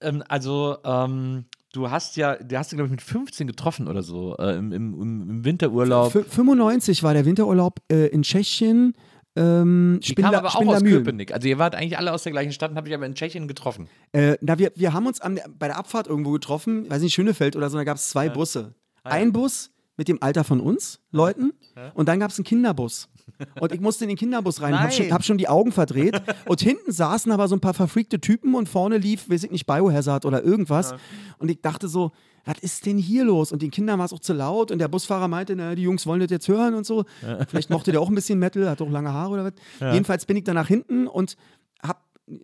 [0.00, 4.02] Ähm, also, ähm, du hast ja, du hast ja, glaube ich, mit 15 getroffen oder
[4.02, 4.94] so, äh, im, im,
[5.30, 6.14] im Winterurlaub.
[6.14, 8.94] F 95 war der Winterurlaub äh, in Tschechien.
[9.36, 11.04] Ähm, Die kam Spindler- aber auch aus Spindlermühlen.
[11.04, 11.32] Köpenick.
[11.32, 13.88] Also ihr wart eigentlich alle aus der gleichen Stadt, habe ich aber in Tschechien getroffen.
[14.12, 17.54] Äh, na, wir, wir haben uns der- bei der Abfahrt irgendwo getroffen, weiß nicht, Schönefeld
[17.56, 18.74] oder so, da gab es zwei Busse.
[19.02, 19.14] Ah, ja.
[19.16, 21.52] Ein Bus mit dem Alter von uns, Leuten,
[21.94, 23.08] und dann gab es einen Kinderbus.
[23.60, 26.20] Und ich musste in den Kinderbus rein, hab schon, hab schon die Augen verdreht.
[26.46, 29.66] Und hinten saßen aber so ein paar verfreakte Typen und vorne lief, weiß ich nicht,
[29.66, 30.94] Biohazard oder irgendwas.
[31.38, 32.12] Und ich dachte so,
[32.44, 33.52] was ist denn hier los?
[33.52, 36.06] Und den Kindern war es auch zu laut und der Busfahrer meinte, na, die Jungs
[36.06, 37.04] wollen das jetzt hören und so.
[37.48, 39.52] Vielleicht mochte der auch ein bisschen Metal, hat auch lange Haare oder was.
[39.92, 41.36] Jedenfalls bin ich dann nach hinten und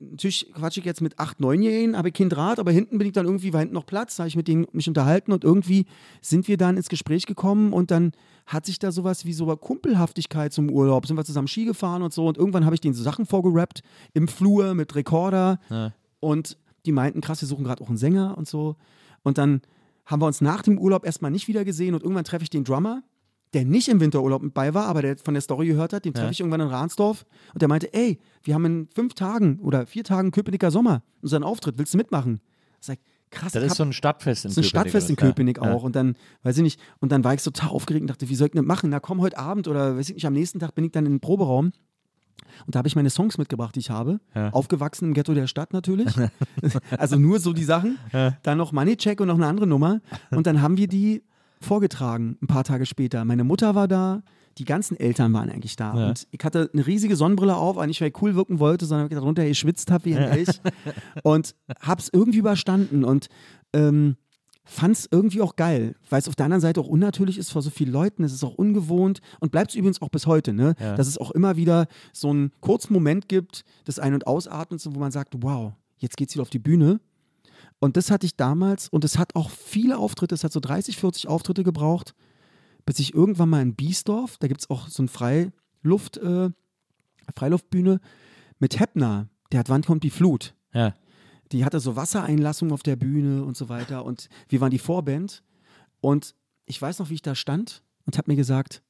[0.01, 3.13] natürlich quatsch ich jetzt mit acht, neunjährigen, habe ich kein Draht, aber hinten bin ich
[3.13, 5.87] dann irgendwie, war hinten noch Platz, habe ich mit denen mich unterhalten und irgendwie
[6.21, 8.13] sind wir dann ins Gespräch gekommen und dann
[8.47, 12.13] hat sich da sowas wie so Kumpelhaftigkeit zum Urlaub, sind wir zusammen Ski gefahren und
[12.13, 13.83] so und irgendwann habe ich denen so Sachen vorgerappt
[14.15, 15.93] im Flur mit Rekorder Ja.
[16.21, 18.77] und die meinten, krass, wir suchen gerade auch einen Sänger und so
[19.23, 19.61] und dann
[20.05, 22.63] haben wir uns nach dem Urlaub erstmal nicht wieder gesehen und irgendwann treffe ich den
[22.65, 23.03] Drummer,
[23.55, 26.13] der nicht im Winterurlaub mit bei war, aber der von der Story gehört hat, den
[26.15, 26.31] treffe Ja.
[26.33, 27.25] ich irgendwann in Ransdorf
[27.55, 31.43] und der meinte, ey, wir haben in fünf Tagen oder vier Tagen Köpenicker Sommer unseren
[31.45, 32.41] Auftritt, willst du mitmachen?
[32.81, 32.99] Sag
[33.31, 34.71] krass, Das ist so ein Stadtfest in das ist ein Köpenick.
[34.91, 35.17] Stadtfest in?
[35.17, 35.73] Köpenick Ja.
[35.75, 35.83] auch.
[35.85, 38.35] Und dann, weiß ich nicht, und dann war ich so total aufgeregt und dachte, wie
[38.35, 38.91] soll ich das machen?
[38.91, 41.13] Na komm, heute Abend oder weiß ich nicht, am nächsten Tag bin ich dann in
[41.15, 41.73] den Proberaum.
[42.67, 44.21] Und da habe ich meine Songs mitgebracht, die ich habe.
[44.35, 44.51] Ja.
[44.51, 46.09] Aufgewachsen im Ghetto der Stadt natürlich.
[46.99, 47.99] also nur so die Sachen.
[48.43, 50.01] Dann noch Moneycheck und noch eine andere Nummer.
[50.31, 51.23] Und dann haben wir die
[51.61, 53.25] vorgetragen, ein paar Tage später.
[53.25, 54.23] Meine Mutter war da,
[54.59, 55.97] die ganzen Eltern waren eigentlich da.
[55.97, 56.09] Ja.
[56.09, 59.13] Und ich hatte eine riesige Sonnenbrille auf, nicht, weil ich cool wirken wollte, sondern weil
[59.13, 60.61] ich darunter geschwitzt habe wie ein Elch.
[61.23, 63.29] und hab's irgendwie überstanden und
[63.73, 64.17] ähm,
[64.65, 67.71] fand's irgendwie auch geil, weil es auf der anderen Seite auch unnatürlich ist vor so
[67.71, 68.25] vielen Leuten.
[68.25, 70.75] Es ist auch ungewohnt und bleibt es übrigens auch bis heute, ne?
[70.81, 70.97] Ja.
[70.97, 74.99] Dass es auch immer wieder so einen kurzen Moment gibt des Ein- und Ausatmens, wo
[74.99, 77.01] man sagt, wow, jetzt geht's wieder auf die Bühne.
[77.79, 80.97] Und das hatte ich damals und es hat auch viele Auftritte, es hat so 30,
[80.97, 82.15] 40 Auftritte gebraucht,
[82.87, 86.51] bis ich irgendwann mal in Biesdorf, da gibt es auch so eine Freiluft, äh,
[87.35, 88.01] Freiluftbühne
[88.59, 90.55] mit Heppner, der hat Wann kommt die Flut.
[90.73, 90.95] Ja.
[91.53, 95.43] Die hatte so Wassereinlassungen auf der Bühne und so weiter und wir waren die Vorband
[96.01, 98.83] und ich weiß noch, wie ich da stand und habe mir gesagt,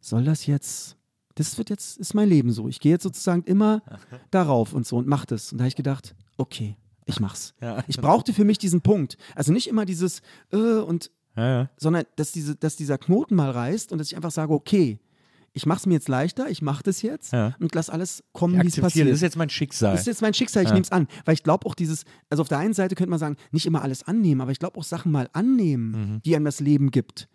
[0.00, 0.96] soll das jetzt,
[1.36, 2.68] das wird jetzt, ist mein Leben so.
[2.68, 3.82] Ich gehe jetzt sozusagen immer
[4.30, 5.52] darauf und so und mach das.
[5.52, 6.76] Und da habe ich gedacht, okay,
[7.06, 7.54] ich mach's.
[7.60, 7.82] Ja.
[7.88, 9.16] Ich brauchte für mich diesen Punkt.
[9.34, 10.20] Also nicht immer dieses
[10.52, 11.70] äh, und Ja, ja.
[11.76, 14.98] sondern dass, diese, dass dieser Knoten mal reißt und dass ich einfach sage, okay,
[15.54, 17.54] ich mache es mir jetzt leichter, ich mache das jetzt Ja.
[17.60, 19.06] und lass alles kommen, wie es passiert.
[19.08, 19.92] das ist jetzt mein Schicksal.
[19.92, 20.74] Das ist jetzt mein Schicksal, ich Ja.
[20.74, 21.08] nehme es an.
[21.26, 23.82] Weil ich glaube auch dieses, also auf der einen Seite könnte man sagen, nicht immer
[23.82, 26.22] alles annehmen, aber ich glaube auch Sachen mal annehmen, Mhm.
[26.24, 27.28] die einem das Leben gibt,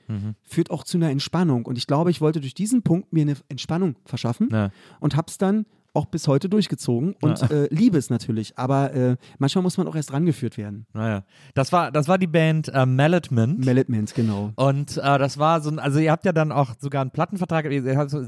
[0.43, 1.65] führt auch zu einer Entspannung.
[1.67, 4.71] Und ich glaube, ich wollte durch diesen Punkt mir eine Entspannung verschaffen Ja.
[4.99, 5.65] und habe es dann
[5.97, 8.57] auch bis heute durchgezogen und äh, liebe es natürlich.
[8.57, 10.85] Aber äh, manchmal muss man auch erst rangeführt werden.
[10.93, 11.23] Naja.
[11.55, 13.65] Das war, das war die Band äh, Malletment.
[13.65, 14.53] Melitments, genau.
[14.55, 17.65] Und äh, das war so ein, also ihr habt ja dann auch sogar einen Plattenvertrag,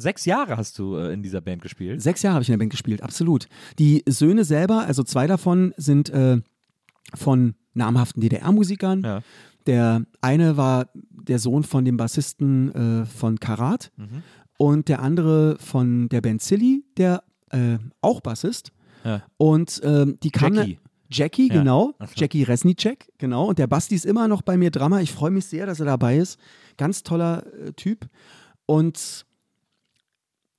[0.01, 2.01] sechs Jahre hast du äh, in dieser Band gespielt.
[2.01, 3.47] Sechs Jahre habe ich in der Band gespielt, absolut.
[3.78, 6.41] Die Söhne selber, also zwei davon, sind äh,
[7.15, 9.03] von namhaften DDR-Musikern.
[9.03, 9.20] Ja.
[9.67, 14.24] Der eine war der Sohn von dem Bassisten äh, von Karat Mhm.
[14.57, 18.71] und der andere von der Band Silly, der äh, auch Bassist.
[19.03, 19.23] Ja.
[19.37, 20.55] Und ähm, die kamen.
[20.55, 20.79] Jackie.
[21.11, 21.55] Jackie, Ja.
[21.55, 21.95] genau.
[21.99, 22.05] So.
[22.15, 23.47] Jackie Resnicek, genau.
[23.47, 24.99] Und der Basti ist immer noch bei mir Drama.
[25.01, 26.37] Ich freue mich sehr, dass er dabei ist.
[26.77, 28.07] Ganz toller äh, Typ.
[28.67, 29.25] Und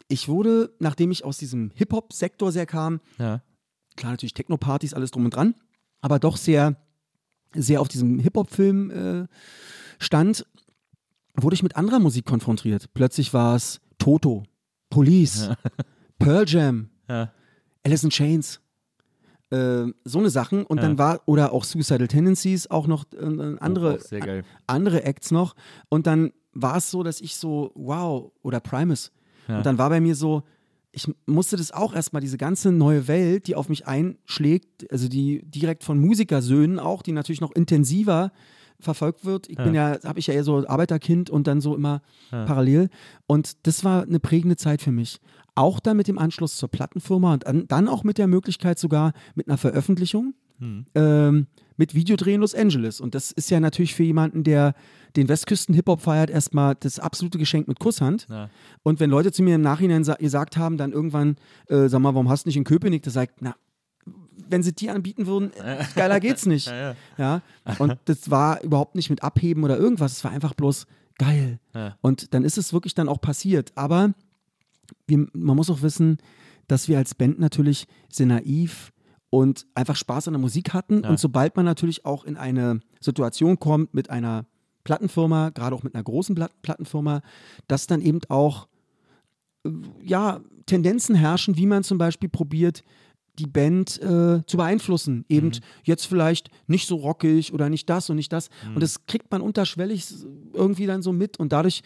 [0.08, 3.42] ich wurde, nachdem ich aus diesem Hip-Hop-Sektor sehr kam, Ja.
[3.96, 5.54] klar natürlich Techno-Partys, alles drum und dran,
[6.00, 6.74] aber doch sehr,
[7.54, 9.26] sehr auf diesem Hip-Hop-Film äh,
[10.00, 10.44] stand,
[11.36, 12.92] wurde ich mit anderer Musik konfrontiert.
[12.92, 14.42] Plötzlich war es Toto,
[14.88, 15.50] Police,
[16.20, 17.32] Pearl Jam, Ja.
[17.84, 18.60] Alice in Chains.
[19.50, 20.82] Äh, so eine Sachen und Ja.
[20.84, 24.44] dann war oder auch Suicidal Tendencies auch noch äh, äh, andere Oh, sehr geil.
[24.68, 25.56] andere Acts noch
[25.88, 29.10] und dann war es so, dass ich so wow oder Primus
[29.48, 29.56] Ja.
[29.58, 30.44] und dann war bei mir so
[30.92, 35.40] ich musste das auch erstmal, diese ganze neue Welt, die auf mich einschlägt, also die
[35.48, 38.32] direkt von Musikersöhnen auch, die natürlich noch intensiver
[38.80, 39.48] verfolgt wird.
[39.48, 42.88] Ich bin ja, habe ich ja eher so Arbeiterkind und dann so immer parallel.
[43.28, 45.20] Und das war eine prägende Zeit für mich.
[45.54, 49.12] Auch dann mit dem Anschluss zur Plattenfirma und dann, dann auch mit der Möglichkeit sogar
[49.34, 50.34] mit einer Veröffentlichung
[50.94, 51.46] ähm,
[51.76, 53.00] mit Videodreh in Los Angeles.
[53.00, 54.74] Und das ist ja natürlich für jemanden, der
[55.16, 58.26] den Westküsten-Hip-Hop feiert, erstmal das absolute Geschenk mit Kusshand.
[58.28, 58.50] Ja.
[58.82, 61.36] Und wenn Leute zu mir im Nachhinein sa gesagt haben, dann irgendwann,
[61.68, 63.02] äh, sag mal, warum hast du nicht in Köpenick?
[63.02, 63.56] Da sagt, na,
[64.48, 65.50] wenn sie dir anbieten würden,
[65.94, 66.68] geiler geht's nicht.
[66.68, 67.42] Ja, Ja.
[67.78, 70.12] Und das war überhaupt nicht mit Abheben oder irgendwas.
[70.12, 70.86] Es war einfach bloß
[71.18, 71.58] geil.
[71.74, 71.96] Ja.
[72.02, 73.72] Und dann ist es wirklich dann auch passiert.
[73.74, 74.12] Aber
[75.06, 76.18] wir, man muss auch wissen,
[76.68, 78.92] dass wir als Band natürlich sehr naiv
[79.30, 81.02] und einfach Spaß an der Musik hatten.
[81.02, 81.10] Ja.
[81.10, 84.46] Und sobald man natürlich auch in eine Situation kommt mit einer
[84.84, 87.22] Plattenfirma, gerade auch mit einer großen Plat Plattenfirma,
[87.68, 88.68] dass dann eben auch
[89.64, 89.70] äh,
[90.02, 92.82] ja, Tendenzen herrschen, wie man zum Beispiel probiert,
[93.38, 95.24] die Band äh, zu beeinflussen.
[95.28, 95.60] Eben Mhm.
[95.84, 98.50] jetzt vielleicht nicht so rockig oder nicht das und nicht das.
[98.66, 98.74] Mhm.
[98.74, 100.06] Und das kriegt man unterschwellig
[100.52, 101.82] irgendwie dann so mit und dadurch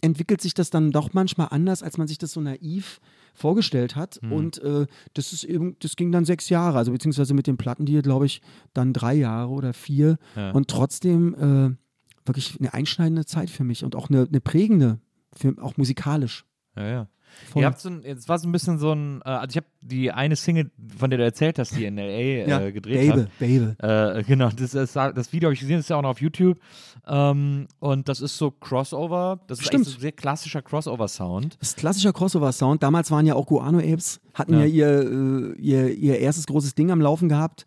[0.00, 3.00] entwickelt sich das dann doch manchmal anders, als man sich das so naiv
[3.34, 4.20] vorgestellt hat.
[4.22, 4.32] Mhm.
[4.32, 7.86] Und äh, das ist eben, das ging dann sechs Jahre, also beziehungsweise mit den Platten,
[7.86, 8.40] die glaube ich
[8.74, 10.18] dann drei Jahre oder vier.
[10.36, 10.50] Ja.
[10.52, 15.00] Und trotzdem äh, wirklich eine einschneidende Zeit für mich und auch eine, eine prägende,
[15.32, 16.44] für, auch musikalisch.
[16.76, 17.08] Ja, ja.
[17.52, 17.62] Voll.
[17.62, 19.66] Ihr habt so ein, es war so ein bisschen so ein, äh, also ich habe
[19.80, 22.60] die eine Single, von der du erzählt hast, die in L.A.
[22.60, 23.38] äh, gedreht Baby, habt.
[23.38, 23.74] Baby.
[23.78, 26.20] Äh, genau, das, ist, das Video habe ich gesehen, das ist ja auch noch auf
[26.20, 26.58] YouTube.
[27.06, 29.40] Ähm, und das ist so Crossover.
[29.46, 29.82] Das ist Stimmt.
[29.86, 31.56] eigentlich so ein sehr klassischer Crossover-Sound.
[31.60, 32.82] Das ist klassischer Crossover-Sound.
[32.82, 34.60] Damals waren ja auch Guano Apes, hatten Ja.
[34.60, 37.66] ja, ihr, äh, ihr, ihr erstes großes Ding am Laufen gehabt.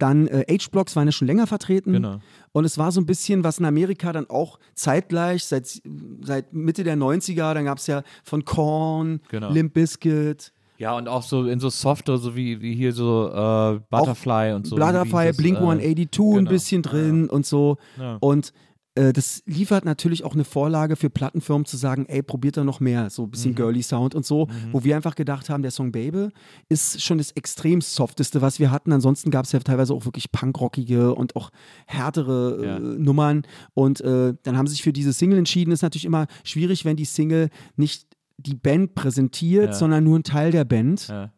[0.00, 1.92] Dann äh, H-Blocks waren ja schon länger vertreten.
[1.92, 2.20] Genau.
[2.52, 5.80] Und es war so ein bisschen, was in Amerika dann auch zeitgleich, seit,
[6.22, 9.50] seit Mitte der 90er, dann gab es ja von Korn, Genau.
[9.50, 13.80] Limp Bizkit, Ja, und auch so in so softer, so wie, wie hier so äh,
[13.90, 14.76] Butterfly und so.
[14.76, 16.50] Butterfly, Blink äh, 182 ein genau.
[16.50, 17.76] bisschen drin und so.
[17.98, 18.16] Ja.
[18.20, 18.54] Und
[18.94, 22.80] äh, das liefert natürlich auch eine Vorlage für Plattenfirmen zu sagen, ey, probiert da noch
[22.80, 25.92] mehr, so ein bisschen girly Sound und so, wo wir einfach gedacht haben, der Song
[25.92, 26.28] Baby
[26.68, 28.92] ist schon das extrem softeste, was wir hatten.
[28.92, 31.50] Ansonsten gab es ja teilweise auch wirklich punkrockige und auch
[31.86, 32.76] härtere Ja.
[32.76, 33.42] äh, Nummern.
[33.74, 35.72] Und äh, dann haben sie sich für diese Single entschieden.
[35.72, 38.06] Ist natürlich immer schwierig, wenn die Single nicht
[38.38, 39.72] die Band präsentiert, Ja.
[39.74, 41.08] sondern nur ein Teil der Band.
[41.08, 41.30] Ja.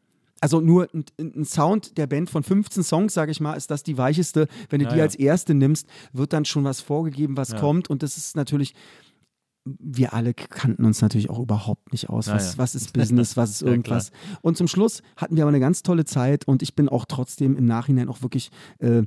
[0.42, 3.82] Also nur ein, ein Sound der Band von 15 Songs, sage ich mal, ist das
[3.84, 4.48] die weicheste.
[4.70, 5.04] Wenn du Ja, die ja.
[5.04, 7.60] als erste nimmst, wird dann schon was vorgegeben, was Ja.
[7.60, 7.88] kommt.
[7.88, 8.74] Und das ist natürlich,
[9.64, 12.26] wir alle kannten uns natürlich auch überhaupt nicht aus.
[12.26, 14.10] Was, was ist Business, was ist irgendwas.
[14.40, 17.56] und zum Schluss hatten wir aber eine ganz tolle Zeit und ich bin auch trotzdem
[17.56, 18.50] im Nachhinein auch wirklich
[18.80, 19.04] äh,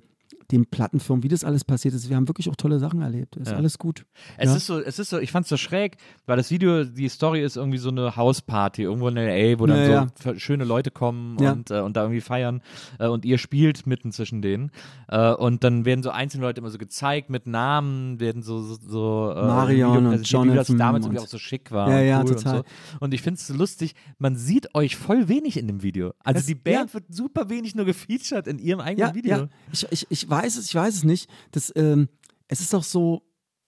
[0.51, 2.09] dem Plattenfirmen, wie das alles passiert ist.
[2.09, 3.35] Wir haben wirklich auch tolle Sachen erlebt.
[3.35, 3.57] Ist Ja.
[3.57, 4.05] alles gut.
[4.37, 4.55] Es Ja.
[4.57, 7.57] ist so, es ist so, ich fand's so schräg, weil das Video, die Story ist
[7.57, 11.71] irgendwie so eine Hausparty irgendwo in LA, wo dann Ja, so schöne Leute kommen und,
[11.71, 12.61] äh, und da irgendwie feiern
[12.99, 14.71] äh, und ihr spielt mitten zwischen denen
[15.07, 18.75] äh, und dann werden so einzelne Leute immer so gezeigt mit Namen, werden so so,
[18.87, 20.31] so äh, Marion und präsentiert, wie das
[20.69, 22.57] Jonathan damals irgendwie auch so schick war Ja, und ja, cool total.
[22.59, 22.97] und so.
[22.99, 26.13] Und ich find's so lustig, man sieht euch voll wenig in dem Video.
[26.23, 29.37] Also Das- die Band wird super wenig nur gefeatured in ihrem eigenen Video.
[29.37, 29.47] ja.
[29.71, 31.29] Ich, ich, ich weiß es, ich weiß es nicht.
[31.51, 32.09] Das, ähm,
[32.47, 33.23] es ist auch so,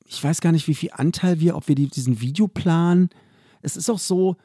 [0.06, 3.10] ich weiß gar nicht, wie viel Anteil wir, ob wir die, diesen Videoplan,
[3.62, 4.36] es ist auch so,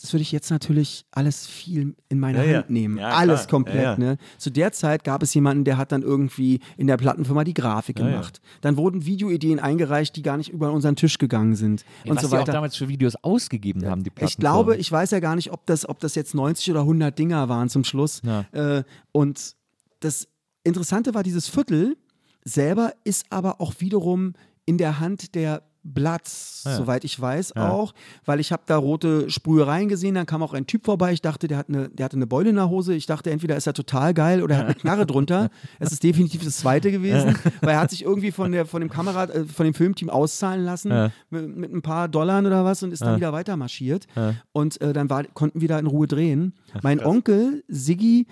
[0.00, 2.58] das würde ich jetzt natürlich alles viel in meine Ja.
[2.58, 2.98] Hand nehmen.
[2.98, 3.48] Ja, alles klar.
[3.48, 3.82] komplett.
[3.82, 3.96] Ja.
[3.96, 4.18] Ne?
[4.36, 7.96] Zu der Zeit gab es jemanden, der hat dann irgendwie in der Plattenfirma die Grafik
[7.96, 8.42] gemacht.
[8.60, 11.84] Dann wurden Videoideen eingereicht, die gar nicht über unseren Tisch gegangen sind.
[12.04, 12.52] Ey, und was so die auch weiter.
[12.52, 14.30] damals für Videos ausgegeben haben, die Platten.
[14.30, 17.18] Ich glaube, ich weiß ja gar nicht, ob das, ob das jetzt 90 oder 100
[17.18, 18.20] Dinger waren zum Schluss.
[18.52, 19.56] Äh, und
[20.00, 20.28] das
[20.66, 21.96] Interessante war, dieses Viertel
[22.44, 24.34] selber ist aber auch wiederum
[24.66, 26.74] in der Hand der Blatz, Ja.
[26.78, 27.70] soweit ich weiß Ja.
[27.70, 27.94] auch,
[28.24, 31.46] weil ich habe da rote Sprühereien gesehen, dann kam auch ein Typ vorbei, ich dachte,
[31.46, 33.72] der, hat eine, der hatte eine Beule in der Hose, ich dachte, entweder ist er
[33.72, 35.48] total geil oder er hat eine Knarre drunter.
[35.78, 38.90] Es ist definitiv das zweite gewesen, weil er hat sich irgendwie von, der, von dem
[38.90, 42.90] Kamera, äh, von dem Filmteam auszahlen lassen mit, mit ein paar Dollar oder was und
[42.90, 44.08] ist dann wieder weiter marschiert.
[44.50, 46.54] Und äh, dann war, konnten wir da in Ruhe drehen.
[46.82, 48.26] Mein Onkel, Siggi,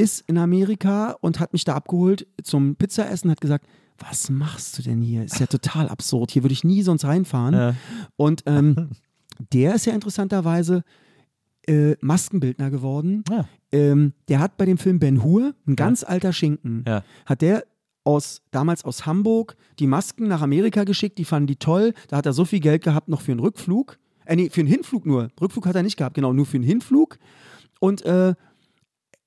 [0.00, 3.66] ist in Amerika und hat mich da abgeholt zum Pizzaessen, hat gesagt,
[3.98, 5.24] was machst du denn hier?
[5.24, 6.30] Ist ja total absurd.
[6.30, 7.54] Hier würde ich nie sonst reinfahren.
[7.54, 7.74] Ja.
[8.16, 8.90] Und ähm,
[9.52, 10.82] der ist ja interessanterweise
[11.66, 13.24] äh, Maskenbildner geworden.
[13.30, 13.46] Ja.
[13.72, 17.04] Ähm, der hat bei dem Film Ben Hur, ein ganz alter Schinken, Ja.
[17.26, 17.64] hat der
[18.02, 21.92] aus, damals aus Hamburg die Masken nach Amerika geschickt, die fanden die toll.
[22.08, 23.98] Da hat er so viel Geld gehabt noch für einen Rückflug.
[24.24, 25.28] Äh, nee, für einen Hinflug nur.
[25.40, 27.18] Rückflug hat er nicht gehabt, genau, nur für einen Hinflug.
[27.80, 28.34] Und äh,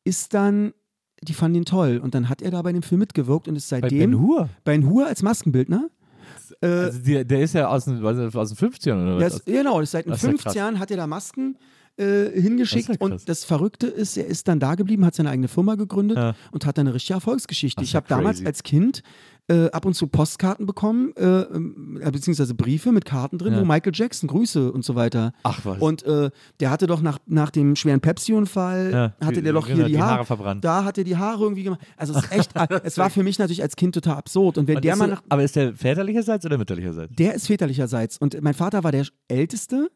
[0.03, 0.73] ist dann,
[1.21, 1.99] die fanden ihn toll.
[2.03, 4.49] Und dann hat er da bei dem Film mitgewirkt und ist Bei seitdem Ben Hur.
[4.63, 5.89] Ben Hur als Maskenbildner.
[6.61, 9.33] Äh, Also der, der ist ja aus den, aus den 50ern oder der was?
[9.35, 10.55] ist, genau, ist seit den Das ist ja 50 krass.
[10.55, 11.57] Jahren hat er da Masken
[11.95, 15.29] äh, hingeschickt Das ja und das Verrückte ist, er ist dann da geblieben, hat seine
[15.29, 16.35] eigene Firma gegründet Ja.
[16.51, 17.81] und hat dann eine richtige Erfolgsgeschichte.
[17.81, 19.03] Das Ich habe damals als Kind
[19.49, 23.59] äh, ab und zu Postkarten bekommen, äh, äh, beziehungsweise Briefe mit Karten drin, Ja.
[23.61, 25.33] wo Michael Jackson Grüße und so weiter.
[25.43, 25.79] Ach was.
[25.79, 26.29] Und äh,
[26.61, 29.99] der hatte doch nach, nach dem schweren Pepsi-Unfall, Ja, hatte der doch hier die, die
[30.01, 30.63] Haare, Haare verbrannt.
[30.63, 31.81] Da hat er die Haare irgendwie gemacht.
[31.97, 32.51] Also es ist echt,
[32.83, 34.57] es war für mich natürlich als Kind total absurd.
[34.57, 37.13] Und wenn Und der mal nach, aber ist der väterlicherseits oder mütterlicherseits?
[37.15, 38.17] der ist väterlicherseits.
[38.19, 39.89] Und mein Vater war der Älteste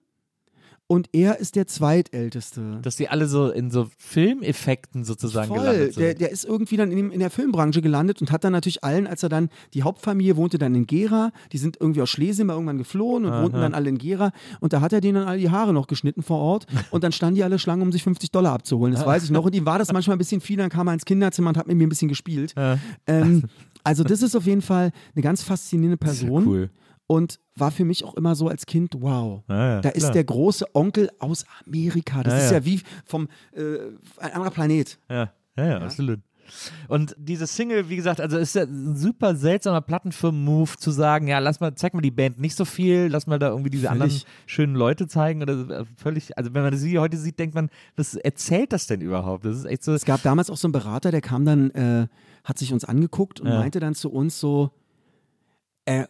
[0.88, 2.80] und er ist der Zweitälteste.
[2.82, 5.60] Dass die alle so in so Filmeffekten sozusagen Voll.
[5.60, 6.04] gelandet sind.
[6.04, 8.84] Der, der ist irgendwie dann in, dem- in der Filmbranche gelandet und hat dann natürlich
[8.84, 12.48] allen, als er dann, die Hauptfamilie wohnte dann in Gera, die sind irgendwie aus Schlesien
[12.48, 15.28] mal irgendwann geflohen und wohnten dann alle in Gera und da hat er denen dann
[15.28, 18.04] alle die Haare noch geschnitten vor Ort und dann standen die alle Schlange, um sich
[18.04, 18.94] 50 Dollar abzuholen.
[18.94, 19.46] Das weiß ich noch.
[19.46, 21.68] Und ihm war das manchmal ein bisschen viel, dann kam er ins Kinderzimmer und hat
[21.68, 22.54] mit mir ein bisschen gespielt.
[23.08, 23.44] Ähm,
[23.84, 26.70] also das ist auf jeden Fall eine ganz faszinierende ist ja Person cool.
[27.08, 29.44] und war für mich auch immer so als Kind, wow.
[29.50, 30.12] Ja, ja, da ist klar.
[30.14, 32.24] der große Onkel aus Amerika.
[32.24, 32.66] Das Ja, ist ja.
[32.66, 33.62] wie vom äh,
[34.18, 34.98] ein anderer Planet.
[35.10, 36.20] Ja, ja, ja, absolut.
[36.88, 41.40] Und diese Single, wie gesagt, also ist ja ein super seltsamer Plattenfirmen-Move zu sagen, ja,
[41.40, 44.02] lass mal, zeig mal die Band nicht so viel, lass mal da irgendwie diese Völlig.
[44.02, 47.70] anderen schönen Leute zeigen oder äh, völlig, also wenn man sie heute sieht, denkt man,
[47.98, 49.44] was erzählt das denn überhaupt?
[49.44, 52.08] Das ist echt so, Es gab damals auch so einen Berater, der kam dann, äh,
[52.46, 54.72] hat sich uns angeguckt und meinte dann zu uns so,
[55.84, 56.06] äh,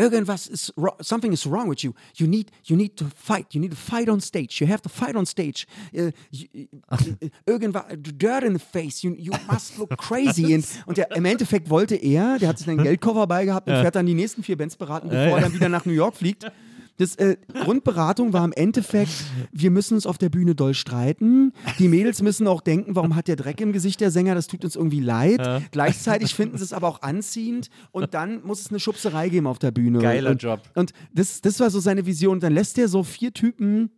[0.00, 1.92] irgendwas ist something is wrong with you.
[2.14, 3.54] You need, you need to fight.
[3.54, 4.60] You need to fight on stage.
[4.60, 5.66] You have to fight on stage.
[5.92, 9.02] Äh, you, äh, irgendwas, dirt in the face.
[9.02, 10.54] You, you must look crazy.
[10.54, 13.74] Und, und der, im Endeffekt wollte er, der hat sich einen Geldkoffer bei gehabt und
[13.74, 16.50] fährt dann die nächsten vier Bands beraten, bevor er dann wieder nach New York fliegt.
[17.00, 21.54] Das äh, Grundberatung war im Endeffekt, wir müssen uns auf der Bühne doll streiten.
[21.78, 24.64] Die Mädels müssen auch denken, warum hat der Dreck im Gesicht der Sänger, das tut
[24.64, 25.40] uns irgendwie leid.
[25.70, 29.58] Gleichzeitig finden sie es aber auch anziehend und dann muss es eine Schubserei geben auf
[29.58, 30.00] der Bühne.
[30.00, 30.60] Geiler und, Job.
[30.74, 32.38] Und das, das war so seine Vision.
[32.38, 33.90] Dann lässt er so vier Typen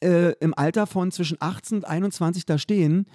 [0.00, 3.06] äh, im Alter von zwischen 18 und 21 da stehen.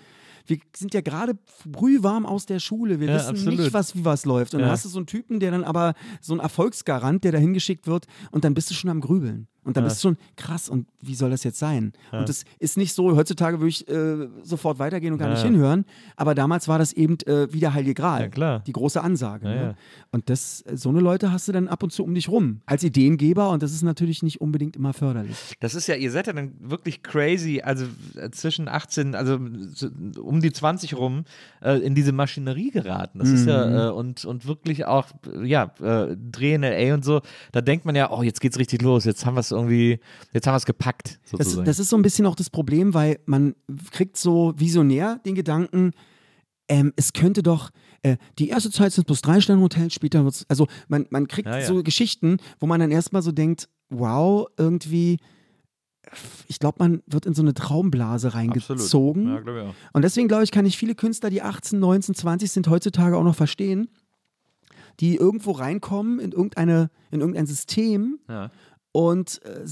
[0.45, 2.99] Wir sind ja gerade brühwarm aus der Schule.
[2.99, 3.59] Wir Ja, wissen absolut.
[3.59, 4.53] nicht, was, wie was läuft.
[4.53, 4.65] Und Ja.
[4.67, 7.87] dann hast du so einen Typen, der dann aber so ein Erfolgsgarant, der da hingeschickt
[7.87, 9.47] wird und dann bist du schon am Grübeln.
[9.65, 9.89] Und dann Ja.
[9.89, 11.93] bist du schon krass und wie soll das jetzt sein?
[12.11, 15.43] Und das ist nicht so, heutzutage würde ich äh, sofort weitergehen und gar Ja, nicht
[15.43, 15.49] ja.
[15.49, 15.85] hinhören,
[16.15, 18.21] aber damals war das eben äh, wie der Heilige Gral.
[18.23, 18.59] Ja, klar.
[18.65, 19.47] Die große Ansage.
[19.47, 19.61] Ja, ne?
[19.61, 19.75] ja.
[20.11, 22.61] Und das, so eine Leute hast du dann ab und zu um dich rum.
[22.65, 25.35] Als Ideengeber und das ist natürlich nicht unbedingt immer förderlich.
[25.59, 27.85] Das ist ja, ihr seid ja dann wirklich crazy, also
[28.15, 29.39] äh, zwischen 18, also
[29.73, 29.87] so
[30.21, 31.25] um die 20 rum,
[31.61, 33.19] äh, in diese Maschinerie geraten.
[33.19, 33.49] Das ist Mhm.
[33.49, 35.07] ja, äh, und, und wirklich auch,
[35.43, 37.21] ja, äh, Drehen LA und so,
[37.51, 39.99] da denkt man ja, oh, jetzt geht's richtig los, jetzt haben wir es irgendwie,
[40.33, 41.65] jetzt haben wir es gepackt, Das, sozusagen.
[41.65, 43.55] das ist so ein bisschen auch das Problem, weil man
[43.91, 45.91] kriegt so visionär den Gedanken,
[46.69, 47.69] ähm, es könnte doch,
[48.03, 51.47] äh, die erste Zeit sind bloß drei Sterne Hotels, später wird's, also man, man kriegt
[51.47, 51.65] Ja, ja.
[51.65, 55.17] so Geschichten, wo man dann erstmal so denkt, wow, irgendwie,
[56.47, 59.27] ich glaube, man wird in so eine Traumblase reingezogen.
[59.27, 59.73] Ja.
[59.93, 63.23] Und deswegen glaube ich, kann ich viele Künstler, die 18, 19, 20 sind, heutzutage auch
[63.23, 63.89] noch verstehen,
[64.99, 68.51] die irgendwo reinkommen in, irgendeine, in irgendein System Ja.
[68.93, 69.65] Und äh,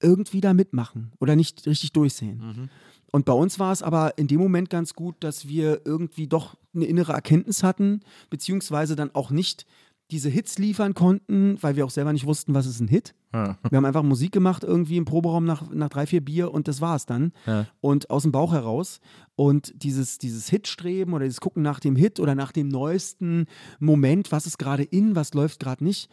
[0.00, 2.38] irgendwie da mitmachen oder nicht richtig durchsehen.
[2.38, 2.68] Mhm.
[3.12, 6.56] Und bei uns war es aber in dem Moment ganz gut, dass wir irgendwie doch
[6.74, 9.66] eine innere Erkenntnis hatten, beziehungsweise dann auch nicht
[10.10, 13.14] diese Hits liefern konnten, weil wir auch selber nicht wussten, was ist ein Hit.
[13.32, 13.58] Ja.
[13.68, 16.80] Wir haben einfach Musik gemacht irgendwie im Proberaum nach, nach drei, vier Bier und das
[16.80, 17.32] war es dann.
[17.46, 17.66] Ja.
[17.80, 19.00] Und aus dem Bauch heraus.
[19.36, 23.46] Und dieses, dieses Hitstreben oder dieses Gucken nach dem Hit oder nach dem neuesten
[23.78, 26.10] Moment, was ist gerade in, was läuft gerade nicht,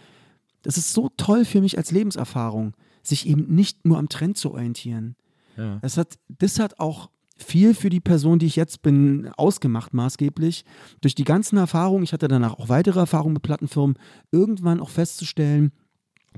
[0.64, 2.74] das ist so toll für mich als Lebenserfahrung,
[3.04, 5.16] sich eben nicht nur am Trend zu orientieren.
[5.56, 5.80] Ja.
[5.82, 10.66] Das hat, das hat auch viel für die Person, die ich jetzt bin, ausgemacht, maßgeblich.
[11.02, 13.98] Durch die ganzen Erfahrungen, ich hatte danach auch weitere Erfahrungen mit Plattenfirmen,
[14.32, 15.72] irgendwann auch festzustellen,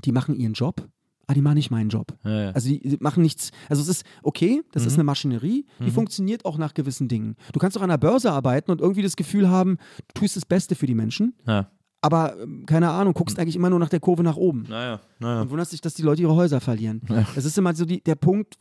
[0.04, 0.86] die machen ihren Job,
[1.26, 2.16] aber die machen nicht meinen Job.
[2.24, 2.50] Ja, ja.
[2.50, 4.86] Also die machen nichts, also es ist okay, das Mhm.
[4.88, 7.36] ist eine Maschinerie, die funktioniert auch nach gewissen Dingen.
[7.52, 9.78] Du kannst auch an der Börse arbeiten und irgendwie das Gefühl haben,
[10.14, 11.70] du tust das Beste für die Menschen, ja.
[12.00, 15.42] Aber ähm, keine Ahnung, guckst eigentlich immer nur nach der Kurve nach oben Naja, naja.
[15.42, 17.02] und wunderst dich, dass die Leute ihre Häuser verlieren.
[17.34, 18.56] Das ist immer so die, der Punkt,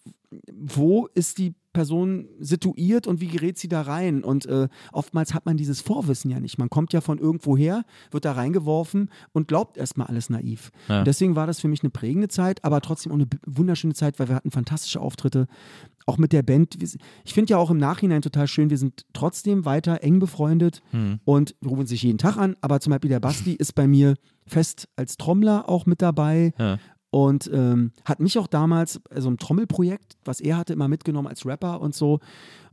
[0.54, 4.24] wo ist die Person situiert und wie gerät sie da rein?
[4.24, 6.58] Und äh, oftmals hat man dieses Vorwissen ja nicht.
[6.58, 10.72] Man kommt ja von irgendwo her, wird da reingeworfen und glaubt erstmal alles naiv.
[10.88, 11.04] Ja.
[11.04, 14.28] Deswegen war das für mich eine prägende Zeit, aber trotzdem auch eine wunderschöne Zeit, weil
[14.30, 15.48] wir hatten fantastische Auftritte.
[16.10, 16.76] Auch mit der Band.
[17.24, 21.20] Ich finde ja auch im Nachhinein total schön, wir sind trotzdem weiter eng befreundet Hm.
[21.24, 22.56] und rufen sich jeden Tag an.
[22.62, 24.16] Aber zum Beispiel der Basti ist bei mir
[24.48, 26.80] fest als Trommler auch mit dabei Ja.
[27.12, 31.46] und ähm, hat mich auch damals, also ein Trommelprojekt, was er hatte, immer mitgenommen als
[31.46, 32.20] Rapper und so.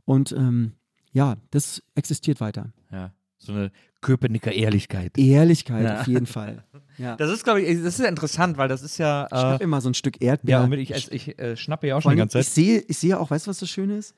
[0.05, 0.71] Und ähm,
[1.11, 2.73] ja, das existiert weiter.
[2.91, 3.11] ja.
[3.39, 3.71] So eine
[4.01, 5.17] Köpenicker Ehrlichkeit.
[5.17, 5.99] Ehrlichkeit Ja.
[6.01, 6.63] auf jeden Fall.
[6.97, 7.15] Ja.
[7.15, 9.23] Das ist, glaube ich, das ist ja interessant, weil das ist ja.
[9.31, 10.63] Ich schnapp Äh, immer so ein Stück ja, Erdbeer.
[10.63, 12.53] und ich, ich, ich äh, schnappe ja auch schon die ganze ich Zeit.
[12.55, 14.15] sehe, ich sehe auch, weißt du, was das Schöne ist?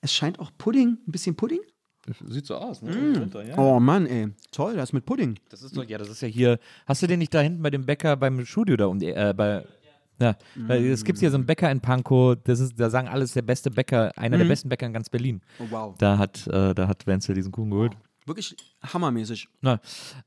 [0.00, 1.60] Es scheint auch Pudding, ein bisschen Pudding.
[2.26, 3.12] Sieht so aus, ne?
[3.12, 3.56] Drunter, ja.
[3.56, 4.28] Oh Mann, ey.
[4.50, 5.38] Toll, das mit Pudding.
[5.50, 6.58] Das ist doch, ja, das ist ja hier.
[6.86, 9.32] Hast du den nicht da hinten bei dem Bäcker beim Studio da um die, äh,
[9.36, 9.64] bei.
[10.20, 13.32] Ja, weil es gibt hier so einen Bäcker in Pankow, das ist, da sagen alles
[13.32, 15.40] der beste Bäcker, einer der besten Bäcker in ganz Berlin.
[15.58, 15.94] Oh, wow.
[15.98, 17.96] Da hat, äh, da hat Wenzel diesen Kuchen geholt.
[18.24, 19.48] Wirklich hammermäßig.
[19.62, 19.80] Na,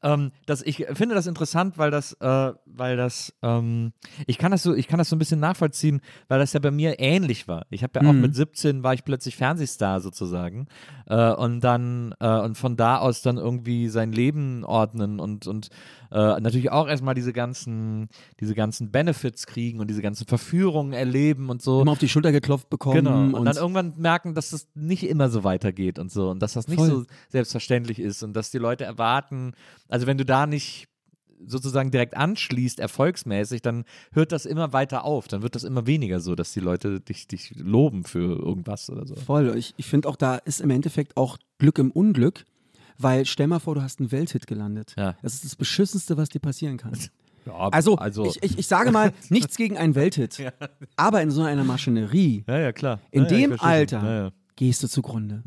[0.03, 3.93] ähm, das, ich finde das interessant, weil das, äh, weil das, ähm,
[4.27, 6.71] ich kann das so, ich kann das so ein bisschen nachvollziehen, weil das ja bei
[6.71, 7.65] mir ähnlich war.
[7.69, 8.21] Ich habe ja auch Mhm.
[8.21, 10.67] mit 17 war ich plötzlich Fernsehstar sozusagen
[11.07, 15.69] äh, und dann äh, und von da aus dann irgendwie sein Leben ordnen und und
[16.15, 18.07] äh, natürlich auch erstmal diese ganzen,
[18.39, 21.81] diese ganzen Benefits kriegen und diese ganzen Verführungen erleben und so.
[21.81, 23.03] Immer auf die Schulter geklopft bekommen.
[23.03, 23.37] Genau.
[23.37, 26.69] Und, dann irgendwann merken, dass das nicht immer so weitergeht und so und dass das
[26.69, 26.89] nicht Voll.
[26.89, 29.55] so selbstverständlich ist und dass die Leute erwarten,
[29.89, 30.87] also wenn du da nicht
[31.45, 33.83] sozusagen direkt anschließt, erfolgsmäßig, dann
[34.13, 35.27] hört das immer weiter auf.
[35.27, 39.05] Dann wird das immer weniger so, dass die Leute dich, dich loben für irgendwas oder
[39.05, 39.15] so.
[39.15, 39.53] Voll.
[39.57, 42.45] Ich, ich finde auch, da ist im Endeffekt auch Glück im Unglück,
[42.97, 44.93] weil stell mal vor, du hast einen Welthit gelandet.
[44.97, 45.15] Ja.
[45.21, 46.93] Das ist das Beschissenste, was dir passieren kann.
[47.45, 50.51] Ja, Also, also ich, ich, ich sage mal, nichts gegen einen Welthit,
[50.95, 52.99] aber in so einer Maschinerie, ja, ja, klar.
[53.11, 53.59] in ja, ja, dem.
[53.59, 54.31] Alter, Ja, ja.
[54.55, 55.43] gehst du zugrunde.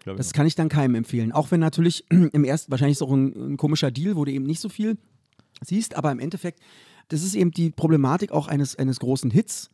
[0.00, 1.30] Ich Das kann ich dann keinem empfehlen.
[1.30, 4.32] Auch wenn natürlich im ersten, wahrscheinlich ist es auch ein, ein komischer Deal, wo du
[4.32, 4.98] eben nicht so viel
[5.62, 6.58] siehst, aber im Endeffekt,
[7.08, 9.70] das ist eben die Problematik auch eines, eines großen Hits,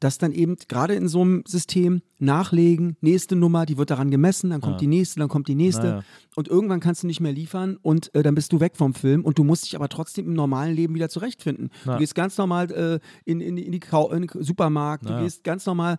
[0.00, 4.50] dass dann eben gerade in so einem System nachlegen, nächste Nummer, die wird daran gemessen,
[4.50, 6.02] dann kommt die nächste, dann kommt die nächste Ja, ja.
[6.36, 9.24] und irgendwann kannst du nicht mehr liefern und äh, dann bist du weg vom Film
[9.24, 11.70] und du musst dich aber trotzdem im normalen Leben wieder zurechtfinden.
[11.84, 11.92] Ja.
[11.94, 15.18] Du gehst ganz normal äh, in, in, in, die Kau in den Supermarkt, Ja.
[15.18, 15.98] du gehst ganz normal,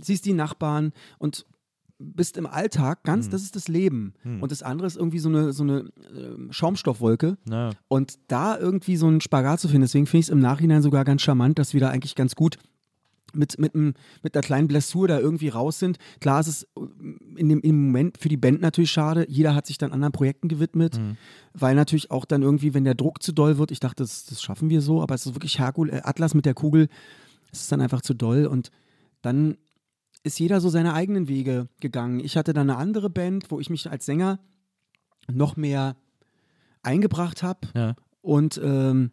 [0.00, 1.44] siehst die Nachbarn und
[1.98, 3.02] bist im Alltag Hm.
[3.04, 4.14] ganz, das ist das Leben.
[4.40, 7.36] Und das andere ist irgendwie so eine, so eine ähm, Schaumstoffwolke.
[7.44, 10.82] Na, Und da irgendwie so einen Spagat zu finden, deswegen finde ich es im Nachhinein
[10.82, 12.56] sogar ganz charmant, dass wir da eigentlich ganz gut
[13.36, 13.96] mit, mit, mit
[14.34, 15.98] einer kleinen Blessur da irgendwie raus sind.
[16.20, 16.66] Klar ist es
[17.36, 19.26] in dem, im Moment für die Band natürlich schade.
[19.28, 21.00] Jeder hat sich dann anderen Projekten gewidmet,
[21.54, 24.42] weil natürlich auch dann irgendwie, wenn der Druck zu doll wird, ich dachte, das, das
[24.42, 26.88] schaffen wir so, aber es ist wirklich Herkul, äh, Atlas mit der Kugel,
[27.52, 28.70] es ist dann einfach zu doll und
[29.22, 29.56] dann
[30.24, 32.20] ist jeder so seine eigenen Wege gegangen.
[32.20, 34.38] Ich hatte dann eine andere Band, wo ich mich als Sänger
[35.30, 35.96] noch mehr
[36.82, 37.94] eingebracht habe Ja.
[38.20, 39.10] und ähm,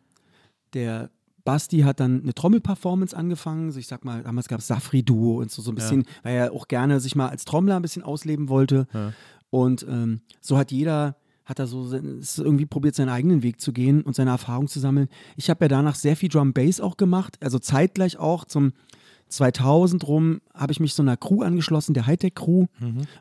[0.74, 1.10] der
[1.50, 3.72] Basti hat dann eine Trommelperformance angefangen.
[3.72, 6.54] So, ich sag mal, damals gab es Safri-Duo und so, so ein bisschen, weil er
[6.54, 8.86] auch gerne sich mal als Trommler ein bisschen ausleben wollte.
[8.94, 9.14] Ja.
[9.50, 11.16] Und ähm, so hat jeder,
[11.46, 15.08] hat er so irgendwie probiert, seinen eigenen Weg zu gehen und seine Erfahrung zu sammeln.
[15.38, 18.74] Ich habe ja danach sehr viel Drum Bass auch gemacht, also zeitgleich auch zum
[19.30, 22.68] 2000 rum habe ich mich so einer Crew angeschlossen, der Hightech Crew.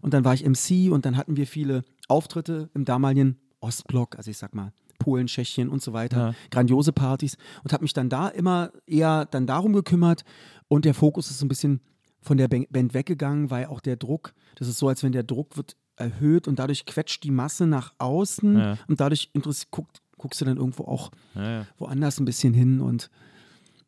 [0.02, 4.30] Und dann war ich MC und dann hatten wir viele Auftritte im damaligen Ostblock, also
[4.30, 6.34] ich sag mal Polen, Tschechien und so weiter, Ja.
[6.50, 10.24] grandiose Partys und habe mich dann da immer eher dann darum gekümmert
[10.68, 11.80] und der Fokus ist so ein bisschen
[12.20, 15.22] von der Ban- Band weggegangen, weil auch der Druck, das ist so, als wenn der
[15.22, 18.78] Druck wird erhöht und dadurch quetscht die Masse nach außen Ja.
[18.88, 19.30] und dadurch
[19.70, 21.66] guckt, guckst du dann irgendwo auch ja.
[21.78, 23.08] woanders ein bisschen hin und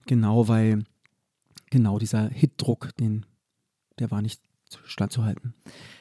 [0.07, 0.85] genau, weil
[1.71, 3.27] genau dieser Hitdruck, den,
[3.99, 4.41] der war nicht
[4.85, 5.55] standzuhalten.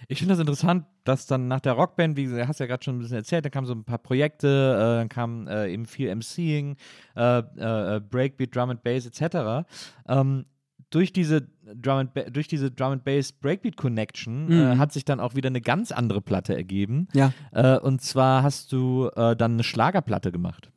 [0.07, 2.83] Ich finde das interessant, dass dann nach der Rockband, wie gesagt, hast du ja gerade
[2.83, 5.85] schon ein bisschen erzählt, da kamen so ein paar Projekte, äh, dann kam äh, eben
[5.85, 6.75] viel MCing,
[7.15, 9.67] äh, äh, Breakbeat, Drum and Bass etc.
[10.07, 10.45] Ähm,
[10.91, 14.79] durch diese Drum and ba durch diese Drum and Bass Breakbeat Connection äh, Mhm.
[14.79, 17.07] hat sich dann auch wieder eine ganz andere Platte ergeben.
[17.13, 20.71] Ja, Äh, und zwar hast du äh, dann eine Schlagerplatte gemacht.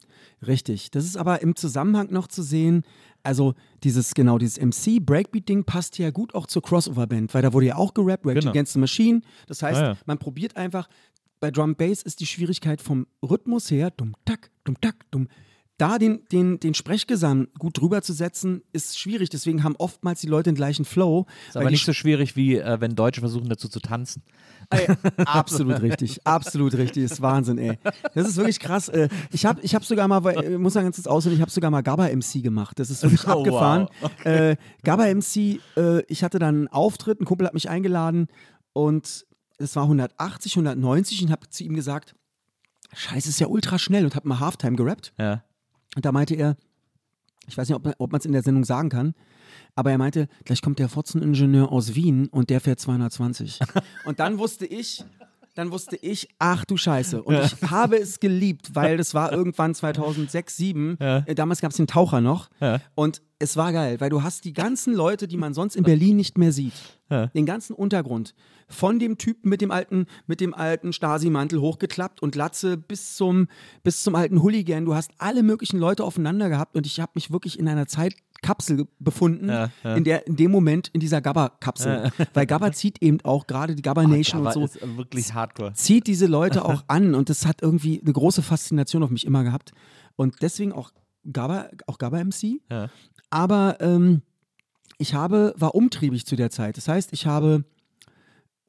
[0.47, 0.91] richtig.
[0.91, 2.83] Das ist aber im Zusammenhang noch zu sehen.
[3.25, 3.55] Also
[3.85, 7.95] dieses, genau, dieses MC-Breakbeat-Ding passt ja gut auch zur Crossover-Band, weil da wurde ja auch
[7.95, 8.51] gerappt, Rage Genau.
[8.51, 9.21] Against the Machine.
[9.47, 9.97] Das heißt, Ah, ja.
[10.07, 10.89] man probiert einfach,
[11.41, 15.29] bei Drum Bass ist die Schwierigkeit vom Rhythmus her, dumm, tack, dumm, tack, dumm.
[15.83, 19.31] Da den, den, den Sprechgesang gut drüber zu setzen, ist schwierig.
[19.31, 21.27] Deswegen haben oftmals die Leute den gleichen Flow.
[21.49, 24.23] Ist aber nicht so schwierig, wie äh, wenn Deutsche versuchen, dazu zu tanzen.
[24.71, 24.87] Ey,
[25.17, 27.79] absolut richtig, absolut richtig, ist Wahnsinn, ey.
[28.15, 28.89] Das ist wirklich krass.
[28.89, 31.41] Äh, Ich habe ich hab sogar mal, weil, ich muss sagen, ganz kurz aussehen, ich
[31.41, 32.79] habe sogar mal Gabba MC gemacht.
[32.79, 33.89] Das ist wirklich Oh, abgefahren.
[34.01, 34.25] wow.
[34.25, 38.29] Äh, Gabba MC, äh, ich hatte dann einen Auftritt, ein Kumpel hat mich eingeladen
[38.73, 39.27] und
[39.59, 42.15] es war 180, 190 und habe zu ihm gesagt,
[42.95, 45.13] Scheiße, ist ja ultra schnell und habe mal Halftime gerappt.
[45.19, 45.43] Ja.
[45.95, 46.57] Und da meinte er,
[47.47, 49.15] ich weiß nicht, ob, ob man es in der Sendung sagen kann,
[49.75, 53.61] aber er meinte, gleich kommt der Fotzeningenieur aus Wien und der fährt 220.
[54.05, 55.05] und dann wusste ich,
[55.55, 57.23] dann wusste ich, ach du Scheiße.
[57.23, 61.01] Und ich habe es geliebt, weil das war irgendwann 2006, 2007.
[61.01, 62.49] Äh, damals gab es den Taucher noch.
[62.61, 62.81] Ja.
[62.95, 66.17] Und es war geil, weil du hast die ganzen Leute, die man sonst in Berlin
[66.17, 66.73] nicht mehr sieht.
[67.11, 67.27] Ja.
[67.27, 68.35] Den ganzen Untergrund.
[68.69, 73.49] Von dem Typen mit dem alten, mit dem alten Stasi-Mantel hochgeklappt und Latze bis zum,
[73.83, 74.87] bis zum alten Hooligan.
[74.87, 78.32] Du hast alle möglichen Leute aufeinander gehabt und ich habe mich wirklich in einer Zeitkapsel
[78.43, 79.95] ge- befunden, Ja, ja.
[79.97, 82.11] in der in dem Moment in dieser Gabba-Kapsel.
[82.35, 85.73] Weil Gabba zieht eben auch gerade die Gabba Nation Aber und so ist wirklich hardcore.
[85.75, 89.45] zieht diese Leute auch an und das hat irgendwie eine große Faszination auf mich immer
[89.45, 89.73] gehabt.
[90.17, 90.91] Und deswegen auch
[91.33, 92.61] Gabba, auch Gabba MC.
[92.71, 92.89] Ja.
[93.31, 94.23] Aber ähm,
[94.99, 96.77] ich habe, war umtriebig zu der Zeit.
[96.77, 97.65] Das heißt, ich habe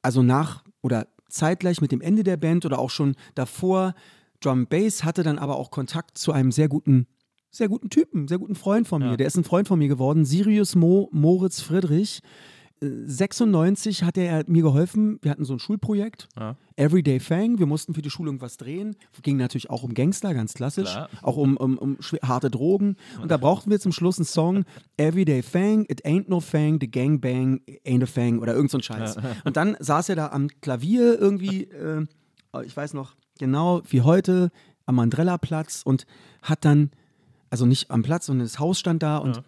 [0.02, 3.94] also nach oder zeitgleich mit dem Ende der Band oder auch schon davor
[4.40, 7.06] Drum Bass hatte dann aber auch Kontakt zu einem sehr guten
[7.54, 9.10] sehr guten Typen, sehr guten Freund von mir.
[9.10, 9.16] Ja.
[9.16, 12.20] Der ist ein Freund von mir geworden, Sirius Mo Moritz Friedrich.
[12.80, 15.18] Äh, 96 hat er mir geholfen.
[15.22, 16.56] Wir hatten so ein Schulprojekt, Ja.
[16.76, 17.60] Everyday Fang.
[17.60, 18.96] Wir mussten für die Schulung was drehen.
[19.22, 20.90] Ging natürlich auch um Gangster, ganz klassisch.
[20.90, 21.08] Klar.
[21.22, 22.96] Auch um, um, um harte Drogen.
[23.22, 24.64] Und da brauchten wir zum Schluss einen Song,
[24.96, 28.78] Everyday Fang, It Ain't No Fang, The Gang Bang, Ain't a Fang oder irgend so
[28.78, 29.16] ein Scheiß.
[29.44, 32.04] Und dann saß er da am Klavier irgendwie, äh,
[32.64, 34.50] ich weiß noch genau wie heute,
[34.86, 36.04] am Mandrella-Platz und
[36.42, 36.90] hat dann,
[37.54, 39.42] also nicht am Platz, sondern das Haus stand da und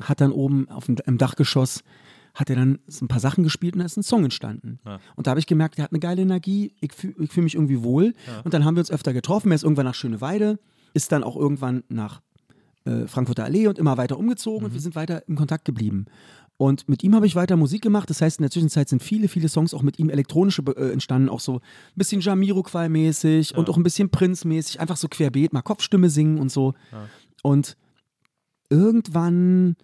[0.00, 1.84] hat dann oben auf dem, im Dachgeschoss
[2.34, 4.80] hat er dann so ein paar Sachen gespielt und da ist ein Song entstanden.
[4.86, 4.98] Ja.
[5.14, 7.82] Und da habe ich gemerkt, der hat eine geile Energie, ich fühle fühl mich irgendwie
[7.82, 8.14] wohl.
[8.44, 9.52] Und dann haben wir uns öfter getroffen.
[9.52, 10.58] Er ist irgendwann nach Schöneweide,
[10.94, 12.22] ist dann auch irgendwann nach
[12.86, 16.06] äh, Frankfurter Allee und immer weiter umgezogen und wir sind weiter in Kontakt geblieben.
[16.56, 18.08] Und mit ihm habe ich weiter Musik gemacht.
[18.08, 21.28] Das heißt, in der Zwischenzeit sind viele, viele Songs auch mit ihm elektronische äh, entstanden,
[21.28, 21.60] auch so ein
[21.96, 26.74] bisschen Jamiroquai-mäßig und auch ein bisschen Prince-mäßig, einfach so querbeet, mal Kopfstimme singen und so.
[27.44, 27.76] Und
[28.70, 29.76] irgendwann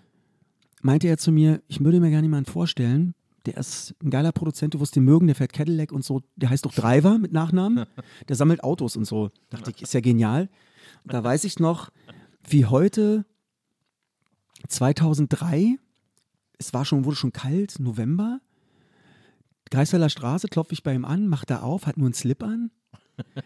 [0.80, 3.14] meinte er zu mir, ich würde mir gerne jemanden vorstellen,
[3.44, 6.48] der ist ein geiler Produzent, du wirst den mögen, der fährt Cadillac und so, der
[6.48, 7.84] heißt doch Driver mit Nachnamen,
[8.28, 9.30] der sammelt Autos und so.
[9.50, 10.48] Dachte ich, ist ja genial.
[11.04, 11.90] Und da weiß ich noch,
[12.48, 13.26] wie heute
[14.66, 15.76] 2003,
[16.56, 18.40] es war schon, wurde schon kalt, November,
[19.70, 22.70] Greifswalder Straße, klopfe ich bei ihm an, macht er auf, hat nur einen Slip an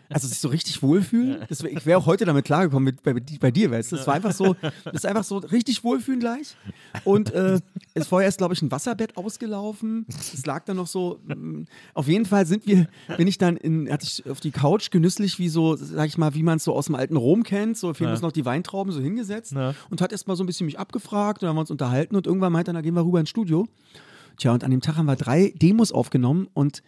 [0.09, 1.45] Also sich so richtig wohlfühlen.
[1.49, 3.97] Das ich wäre auch heute damit klargekommen, mit, bei, bei dir, weißt du.
[3.97, 6.57] Das war einfach so, das ist einfach so richtig wohlfühlen gleich.
[7.05, 7.61] Und äh,
[7.95, 10.07] es vorher ist, glaube ich, ein Wasserbett ausgelaufen.
[10.09, 11.21] Es lag dann noch so.
[11.27, 11.65] mm,
[11.95, 15.39] Auf jeden Fall sind wir, bin ich dann in, hatte ich auf die Couch genüsslich,
[15.39, 17.77] wie so, sag ich mal, wie man es so aus dem alten Rom kennt.
[17.77, 19.75] So fehlen uns noch die Weintrauben so hingesetzt Ja.
[19.91, 22.17] und hat erst mal so ein bisschen mich abgefragt und dann haben wir uns unterhalten
[22.17, 23.67] und irgendwann meinte er, na gehen wir rüber ins Studio.
[24.37, 26.83] Tja, und an dem Tag haben wir drei Demos aufgenommen und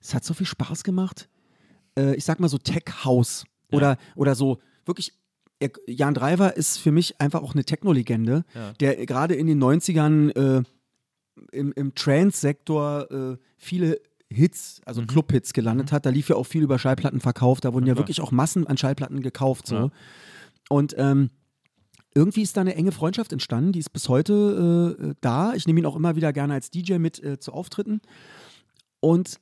[0.00, 1.28] es hat so viel Spaß gemacht.
[1.98, 5.12] Äh, ich sag mal so Tech House oder, oder so wirklich.
[5.60, 8.44] er- Jan Driver ist für mich einfach auch eine Techno-Legende,
[8.80, 10.62] der gerade in den 90ern äh,
[11.52, 14.00] im, im Trance-Sektor äh, viele
[14.30, 16.04] Hits, also Club-Hits gelandet hat.
[16.06, 17.64] Da lief ja auch viel über Schallplatten verkauft.
[17.64, 19.66] Da wurden ja wirklich auch Massen an Schallplatten gekauft.
[19.66, 19.74] So.
[19.74, 19.90] Ja.
[20.68, 21.30] Und ähm,
[22.14, 25.54] irgendwie ist da eine enge Freundschaft entstanden, die ist bis heute äh, äh, da.
[25.54, 28.00] Ich nehme ihn auch immer wieder gerne als DJ mit äh, zu Auftritten.
[29.00, 29.38] Und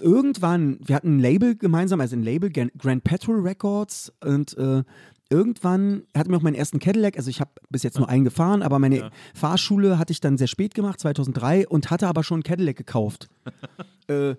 [0.00, 4.82] irgendwann, wir hatten ein Label gemeinsam, also ein Label, Grand Petrol Records und äh,
[5.30, 8.62] irgendwann hatte mir auch meinen ersten Cadillac, also ich habe bis jetzt nur einen gefahren,
[8.62, 12.42] aber meine Fahrschule hatte ich dann sehr spät gemacht, 2003 und hatte aber schon einen
[12.44, 13.28] Cadillac gekauft.
[14.08, 14.30] äh,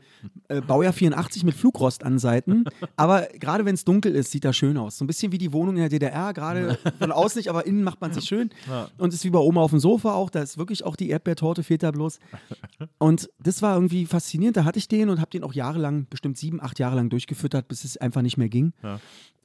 [0.48, 4.57] äh, Baujahr 84 mit Flugrost an Seiten, aber gerade wenn es dunkel ist, sieht das
[4.57, 4.98] schön aus.
[4.98, 7.84] So ein bisschen wie die Wohnung in der DDR, gerade von außen nicht, aber innen
[7.84, 8.49] macht man sich schön.
[8.98, 11.61] Und ist wie bei Oma auf dem Sofa auch, da ist wirklich auch die Erdbeertorte,
[11.61, 12.20] fehlt da bloß.
[12.98, 14.57] Und das war irgendwie faszinierend.
[14.57, 17.68] Da hatte ich den und habe den auch jahrelang, bestimmt sieben, acht Jahre lang durchgefüttert,
[17.68, 18.74] bis es einfach nicht mehr ging.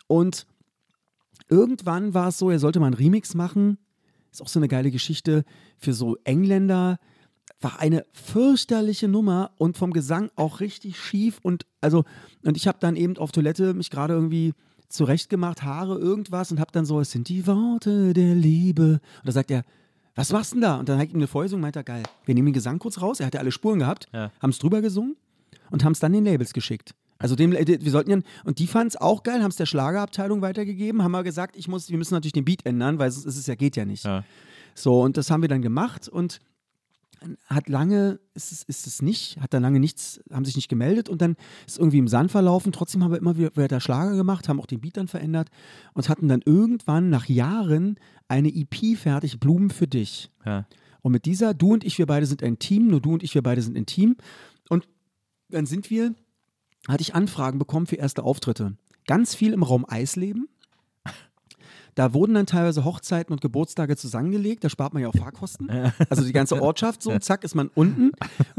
[0.07, 0.47] Und
[1.55, 3.79] irgendwann war es so, er sollte mal einen Remix machen.
[4.33, 5.45] Ist auch so eine geile Geschichte
[5.79, 6.99] für so Engländer.
[7.61, 11.39] War eine fürchterliche Nummer und vom Gesang auch richtig schief.
[11.43, 12.05] Und also,
[12.45, 14.53] und ich habe dann eben auf Toilette mich gerade irgendwie
[14.89, 19.01] zurechtgemacht, Haare, irgendwas und habe dann so, es sind die Worte der Liebe.
[19.19, 19.63] Und da sagt er,
[20.15, 20.79] was machst du denn da?
[20.79, 22.03] Und dann ich ihm eine Vorlesung, meint er, geil.
[22.25, 24.31] Wir nehmen den Gesang kurz raus, er hatte alle Spuren gehabt, Ja.
[24.41, 25.17] haben es drüber gesungen
[25.71, 26.95] und haben es dann den Labels geschickt.
[27.19, 29.67] Also dem, äh, wir sollten ja, und die fanden es auch geil, haben es der
[29.67, 33.27] Schlagerabteilung weitergegeben, haben wir gesagt, ich muss, wir müssen natürlich den Beat ändern, weil sonst
[33.27, 34.05] ist es ja, geht ja nicht.
[34.05, 34.25] Ja.
[34.75, 36.41] So, und das haben wir dann gemacht und
[37.47, 41.09] hat lange, ist es, ist es nicht, hat dann lange nichts, haben sich nicht gemeldet
[41.09, 41.37] und dann
[41.67, 42.73] ist irgendwie im Sand verlaufen.
[42.73, 45.49] Trotzdem haben wir immer wieder weiter Schlager gemacht, haben auch den Beat dann verändert
[45.95, 50.31] und hatten dann irgendwann nach Jahren eine EP fertig, Blumen für dich.
[50.45, 50.67] Ja.
[51.03, 53.35] Und mit dieser, du und ich, wir beide sind ein Team, nur du und ich,
[53.35, 54.17] wir beide sind ein Team.
[54.69, 54.89] Und
[55.51, 56.15] dann sind wir,
[56.89, 58.77] hatte ich Anfragen bekommen für erste Auftritte.
[59.07, 60.49] Ganz viel im Raum Eisleben.
[61.95, 64.65] Da wurden dann teilweise Hochzeiten und Geburtstage zusammengelegt.
[64.65, 65.71] Da spart man ja auch Fahrkosten.
[66.11, 68.11] Also die ganze Ortschaft, so zack, ist man unten.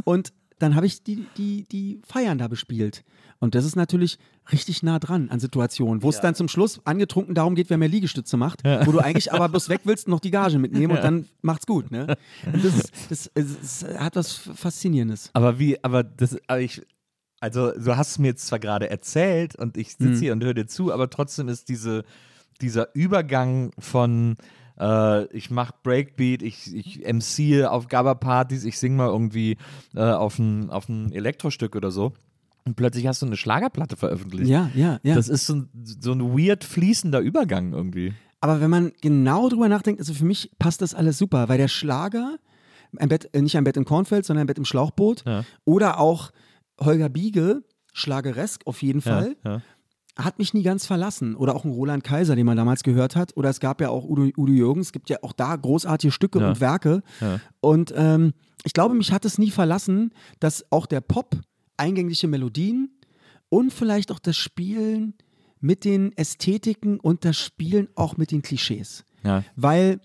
[0.06, 3.04] Und dann habe ich die, die, die Feiern da bespielt.
[3.40, 4.20] Und das ist natürlich
[4.54, 7.90] richtig nah dran an Situationen, wo es dann zum Schluss angetrunken darum geht, wer mehr
[7.90, 11.04] Liegestütze macht, wo du eigentlich aber bloß weg willst und noch die Gage mitnehmen und
[11.04, 11.92] dann macht's gut.
[11.92, 12.16] Ne?
[12.54, 12.74] Und das,
[13.10, 15.30] das, es- es hat was Faszinierendes.
[15.34, 16.82] Aber wie, aber das, aber ich,
[17.46, 20.08] also du hast es mir jetzt zwar gerade erzählt und ich Mhm.
[20.08, 22.04] sitze hier und höre dir zu, aber trotzdem ist diese,
[22.62, 24.36] dieser Übergang von
[24.80, 29.58] äh, ich mache Breakbeat, ich, ich MC auf Gabba-Partys, ich singe mal irgendwie
[29.96, 32.12] äh, auf ein, auf ein Elektrostück oder so.
[32.66, 34.50] Und plötzlich hast du eine Schlagerplatte veröffentlicht.
[34.50, 35.16] Ja, ja, ja.
[35.16, 35.70] Das ist so ein,
[36.02, 38.14] so ein weird fließender Übergang irgendwie.
[38.42, 41.68] Aber wenn man genau drüber nachdenkt, also für mich passt das alles super, weil der
[41.70, 42.38] Schlager,
[42.98, 45.46] ein Bett, äh, nicht ein Bett im Kornfeld, sondern ein Bett im Schlauchboot Ja.
[45.64, 46.32] oder auch
[46.80, 49.62] Holger Biege, Schlageresk auf jeden Fall, Ja, ja.
[50.18, 51.36] hat mich nie ganz verlassen.
[51.36, 53.36] Oder auch ein Roland Kaiser, den man damals gehört hat.
[53.38, 56.40] Oder es gab ja auch Udo, Udo Jürgens, es gibt ja auch da großartige Stücke
[56.40, 56.50] Ja.
[56.50, 57.04] und Werke.
[57.62, 58.34] Und ähm,
[58.64, 61.38] ich glaube, mich hat es nie verlassen, dass auch der Pop
[61.78, 62.98] eingängliche Melodien
[63.50, 65.14] und vielleicht auch das Spielen
[65.62, 69.04] mit den Ästhetiken und das Spielen auch mit den Klischees.
[69.56, 70.00] Weil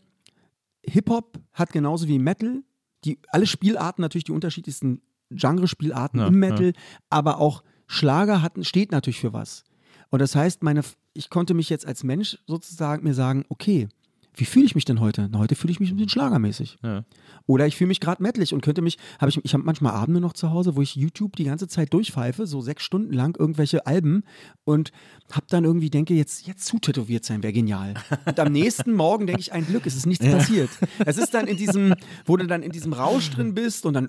[0.87, 2.63] Hip-Hop hat genauso wie Metal,
[3.05, 6.73] die, alle Spielarten, natürlich die unterschiedlichsten Genre-Spielarten Ja, im Metal,
[7.09, 9.65] aber auch Schlager hatten, steht natürlich für was.
[10.11, 10.83] Und das heißt, meine,
[11.13, 13.89] ich konnte mich jetzt als Mensch sozusagen mir sagen, okay,
[14.35, 15.29] wie fühle ich mich denn heute?
[15.31, 16.79] Na, heute fühle ich mich ein bisschen schlagermäßig.
[16.83, 17.05] Ja.
[17.47, 20.21] Oder ich fühle mich gerade mettlich und könnte mich, habe ich, ich habe manchmal Abende
[20.21, 23.87] noch zu Hause, wo ich YouTube die ganze Zeit durchpfeife, so sechs Stunden lang irgendwelche
[23.87, 24.23] Alben
[24.65, 24.93] und
[25.33, 27.95] habe dann irgendwie denke, jetzt, jetzt zutätowiert sein wäre genial.
[28.25, 30.71] Und am nächsten Morgen denke ich, ein Glück, es ist nichts passiert.
[31.05, 31.95] Es ist dann in diesem,
[32.25, 34.09] wo du dann in diesem Rausch drin bist und dann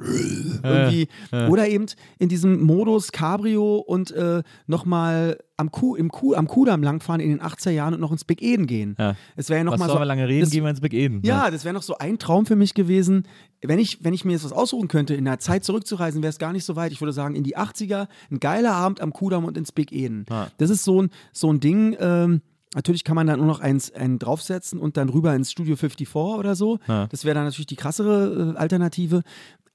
[0.64, 1.07] irgendwie,
[1.49, 1.85] oder eben
[2.19, 7.29] in diesem Modus Cabrio und äh, nochmal am, Kuh, im Kuh, am Kudamm langfahren in
[7.29, 8.95] den 80er Jahren und noch ins Big Eden gehen.
[8.99, 9.15] Ja.
[9.38, 10.41] Es wäre ja noch Was mal so, lange reden?
[10.41, 11.21] das- Gehen wir ins Big Eden.
[11.23, 13.23] ja, das wäre noch so ein Traum für mich gewesen.
[13.61, 16.39] Wenn ich, wenn ich mir jetzt was aussuchen könnte, in der Zeit zurückzureisen, wäre es
[16.39, 16.91] gar nicht so weit.
[16.91, 20.25] Ich würde sagen, in die 80er, ein geiler Abend am Kudamm und ins Big Eden.
[20.29, 20.49] Ja.
[20.57, 21.95] Das ist so ein, so ein Ding.
[21.99, 22.41] Ähm,
[22.75, 26.15] natürlich kann man dann nur noch eins, einen draufsetzen und dann rüber ins Studio 54
[26.15, 26.79] oder so.
[26.88, 27.07] Ja.
[27.07, 29.21] Das wäre dann natürlich die krassere äh, Alternative.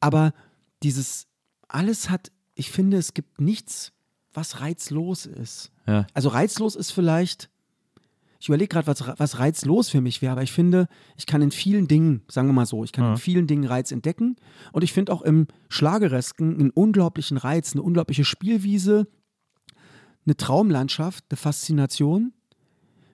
[0.00, 0.32] Aber
[0.82, 1.26] dieses,
[1.68, 3.92] alles hat, ich finde, es gibt nichts,
[4.32, 5.70] was reizlos ist.
[5.86, 6.06] Ja.
[6.14, 7.48] Also reizlos ist vielleicht,
[8.40, 11.50] ich überlege gerade, was, was reizlos für mich wäre, aber ich finde, ich kann in
[11.50, 13.10] vielen Dingen, sagen wir mal so, ich kann Ja.
[13.12, 14.36] in vielen Dingen Reiz entdecken
[14.72, 19.06] und ich finde auch im Schlageresken einen unglaublichen Reiz, eine unglaubliche Spielwiese,
[20.26, 22.32] eine Traumlandschaft, eine Faszination.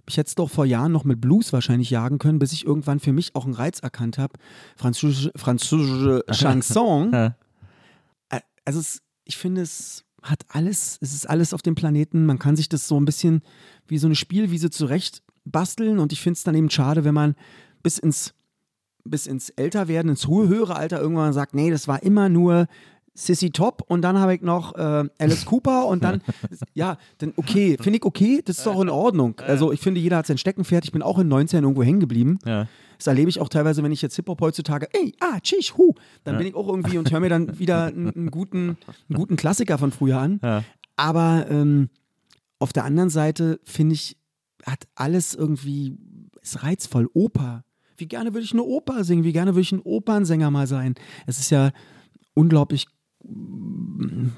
[0.08, 2.98] Ich hätte es doch vor Jahren noch mit Blues wahrscheinlich jagen können, bis ich irgendwann
[3.00, 4.32] für mich auch einen Reiz erkannt habe.
[4.76, 7.12] Französische, französische Chanson.
[7.12, 7.36] Ja.
[8.30, 12.26] Ä- Also es, ich finde, es hat alles, es ist alles auf dem Planeten.
[12.26, 13.42] Man kann sich das so ein bisschen
[13.86, 17.34] wie so eine Spielwiese zurecht basteln und ich finde es dann eben schade, wenn man
[17.82, 18.34] bis ins,
[19.04, 22.68] bis ins Älterwerden, ins höhere Alter irgendwann sagt, nee, das war immer nur
[23.14, 26.22] Sissy Top und dann habe ich noch äh, Alice Cooper und dann,
[26.74, 29.38] ja, dann okay, finde ich okay, das ist auch in Ordnung.
[29.40, 30.84] Also ich finde, jeder hat sein Steckenpferd.
[30.84, 32.38] Ich bin auch in 19 irgendwo hängen geblieben.
[32.46, 32.68] Ja.
[33.02, 35.92] Das erlebe ich auch teilweise, wenn ich jetzt Hip-Hop heutzutage, ey, ah, tschisch, hu,
[36.22, 38.76] dann bin ich auch irgendwie und höre mir dann wieder einen, guten,
[39.08, 40.38] einen guten Klassiker von früher an.
[40.40, 40.62] Ja.
[40.94, 41.88] Aber ähm,
[42.60, 44.16] auf der anderen Seite finde ich,
[44.64, 45.98] hat alles irgendwie,
[46.42, 47.08] ist reizvoll.
[47.12, 47.64] Oper.
[47.96, 50.94] Wie gerne würde ich eine Oper singen, wie gerne würde ich ein Opernsänger mal sein.
[51.26, 51.72] Es ist ja
[52.34, 52.86] unglaublich
[53.24, 54.28] mm,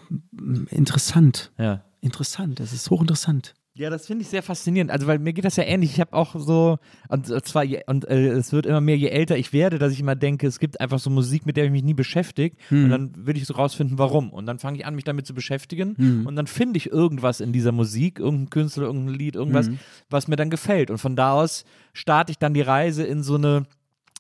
[0.71, 1.53] interessant.
[1.59, 1.85] Ja.
[2.01, 3.55] Interessant, es ist hochinteressant.
[3.77, 4.93] Ja, das finde ich sehr faszinierend.
[4.93, 5.91] Also, weil mir geht das ja ähnlich.
[5.95, 6.79] Ich habe auch so,
[7.09, 9.99] und zwar, je, und äh, es wird immer mehr, je älter ich werde, dass ich
[9.99, 12.57] immer denke, es gibt einfach so Musik, mit der ich mich nie beschäftige.
[12.85, 14.31] Und dann will ich so rausfinden, warum.
[14.33, 15.97] Und dann fange ich an, mich damit zu beschäftigen.
[16.27, 19.67] Und dann finde ich irgendwas in dieser Musik, irgendein Künstler, irgendein Lied, irgendwas,
[20.09, 20.91] was mir dann gefällt.
[20.91, 23.67] Und von da aus starte ich dann die Reise in so eine.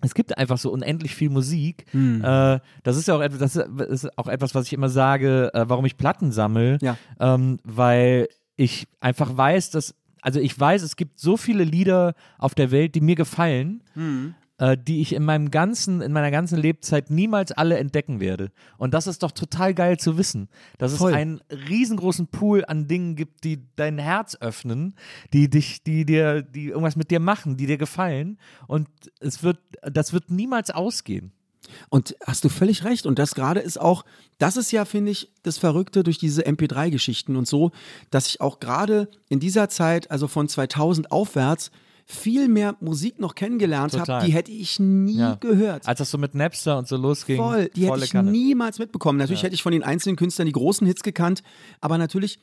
[0.02, 1.86] Es gibt einfach so unendlich viel Musik.
[2.24, 5.64] Äh, das ist ja auch etwas, das ist auch etwas, was ich immer sage, äh,
[5.68, 6.98] warum ich Platten sammle Ja.
[7.20, 8.26] ähm, weil
[8.56, 12.94] ich einfach weiß, dass, also ich weiß, es gibt so viele Lieder auf der Welt,
[12.94, 13.82] die mir gefallen,
[14.59, 18.52] äh, die ich in meinem ganzen, in meiner ganzen Lebzeit niemals alle entdecken werde.
[18.78, 20.48] Und das ist doch total geil zu wissen,
[20.78, 21.10] dass Voll.
[21.10, 24.94] es einen riesengroßen Pool an Dingen gibt, die dein Herz öffnen,
[25.32, 28.39] die dich, die dir, die irgendwas mit dir machen, die dir gefallen.
[28.68, 28.89] Und
[29.20, 31.32] es wird, das wird niemals ausgehen.
[31.88, 33.06] Und hast du völlig recht.
[33.06, 34.04] Und das gerade ist auch,
[34.38, 37.70] das ist ja, finde ich, das Verrückte durch diese MP3-Geschichten und so,
[38.10, 41.70] dass ich auch gerade in dieser Zeit, also von 2000 aufwärts,
[42.06, 45.36] viel mehr Musik noch kennengelernt habe, die hätte ich nie Ja.
[45.40, 45.88] gehört.
[45.88, 47.38] Als das so mit Napster und so losging.
[47.38, 48.30] Voll, die hätte ich Kanne.
[48.30, 49.18] niemals mitbekommen.
[49.18, 51.42] Natürlich hätte ich von den einzelnen Künstlern die großen Hits gekannt,
[51.80, 52.40] aber natürlich,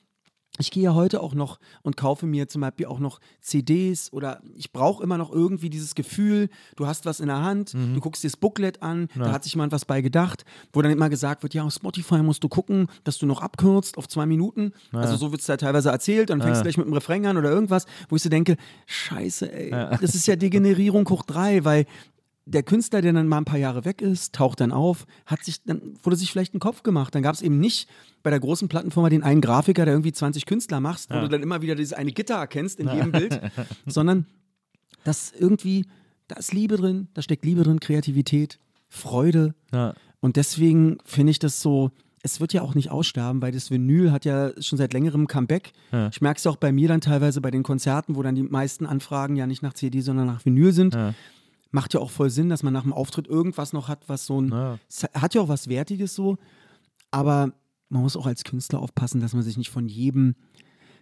[0.60, 4.42] ich gehe ja heute auch noch und kaufe mir zum Beispiel auch noch CDs oder
[4.56, 7.94] ich brauche immer noch irgendwie dieses Gefühl, du hast was in der Hand, Mhm.
[7.96, 10.92] du guckst dir das Booklet an, da hat sich jemand was bei gedacht, wo dann
[10.92, 14.26] immer gesagt wird, ja, auf Spotify musst du gucken, dass du noch abkürzt auf zwei
[14.26, 14.74] Minuten.
[14.92, 17.38] Also so wird es da teilweise erzählt, dann fängst du gleich mit dem Refrain an
[17.38, 18.58] oder irgendwas, wo ich so denke,
[18.88, 21.86] scheiße, ey, das ist ja Degenerierung hoch drei, weil
[22.52, 25.64] der Künstler, der dann mal ein paar Jahre weg ist, taucht dann auf, hat sich
[25.64, 27.16] dann wurde sich vielleicht einen Kopf gemacht.
[27.16, 27.90] Dann gab es eben nicht
[28.24, 31.42] bei der großen Plattenfirma den einen Grafiker, der irgendwie 20 Künstler macht, wo du dann
[31.42, 33.40] immer wieder dieses eine Gitter erkennst in jedem Bild,
[33.86, 34.26] sondern
[35.04, 35.86] das irgendwie,
[36.28, 38.60] da ist Liebe drin, da steckt Liebe drin, Kreativität,
[38.90, 39.56] Freude.
[39.74, 39.94] Ja.
[40.20, 41.92] Und deswegen finde ich das so,
[42.24, 45.72] es wird ja auch nicht aussterben, weil das Vinyl hat ja schon seit längerem Comeback.
[45.92, 46.10] Ja.
[46.10, 48.86] Ich merke es auch bei mir dann teilweise bei den Konzerten, wo dann die meisten
[48.86, 50.94] Anfragen ja nicht nach CD, sondern nach Vinyl sind.
[50.94, 51.14] Ja.
[51.72, 54.42] Macht ja auch voll Sinn, dass man nach dem Auftritt irgendwas noch hat, was so
[54.42, 54.50] ein.
[54.50, 54.80] Ja.
[55.14, 56.38] Hat ja auch was Wertiges so,
[57.12, 57.54] aber
[57.90, 60.36] man muss auch als Künstler aufpassen, dass man sich nicht von jedem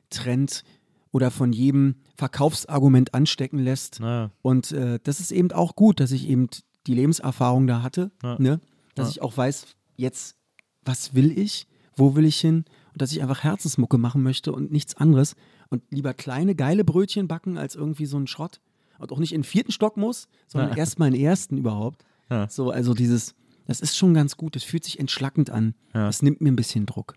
[0.09, 0.63] Trend
[1.11, 3.99] oder von jedem Verkaufsargument anstecken lässt.
[3.99, 4.31] Ja.
[4.41, 6.47] Und äh, das ist eben auch gut, dass ich eben
[6.87, 8.37] die Lebenserfahrung da hatte, Ja.
[8.39, 8.59] ne?
[8.95, 9.11] dass Ja.
[9.11, 9.65] ich auch weiß,
[9.97, 10.35] jetzt,
[10.83, 14.71] was will ich, wo will ich hin und dass ich einfach Herzensmucke machen möchte und
[14.71, 15.35] nichts anderes
[15.69, 18.61] und lieber kleine, geile Brötchen backen als irgendwie so ein Schrott
[18.99, 20.77] und auch nicht in den vierten Stock muss, sondern Ja.
[20.77, 22.03] erstmal in den ersten überhaupt.
[22.29, 22.47] Ja.
[22.49, 23.33] So, also dieses,
[23.65, 25.73] das ist schon ganz gut, das fühlt sich entschlackend an.
[25.93, 26.05] Ja.
[26.05, 27.15] Das nimmt mir ein bisschen Druck.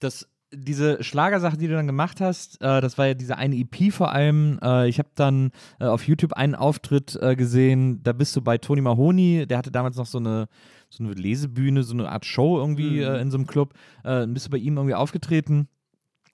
[0.00, 3.92] das, diese Schlagersache, die du dann gemacht hast, äh, das war ja diese eine EP
[3.92, 4.58] vor allem.
[4.62, 5.50] Äh, ich habe dann
[5.80, 9.72] äh, auf YouTube einen Auftritt äh, gesehen, da bist du bei Tony Mahoney, der hatte
[9.72, 10.46] damals noch so eine,
[10.88, 13.74] so eine Lesebühne, so eine Art Show irgendwie äh, in so einem Club.
[14.04, 15.68] Äh, dann bist du bei ihm irgendwie aufgetreten.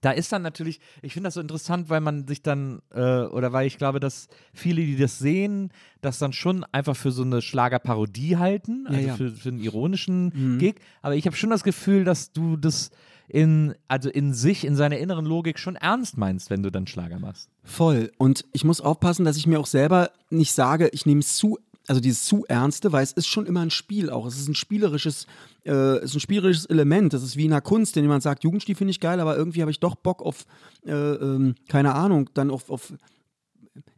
[0.02, 3.52] Da ist dann natürlich, ich finde das so interessant, weil man sich dann, äh, oder
[3.52, 5.70] weil ich glaube, dass viele, die das sehen,
[6.02, 9.16] das dann schon einfach für so eine Schlagerparodie halten, also ja.
[9.16, 10.76] Für, für einen ironischen Gig.
[11.00, 12.90] Aber ich habe schon das Gefühl, dass du das
[13.28, 17.18] in, also in sich, in seiner inneren Logik schon ernst meinst, wenn du dann Schlager
[17.18, 17.48] machst.
[17.64, 18.10] Voll.
[18.18, 21.58] Und ich muss aufpassen, dass ich mir auch selber nicht sage, ich nehme es zu,
[21.86, 24.26] also dieses zu Ernste, weil es ist schon immer ein Spiel auch.
[24.26, 25.26] Es ist ein spielerisches,
[25.64, 27.12] äh, es ist ein spielerisches Element.
[27.12, 29.60] Das ist wie in der Kunst, wenn jemand sagt, Jugendstil finde ich geil, aber irgendwie
[29.62, 30.46] habe ich doch Bock auf,
[30.86, 32.92] äh, ähm, keine Ahnung, dann auf, auf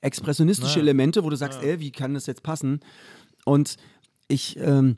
[0.01, 0.82] expressionistische Ja.
[0.82, 2.81] Elemente, wo du sagst, ey, wie kann das jetzt passen?
[3.44, 3.77] Und
[4.28, 4.97] ich, ähm,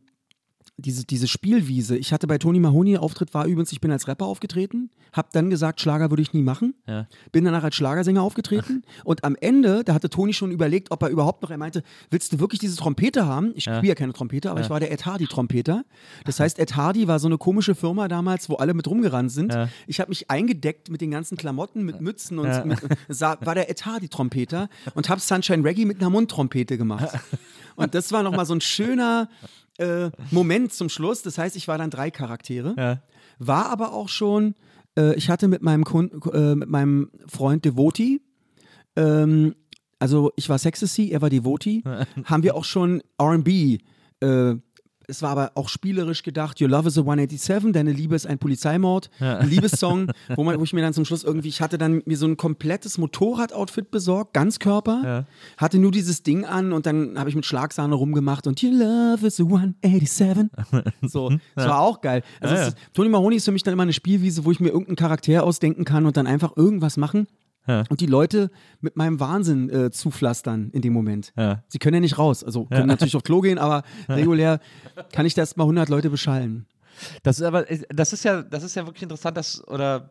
[0.78, 1.97] diese, diese Spielwiese.
[1.97, 5.48] Ich hatte bei Tony Mahoney Auftritt war übrigens, ich bin als Rapper aufgetreten, hab dann
[5.48, 6.74] gesagt, Schlager würde ich nie machen.
[6.86, 7.07] Ja.
[7.32, 11.09] Bin danach als Schlagersänger aufgetreten und am Ende, da hatte Toni schon überlegt, ob er
[11.09, 13.53] überhaupt noch, er meinte, willst du wirklich diese Trompete haben?
[13.55, 15.85] Ich spiele ja keine Trompete, aber ich war der Ed Hardy Trompeter.
[16.24, 19.55] Das heißt, Ed Hardy war so eine komische Firma damals, wo alle mit rumgerannt sind.
[19.55, 19.69] Ja.
[19.86, 22.65] Ich habe mich eingedeckt mit den ganzen Klamotten, mit Mützen und Ja.
[22.65, 22.78] mit,
[23.09, 27.09] sah, war der Ed Hardy Trompeter und habe Sunshine Reggae mit einer Mundtrompete gemacht.
[27.77, 29.28] Und das war nochmal so ein schöner
[29.78, 31.23] äh, Moment zum Schluss.
[31.23, 32.74] Das heißt, ich war dann drei Charaktere.
[32.78, 33.03] Ja.
[33.39, 34.55] War aber auch schon,
[34.98, 38.20] äh, ich hatte mit meinem, Kun äh, mit meinem Freund Devoti,
[38.97, 39.55] ähm,
[39.98, 41.82] also ich war Sexy, er war Devoti,
[42.24, 43.81] haben wir auch schon RB.
[44.20, 44.57] Äh,
[45.09, 48.39] es war aber auch spielerisch gedacht, Your Love is a 187, deine Liebe ist ein
[48.39, 52.03] Polizeimord, ein Liebessong, wo, man, wo ich mir dann zum Schluss irgendwie, ich hatte dann
[52.07, 55.24] mir so ein komplettes Motorradoutfit besorgt, Ganzkörper, Ja.
[55.57, 59.27] hatte nur dieses Ding an und dann habe ich mit Schlagsahne rumgemacht und Your Love
[59.27, 60.49] is a 187.
[61.03, 62.23] So, das war auch geil.
[62.41, 62.66] Also Ja, ja.
[62.69, 65.45] ist, Tony Mahoney ist für mich dann immer eine Spielwiese, wo ich mir irgendeinen Charakter
[65.45, 67.27] ausdenken kann und dann einfach irgendwas machen
[67.67, 67.85] Ja.
[67.89, 71.33] und die Leute mit meinem Wahnsinn äh, zupflastern in dem Moment.
[71.37, 71.63] Ja.
[71.69, 74.61] Sie können ja nicht raus, also können natürlich auf Klo gehen, aber regulär
[75.13, 76.67] kann ich da erst mal 100 Leute beschallen.
[77.23, 80.11] Das ist aber, das ist ja, das ist ja wirklich interessant, dass, oder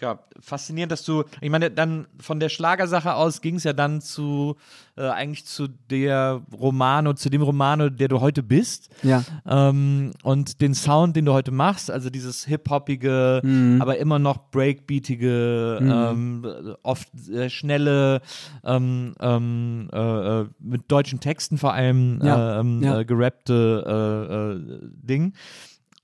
[0.00, 4.00] ja, faszinierend, dass du, ich meine, dann von der Schlagersache aus ging es ja dann
[4.00, 4.56] zu,
[4.96, 8.90] äh, eigentlich zu der Romano, zu dem Romano, der du heute bist.
[9.02, 9.24] Ja.
[9.46, 13.42] Ähm, und den Sound, den du heute machst, also dieses hip-hoppige,
[13.80, 18.20] aber immer noch breakbeatige, ähm, oft sehr schnelle,
[18.64, 23.00] ähm, ähm, äh, äh, mit deutschen Texten vor allem Ja, äh, ähm, ja.
[23.00, 25.34] äh, gerappte äh, Ding.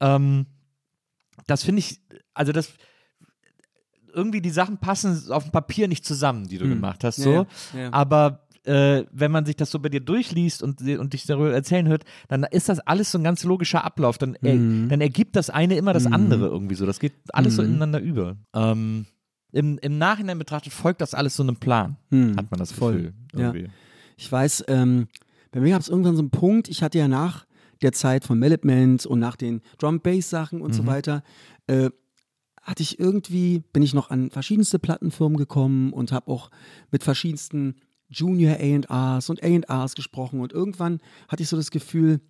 [0.00, 0.46] Ähm,
[1.46, 2.00] das finde ich,
[2.34, 2.72] also das
[4.14, 7.30] irgendwie die Sachen passen auf dem Papier nicht zusammen, die du gemacht hast, Ja, so.
[7.74, 7.92] ja, ja.
[7.92, 11.88] Aber äh, wenn man sich das so bei dir durchliest und, und dich darüber erzählen
[11.88, 14.18] hört, dann ist das alles so ein ganz logischer Ablauf.
[14.18, 14.88] Dann, Mhm.
[14.90, 16.84] dann ergibt das eine immer das andere irgendwie so.
[16.86, 18.36] Das geht alles so ineinander über.
[18.54, 19.06] Ähm,
[19.52, 22.36] im, Im Nachhinein betrachtet folgt das alles so einem Plan, Mhm.
[22.36, 23.12] hat man das Voll.
[23.32, 23.62] Gefühl.
[23.62, 23.70] Ja.
[24.16, 25.08] Ich weiß, ähm,
[25.52, 27.46] bei mir gab es irgendwann so einen Punkt, ich hatte ja nach
[27.82, 31.22] der Zeit von Melitment und nach den Drum-Bass-Sachen und so weiter,
[31.66, 31.88] äh,
[32.60, 36.50] hatte ich irgendwie, bin ich noch an verschiedenste Plattenfirmen gekommen und habe auch
[36.90, 37.76] mit verschiedensten
[38.08, 42.20] Junior A&Rs und A&Rs gesprochen und irgendwann hatte ich so das Gefühl,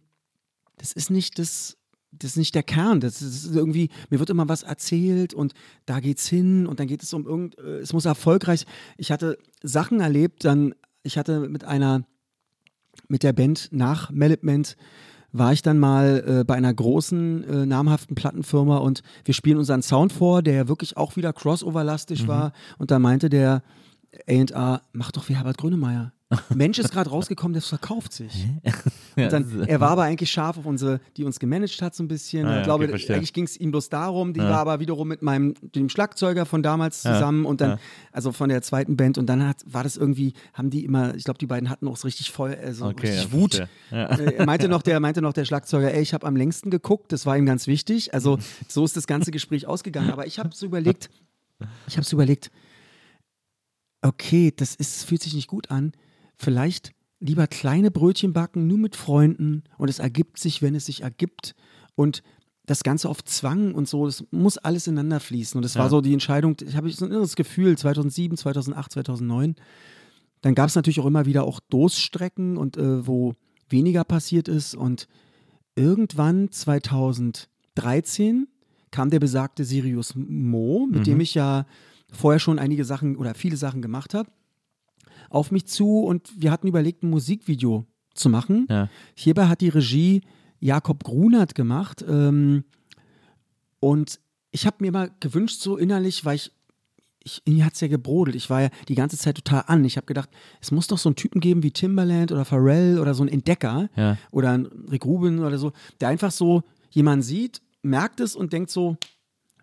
[0.76, 1.76] das ist nicht das,
[2.12, 3.00] das ist nicht der Kern.
[3.00, 5.54] Das ist irgendwie, mir wird immer was erzählt und
[5.86, 8.66] da geht's hin und dann geht es um irgend, äh, es muss erfolgreich.
[8.96, 12.04] Ich hatte Sachen erlebt, dann, ich hatte mit einer,
[13.08, 14.76] mit der Band nach Melitment
[15.32, 19.82] war ich dann mal äh, bei einer großen, äh, namhaften Plattenfirma und wir spielen unseren
[19.82, 22.52] Sound vor, der ja wirklich auch wieder crossover-lastig war.
[22.78, 23.62] Und da meinte der
[24.28, 26.12] A&R, mach doch wie Herbert Grönemeyer.
[26.54, 28.46] Mensch ist gerade rausgekommen, das verkauft sich.
[29.16, 32.46] Dann, er war aber eigentlich scharf auf unsere, die uns gemanagt hat so ein bisschen.
[32.46, 34.32] Ah, ja, ich glaube, okay, eigentlich ging es ihm bloß darum.
[34.32, 37.78] Die war aber wiederum mit meinem, dem Schlagzeuger von damals zusammen und dann, ja.
[38.12, 39.18] also von der zweiten Band.
[39.18, 41.96] Und dann hat, war das irgendwie, haben die immer, ich glaube, die beiden hatten auch
[41.96, 43.66] so richtig voll, also Okay, richtig ja, Wut.
[43.90, 44.06] Ja.
[44.06, 47.10] Äh, er meinte noch, der meinte noch der Schlagzeuger, ey, ich habe am längsten geguckt,
[47.10, 48.14] das war ihm ganz wichtig.
[48.14, 48.38] Also
[48.68, 50.10] so ist das ganze Gespräch ausgegangen.
[50.10, 51.10] Aber ich habe so überlegt,
[51.88, 52.52] ich habe so überlegt,
[54.02, 55.92] okay, das ist, fühlt sich nicht gut an.
[56.36, 61.02] Vielleicht lieber kleine Brötchen backen, nur mit Freunden und es ergibt sich, wenn es sich
[61.02, 61.54] ergibt.
[61.94, 62.22] Und
[62.64, 65.58] das Ganze auf Zwang und so, das muss alles ineinander fließen.
[65.58, 65.90] Und das war Ja.
[65.90, 69.56] so die Entscheidung, ich habe so ein inneres Gefühl, 2007, 2008, 2009.
[70.40, 73.34] Dann gab es natürlich auch immer wieder auch Durststrecken und äh, wo
[73.68, 74.74] weniger passiert ist.
[74.74, 75.08] Und
[75.74, 78.48] irgendwann 2013
[78.90, 81.66] kam der besagte Sirius Mo, mit dem ich ja
[82.12, 84.30] vorher schon einige Sachen oder viele Sachen gemacht habe,
[85.28, 88.66] auf mich zu und wir hatten überlegt, ein Musikvideo zu machen.
[88.68, 88.88] Ja.
[89.14, 90.22] Hierbei hat die Regie
[90.58, 92.64] Jakob Grunert gemacht ähm,
[93.78, 94.20] und
[94.50, 96.52] ich habe mir mal gewünscht, so innerlich, weil ich
[97.22, 98.34] ich, mir hat es ja gebrodelt.
[98.34, 99.84] Ich war ja die ganze Zeit total an.
[99.84, 100.30] Ich habe gedacht,
[100.62, 103.90] es muss doch so einen Typen geben wie Timbaland oder Pharrell oder so ein Entdecker
[103.94, 104.16] Ja.
[104.30, 108.70] oder ein Rick Rubin oder so, der einfach so jemanden sieht, merkt es und denkt
[108.70, 108.96] so,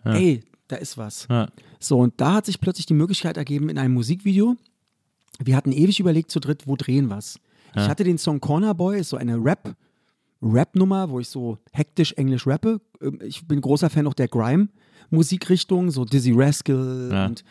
[0.03, 1.27] ey, da ist was.
[1.31, 1.47] Ja.
[1.79, 4.55] So, und da hat sich plötzlich die Möglichkeit ergeben in einem Musikvideo.
[5.43, 7.39] Wir hatten ewig überlegt zu dritt, wo drehen was.
[7.75, 9.75] Ich hatte den Song Corner Boy, ist so eine Rap,
[10.41, 12.81] Rap-Nummer, wo ich so hektisch Englisch rappe.
[13.01, 17.25] Ähm, Ich bin großer Fan auch der Grime-Musikrichtung, so Dizzy Rascal Ja.
[17.27, 17.43] und,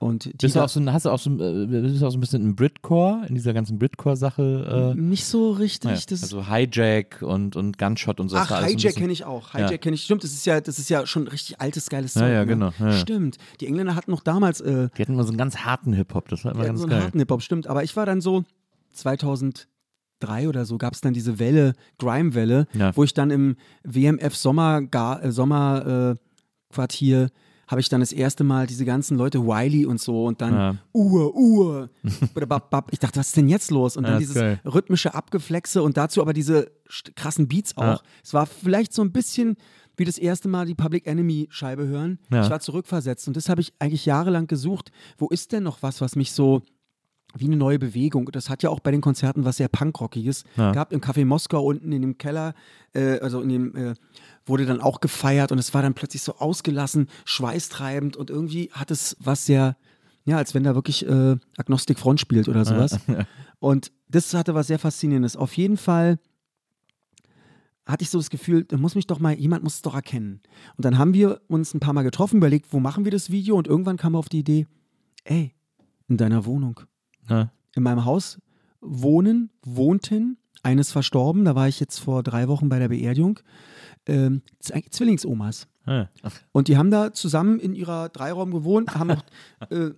[0.00, 2.10] und Bist du auch so, ein- hast du auch so, ein- äh, bist du auch
[2.10, 4.94] so ein bisschen im Britcore, in dieser ganzen Britcore-Sache?
[4.96, 5.90] Äh, nicht so richtig.
[5.90, 8.36] naja, das also Hijack und, und Gunshot und so.
[8.36, 9.54] Ach, Hijack kenne ich auch.
[9.54, 9.68] Ja.
[9.68, 10.02] Hijack kenne ich.
[10.02, 12.32] Stimmt, das ist ja, das ist ja schon richtig altes, geiles Ja, Zeug.
[12.32, 12.46] ja, ne?
[12.46, 12.92] genau, ja, ja.
[12.92, 13.36] Stimmt.
[13.60, 16.44] Die Engländer hatten noch damals äh, Die hatten immer so einen ganz harten Hip-Hop, das
[16.44, 17.02] war immer Ja, ganz so einen geil.
[17.04, 17.66] harten Hip-Hop, stimmt.
[17.68, 18.44] Aber ich war dann so
[18.94, 19.68] 2013
[20.22, 22.94] 2003 oder so gab es dann diese Welle, Grime-Welle, Ja.
[22.96, 24.82] wo ich dann im WMF Sommer,
[25.22, 27.28] äh, Sommerquartier äh,
[27.70, 30.76] habe ich dann das erste Mal diese ganzen Leute, Wiley und so und dann Ja.
[30.92, 31.88] Uhr, Uhr.
[32.90, 33.96] Ich dachte, was ist denn jetzt los?
[33.96, 34.60] Und Ja, dann ist dieses geil.
[34.64, 36.70] rhythmische Abgeflexe und dazu aber diese
[37.14, 37.82] krassen Beats auch.
[37.82, 38.00] Ja.
[38.24, 39.56] Es war vielleicht so ein bisschen
[39.96, 42.18] wie das erste Mal die Public Enemy Scheibe hören.
[42.32, 42.42] Ja.
[42.42, 44.90] Ich war zurückversetzt und das habe ich eigentlich jahrelang gesucht.
[45.18, 46.62] Wo ist denn noch was, was mich so
[47.36, 48.26] wie eine neue Bewegung.
[48.32, 50.72] Das hat ja auch bei den Konzerten was sehr Punkrockiges Ja.
[50.72, 50.92] gehabt.
[50.92, 52.54] Im Café Moskau unten in dem Keller,
[52.92, 53.94] äh, also in dem, äh,
[54.46, 58.90] wurde dann auch gefeiert und es war dann plötzlich so ausgelassen, schweißtreibend und irgendwie hat
[58.90, 59.76] es was sehr,
[60.24, 62.98] ja, als wenn da wirklich äh, Agnostic Front spielt oder sowas.
[63.58, 65.36] Und das hatte was sehr Faszinierendes.
[65.36, 66.18] Auf jeden Fall
[67.86, 70.40] hatte ich so das Gefühl, da muss mich doch mal, jemand muss es doch erkennen.
[70.76, 73.56] Und dann haben wir uns ein paar Mal getroffen, überlegt, wo machen wir das Video
[73.56, 74.66] und irgendwann kam auf die Idee,
[75.24, 75.54] ey,
[76.08, 76.80] in deiner Wohnung
[77.30, 77.50] Ja.
[77.74, 78.38] in meinem Haus
[78.80, 83.40] wohnen, wohnten, eines verstorben, da war ich jetzt vor drei Wochen bei der Beerdigung,
[84.06, 85.68] ähm, Z- Zwillingsomas.
[85.86, 86.08] Ja.
[86.52, 89.90] Und die haben da zusammen in ihrer Dreiraum gewohnt, haben auch, äh,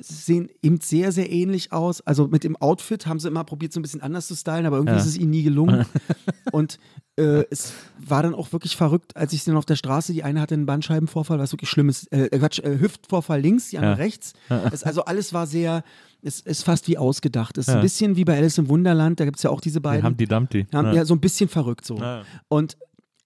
[0.00, 2.00] sehen eben sehr, sehr ähnlich aus.
[2.02, 4.76] Also mit dem Outfit haben sie immer probiert, so ein bisschen anders zu stylen, aber
[4.76, 5.00] irgendwie Ja.
[5.00, 5.84] ist es ihnen nie gelungen.
[6.52, 6.78] Und
[7.16, 10.22] äh, es war dann auch wirklich verrückt, als ich sie dann auf der Straße, die
[10.22, 13.92] eine hatte einen Bandscheibenvorfall, was wirklich schlimm ist, äh, Quatsch, äh, Hüftvorfall links, die andere
[13.92, 13.96] Ja.
[13.98, 14.32] rechts.
[14.72, 15.82] Es, also alles war sehr,
[16.22, 17.58] es ist fast wie ausgedacht.
[17.58, 17.80] Es ist Ja.
[17.80, 20.06] ein bisschen wie bei Alice im Wunderland, da gibt es ja auch diese Die beiden.
[20.06, 20.66] Humpty Dumpty.
[20.72, 21.04] Haben, ja.
[21.04, 22.00] so ein bisschen verrückt so.
[22.48, 22.76] Und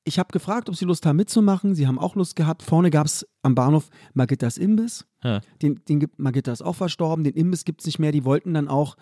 [0.06, 1.74] ich habe gefragt, ob sie Lust haben mitzumachen.
[1.74, 2.62] Sie haben auch Lust gehabt.
[2.62, 5.04] Vorne gab es am Bahnhof Magittas Imbiss.
[5.24, 5.40] Ja.
[5.60, 7.24] Den, den gibt Magitta ist auch verstorben.
[7.24, 8.12] Den Imbiss gibt es nicht mehr.
[8.12, 8.96] Die wollten dann auch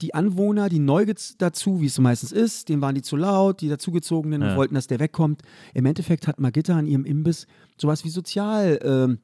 [0.00, 1.06] die Anwohner, die neu
[1.38, 4.56] dazu, wie es so meistens ist, denen waren die zu laut, die dazugezogenen Ja.
[4.56, 5.42] wollten, dass der wegkommt.
[5.74, 7.46] Im Endeffekt hat Magitta an ihrem Imbiss
[7.76, 9.18] sowas wie Sozial, ähm.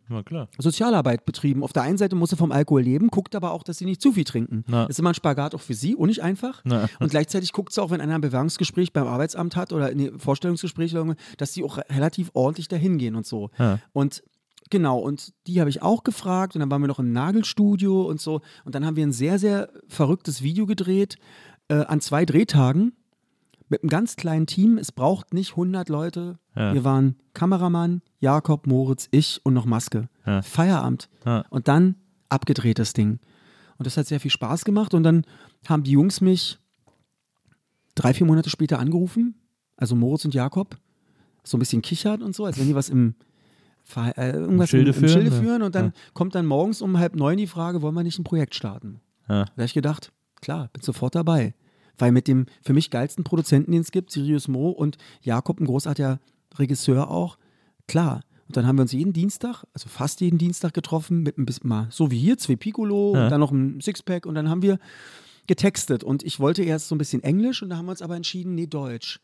[0.58, 1.62] Sozialarbeit betrieben.
[1.62, 4.00] Auf der einen Seite muss sie vom Alkohol leben, guckt aber auch, dass sie nicht
[4.02, 4.64] zu viel trinken.
[4.66, 4.82] Na.
[4.82, 6.60] Das ist immer ein Spagat auch für sie und nicht einfach.
[6.64, 6.88] Na.
[7.00, 10.94] Und gleichzeitig guckt sie auch, wenn einer ein Bewerbungsgespräch beim Arbeitsamt hat oder ein Vorstellungsgespräch,
[11.38, 13.50] dass die auch re- relativ ordentlich dahin gehen und so.
[13.58, 13.78] Ja.
[13.92, 14.22] Und
[14.70, 18.20] genau, und die habe ich auch gefragt und dann waren wir noch im Nagelstudio und
[18.20, 18.40] so.
[18.64, 21.16] Und dann haben wir ein sehr, sehr verrücktes Video gedreht
[21.68, 22.92] äh, an zwei Drehtagen
[23.68, 24.78] mit einem ganz kleinen Team.
[24.78, 26.38] Es braucht nicht 100 Leute.
[26.54, 26.74] Ja.
[26.74, 30.08] Wir waren Kameramann, Jakob, Moritz, ich und noch Maske.
[30.26, 30.42] Ja.
[30.42, 31.08] Feierabend.
[31.24, 31.44] Ja.
[31.50, 31.96] Und dann
[32.28, 33.20] abgedreht das Ding.
[33.78, 34.94] Und das hat sehr viel Spaß gemacht.
[34.94, 35.24] Und dann
[35.66, 36.58] haben die Jungs mich
[37.94, 39.34] drei, vier Monate später angerufen,
[39.76, 40.76] also Moritz und Jakob,
[41.42, 43.14] so ein bisschen kichert und so, als wenn die was im,
[43.84, 45.62] Ver- äh, irgendwas Schilde im, im führen, Schilde führen.
[45.62, 45.92] Und dann Ja.
[46.14, 49.00] kommt dann morgens um halb neun die Frage, wollen wir nicht ein Projekt starten?
[49.28, 49.44] Ja.
[49.44, 51.54] Da habe ich gedacht, klar, bin sofort dabei.
[51.96, 55.66] Weil mit dem für mich geilsten Produzenten, den es gibt, Sirius Mo und Jakob, ein
[55.66, 56.18] großartiger
[56.58, 57.38] Regisseur auch,
[57.86, 58.22] klar.
[58.48, 61.68] Und dann haben wir uns jeden Dienstag, also fast jeden Dienstag getroffen, mit ein bisschen
[61.68, 63.24] mal, so wie hier, zwei Piccolo Ja.
[63.24, 64.78] und dann noch ein Sixpack und dann haben wir
[65.46, 66.04] getextet.
[66.04, 68.54] Und ich wollte erst so ein bisschen Englisch und da haben wir uns aber entschieden,
[68.54, 69.20] nee, Deutsch.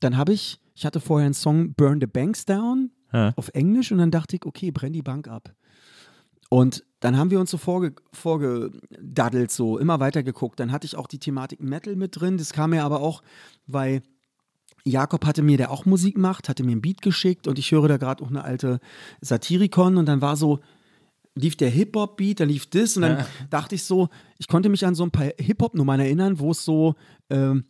[0.00, 3.32] Dann habe ich, ich hatte vorher einen Song Burn the Banks Down Ja.
[3.36, 5.54] auf Englisch und dann dachte ich, okay, brenn die Bank ab.
[6.50, 10.60] Und dann haben wir uns so vorge vorgedaddelt, so immer weiter geguckt.
[10.60, 12.38] Dann hatte ich auch die Thematik Metal mit drin.
[12.38, 13.22] Das kam mir aber auch,
[13.66, 14.02] weil
[14.84, 17.88] Jakob hatte mir, der auch Musik macht, hatte mir ein Beat geschickt und ich höre
[17.88, 18.80] da gerade auch eine alte
[19.20, 20.60] Satirikon und dann war so,
[21.34, 24.08] lief der Hip-Hop-Beat, dann lief das und dann dachte ich so,
[24.38, 26.94] ich konnte mich an so ein paar Hip-Hop-Nummern erinnern, wo es so,
[27.30, 27.64] ähm,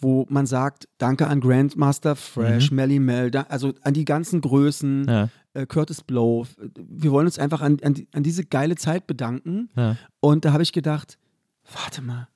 [0.00, 5.28] wo man sagt, danke an Grandmaster Fresh, Melly Mel, also an die ganzen Größen, Ja.
[5.54, 6.46] äh, Curtis Blow.
[6.76, 9.70] Wir wollen uns einfach an, an, die, an diese geile Zeit bedanken.
[9.76, 9.96] Ja.
[10.20, 11.18] Und da habe ich gedacht,
[11.72, 12.28] warte mal,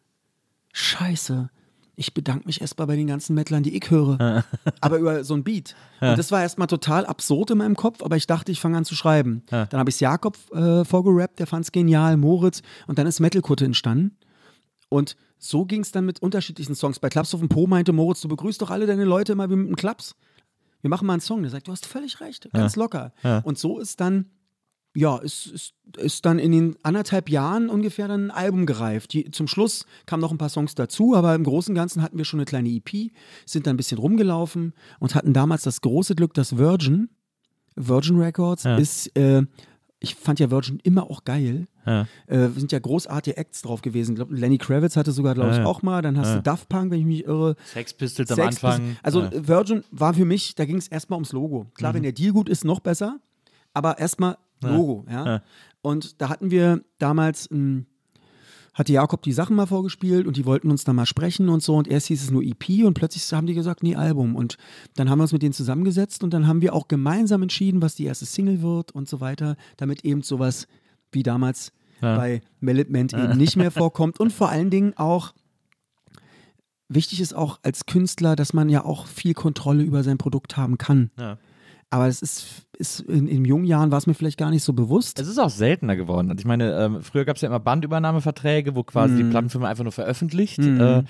[0.73, 1.51] scheiße,
[1.95, 4.45] ich bedanke mich erstmal bei den ganzen Metlern, die ich höre.
[4.81, 5.77] aber über so ein Beat.
[6.01, 8.85] Und das war erstmal total absurd in meinem Kopf, aber ich dachte, ich fange an
[8.85, 9.43] zu schreiben.
[9.51, 12.63] Dann habe ich es Jakob äh, vorgerappt, der fand es genial, Moritz.
[12.87, 14.17] Und dann ist Metalkutte entstanden.
[14.89, 17.01] Und so ging es dann mit unterschiedlichen Songs.
[17.01, 19.57] Bei Klaps auf dem Po meinte Moritz, du begrüßt doch alle deine Leute immer wie
[19.57, 20.15] mit einem Klaps.
[20.83, 21.43] Wir machen mal einen Song.
[21.43, 23.13] Der sagt, du hast völlig recht, ganz locker.
[23.25, 23.39] Ja.
[23.41, 24.27] Und so ist dann,
[24.95, 29.15] ja, ist, ist, ist dann in den anderthalb Jahren ungefähr dann ein Album gereift.
[29.15, 32.19] Die, zum Schluss kamen noch ein paar Songs dazu, aber im Großen und Ganzen hatten
[32.19, 33.11] wir schon eine kleine EP,
[33.45, 37.09] sind dann ein bisschen rumgelaufen und hatten damals das große Glück, dass Virgin,
[37.75, 38.77] Virgin Records, Ja.
[38.77, 39.43] ist, äh,
[40.03, 41.67] ich fand ja Virgin immer auch geil.
[41.87, 42.07] Ja.
[42.27, 44.13] Äh, sind ja großartige Acts drauf gewesen.
[44.13, 46.03] Ich glaub, Lenny Kravitz hatte sogar, glaube ich, Ja, auch mal.
[46.03, 46.35] Dann hast Ja.
[46.37, 47.57] du Daft Punk, wenn ich mich irre.
[47.65, 48.79] Sex Pistols am Sex Anfang.
[48.81, 48.99] Pistols.
[49.05, 49.31] Also ja.
[49.41, 49.49] Mhm.
[49.49, 51.67] Virgin war für mich, da ging es erstmal ums Logo.
[51.75, 53.19] Klar, wenn der Deal gut ist, noch besser.
[53.75, 55.27] Aber erstmal Logo, ja.
[55.27, 55.43] Ja.
[55.81, 57.87] Und da hatten wir damals, ähm,
[58.75, 61.75] hatte Jakob die Sachen mal vorgespielt und die wollten uns dann mal sprechen und so.
[61.77, 64.35] Und erst hieß es nur EP und plötzlich haben die gesagt, nee, Album.
[64.35, 64.57] Und
[64.95, 67.95] dann haben wir uns mit denen zusammengesetzt und dann haben wir auch gemeinsam entschieden, was
[67.97, 70.67] die erste Single wird und so weiter, damit eben sowas
[71.13, 72.17] wie damals Ja.
[72.17, 74.19] bei Melitment eben nicht mehr vorkommt.
[74.19, 75.35] Und vor allen Dingen auch,
[76.89, 80.79] wichtig ist auch als Künstler, dass man ja auch viel Kontrolle über sein Produkt haben
[80.79, 81.11] kann.
[81.19, 81.39] Ja.
[81.93, 84.73] Aber es ist, ist in, in jungen Jahren war es mir vielleicht gar nicht so
[84.73, 85.21] bewusst.
[85.21, 86.31] Es ist auch seltener geworden.
[86.31, 89.85] Also ich meine, ähm, früher gab es ja immer Bandübernahmeverträge, wo quasi die Plattenfirma einfach
[89.85, 90.59] nur veröffentlicht.
[90.61, 91.03] Äh,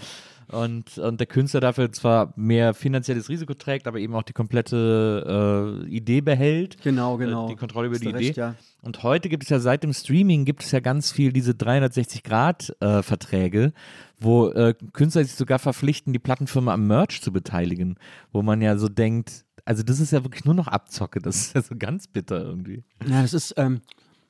[0.49, 5.85] und, und der Künstler dafür zwar mehr finanzielles Risiko trägt, aber eben auch die komplette
[5.87, 6.79] äh, Idee behält.
[6.83, 7.47] Genau, Äh, genau.
[7.47, 8.17] die Kontrolle über die Idee.
[8.19, 8.57] recht, ja.
[8.83, 13.73] Und heute gibt es ja seit dem Streaming gibt es ja ganz viel diese 360-Grad-Verträge,
[14.19, 17.99] wo äh, Künstler sich sogar verpflichten, die Plattenfirma am Merch zu beteiligen,
[18.33, 21.55] wo man ja so denkt, also das ist ja wirklich nur noch Abzocke, das ist
[21.55, 22.85] ja so ganz bitter irgendwie.
[23.07, 23.81] Ja, das ist, ähm,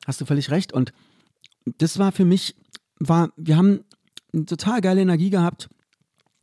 [0.05, 0.73] hast du völlig recht.
[0.73, 0.93] Und
[1.77, 2.55] das war für mich,
[2.99, 3.79] war, wir haben
[4.33, 5.69] eine total geile Energie gehabt.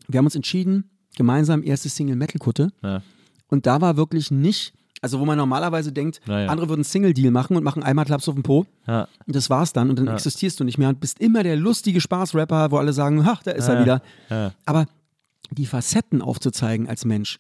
[0.09, 2.73] Wir haben uns entschieden, gemeinsam erste Single Metal Kutte.
[2.83, 3.03] Ja.
[3.49, 4.73] Und da war wirklich nicht,
[5.03, 8.35] also wo man normalerweise denkt, Ja, andere würden Single-Deal machen und machen einmal Klaps auf
[8.35, 8.67] den Po.
[8.87, 9.09] Ja.
[9.27, 9.91] Und das war's dann.
[9.91, 13.25] Und dann existierst du nicht mehr und bist immer der lustige Spaßrapper, wo alle sagen,
[13.27, 14.03] ach, da ist er wieder.
[14.65, 14.87] Aber
[15.51, 17.39] die Facetten aufzuzeigen als Mensch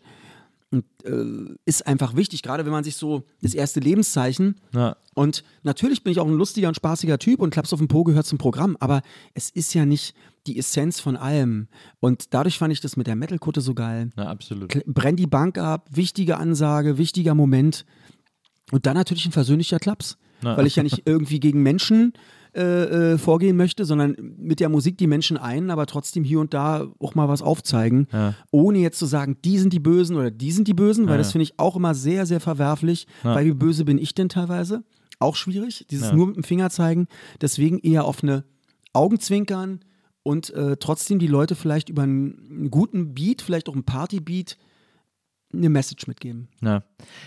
[0.72, 4.96] und, äh, ist einfach wichtig, gerade wenn man sich so das erste Lebenszeichen Ja.
[5.14, 8.04] und natürlich bin ich auch ein lustiger und spaßiger Typ und Klaps auf den Po
[8.04, 9.02] gehört zum Programm, aber
[9.34, 10.14] es ist ja nicht
[10.46, 11.68] die Essenz von allem.
[12.00, 14.10] Und dadurch fand ich das mit der Metal-Kutte so geil.
[14.16, 14.72] ja, absolut.
[14.86, 17.84] Brenn die Bank ab, wichtige Ansage, wichtiger Moment.
[18.72, 20.16] Und dann natürlich ein versöhnlicher Klaps.
[20.42, 20.56] Na.
[20.56, 22.14] Weil ich ja nicht irgendwie gegen Menschen
[22.54, 26.52] äh, äh, vorgehen möchte, sondern mit der Musik die Menschen ein, aber trotzdem hier und
[26.54, 28.34] da auch mal was aufzeigen, Ja.
[28.50, 31.18] ohne jetzt zu sagen, die sind die Bösen oder die sind die Bösen, weil Ja.
[31.18, 34.82] das finde ich auch immer sehr, sehr verwerflich, weil wie böse bin ich denn teilweise?
[35.18, 37.06] Auch schwierig, dieses nur mit dem Finger zeigen.
[37.40, 38.44] Deswegen eher auf eine
[38.94, 39.80] Augenzwinkern
[40.22, 44.56] und äh, trotzdem die Leute vielleicht über einen, einen guten Beat, vielleicht auch einen Partybeat,
[45.52, 46.48] eine Message mitgeben.
[46.60, 46.82] Ja.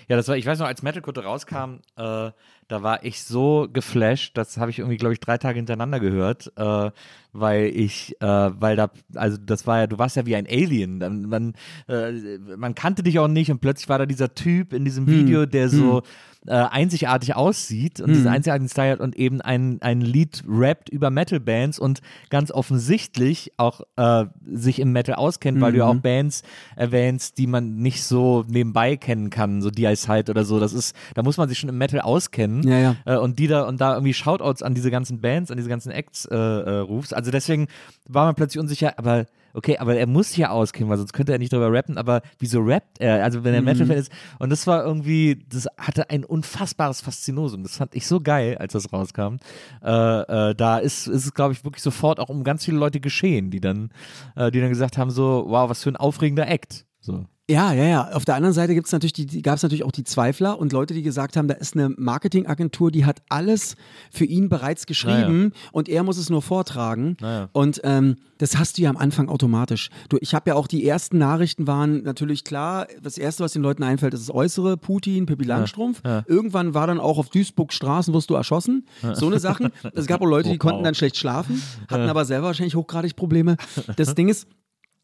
[0.08, 2.32] ja, das war, ich weiß noch, als Metalkutte rauskam, äh,
[2.68, 6.52] da war ich so geflasht, das habe ich irgendwie, glaube ich, drei Tage hintereinander gehört,
[6.56, 6.92] äh,
[7.34, 11.00] weil ich, äh, weil da, also das war ja, du warst ja wie ein Alien,
[11.28, 11.54] man,
[11.88, 15.46] äh, man kannte dich auch nicht und plötzlich war da dieser Typ in diesem Video,
[15.46, 16.04] der so
[16.46, 21.10] äh, einzigartig aussieht und diesen einzigartigen Style hat und eben ein, ein Lied rappt über
[21.10, 26.44] Metal-Bands und ganz offensichtlich auch äh, sich im Metal auskennt, weil du ja auch Bands
[26.76, 28.13] erwähnst, die man nicht so
[28.48, 30.60] nebenbei kennen kann, so D.I.Side oder so.
[30.60, 32.68] Das ist, da muss man sich schon im Metal auskennen.
[32.68, 32.96] Ja, ja.
[33.06, 35.92] Äh, und die da und da irgendwie Shoutouts an diese ganzen Bands, an diese ganzen
[35.92, 37.14] Acts äh, äh, rufst.
[37.14, 37.68] Also deswegen
[38.08, 41.40] war man plötzlich unsicher, aber okay, aber er muss ja auskennen, weil sonst könnte er
[41.40, 43.24] nicht drüber rappen, aber wieso rappt er?
[43.24, 44.12] Also wenn er Metal-Fan ist.
[44.40, 47.64] Und das war irgendwie, das hatte ein unfassbares Faszinosum.
[47.64, 49.38] Das fand ich so geil, als das rauskam.
[49.84, 53.00] Äh, äh, da ist, ist es, glaube ich, wirklich sofort auch um ganz viele Leute
[53.00, 53.92] geschehen, die dann,
[54.36, 56.86] äh, die dann gesagt haben, so, wow, was für ein aufregender Act.
[57.00, 57.26] So.
[57.50, 58.12] Ja, ja, ja.
[58.14, 60.72] Auf der anderen Seite gibt's natürlich die, die gab es natürlich auch die Zweifler und
[60.72, 63.76] Leute, die gesagt haben, da ist eine Marketingagentur, die hat alles
[64.12, 67.18] für ihn bereits geschrieben und er muss es nur vortragen.
[67.20, 67.50] Naja.
[67.52, 69.90] Und ähm, das hast du ja am Anfang automatisch.
[70.08, 73.62] Du, ich habe ja auch die ersten Nachrichten waren natürlich klar, das erste, was den
[73.62, 76.02] Leuten einfällt, ist das Äußere, Putin, Pippi Langstrumpf.
[76.28, 78.86] Irgendwann war dann auch auf Duisburg Straßen wirst du erschossen.
[79.14, 79.70] So eine Sachen.
[79.94, 83.58] Es gab auch Leute, die konnten dann schlecht schlafen, hatten aber selber wahrscheinlich hochgradig Probleme.
[83.98, 84.48] Das Ding ist,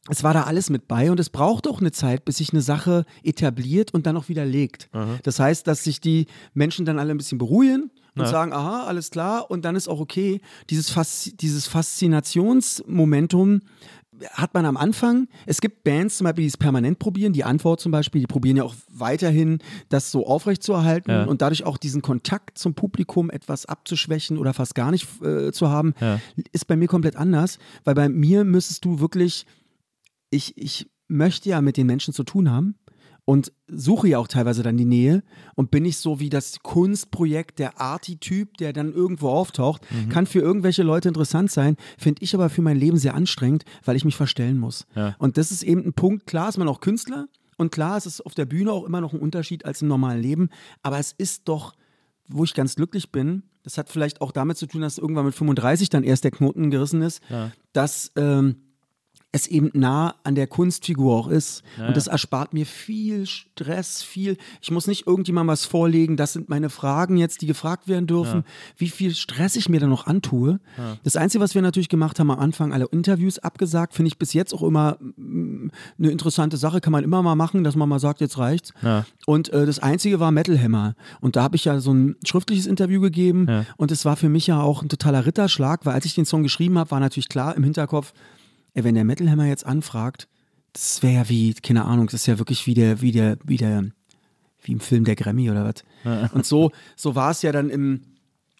[0.07, 2.61] es war da alles mit bei und es braucht auch eine Zeit, bis sich eine
[2.61, 4.89] Sache etabliert und dann auch widerlegt.
[5.23, 9.11] Das heißt, dass sich die Menschen dann alle ein bisschen beruhigen und sagen, aha, alles
[9.11, 10.41] klar und dann ist auch okay.
[10.69, 13.61] Dieses, Fas dieses Faszinationsmomentum
[14.33, 15.29] hat man am Anfang.
[15.45, 17.31] Es gibt Bands zum Beispiel, die es permanent probieren.
[17.31, 21.23] Die Antwort zum Beispiel, die probieren ja auch weiterhin, das so aufrechtzuerhalten Ja.
[21.23, 25.69] und dadurch auch diesen Kontakt zum Publikum etwas abzuschwächen oder fast gar nicht äh, zu
[25.69, 26.19] haben, Ja.
[26.51, 29.45] ist bei mir komplett anders, weil bei mir müsstest du wirklich
[30.29, 32.75] ich, ich möchte ja mit den Menschen zu tun haben
[33.29, 35.21] und suche ja auch teilweise dann die Nähe
[35.53, 39.85] und bin nicht so wie das Kunstprojekt, der Arty-Typ, der dann irgendwo auftaucht.
[40.09, 43.95] Kann für irgendwelche Leute interessant sein, finde ich aber für mein Leben sehr anstrengend, weil
[43.95, 44.87] ich mich verstellen muss.
[44.95, 45.15] Ja.
[45.19, 47.27] Und das ist eben ein Punkt, klar ist man auch Künstler
[47.57, 50.21] und klar ist es auf der Bühne auch immer noch ein Unterschied als im normalen
[50.23, 50.49] Leben,
[50.81, 51.73] aber es ist doch,
[52.27, 55.35] wo ich ganz glücklich bin, das hat vielleicht auch damit zu tun, dass irgendwann mit
[55.35, 57.21] 35 dann erst der Knoten gerissen ist,
[57.73, 58.55] dass ähm,
[59.31, 61.63] es eben nah an der Kunstfigur auch ist.
[61.77, 64.37] Und das erspart mir viel Stress, viel.
[64.61, 68.43] Ich muss nicht irgendjemandem was vorlegen, das sind meine Fragen jetzt, die gefragt werden dürfen,
[68.77, 70.59] wie viel Stress ich mir da noch antue.
[71.03, 74.33] Das Einzige, was wir natürlich gemacht haben am Anfang, alle Interviews abgesagt, finde ich bis
[74.33, 75.69] jetzt auch immer mm,
[75.99, 78.73] eine interessante Sache, kann man immer mal machen, dass man mal sagt, jetzt reicht's.
[78.81, 79.05] Ja.
[79.25, 80.95] Und äh, das Einzige war Metal Hammer.
[81.21, 83.45] Und da habe ich ja so ein schriftliches Interview gegeben.
[83.47, 83.65] Ja.
[83.77, 86.43] Und es war für mich ja auch ein totaler Ritterschlag, weil als ich den Song
[86.43, 88.13] geschrieben habe, war natürlich klar im Hinterkopf,
[88.83, 90.27] wenn der Metal Hammer jetzt anfragt,
[90.73, 93.57] das wäre ja wie, keine Ahnung, das ist ja wirklich wie der, wie der, wie
[93.57, 93.85] der,
[94.61, 95.83] wie im Film der Grammy oder was.
[96.33, 98.01] Und so, so war es ja dann im,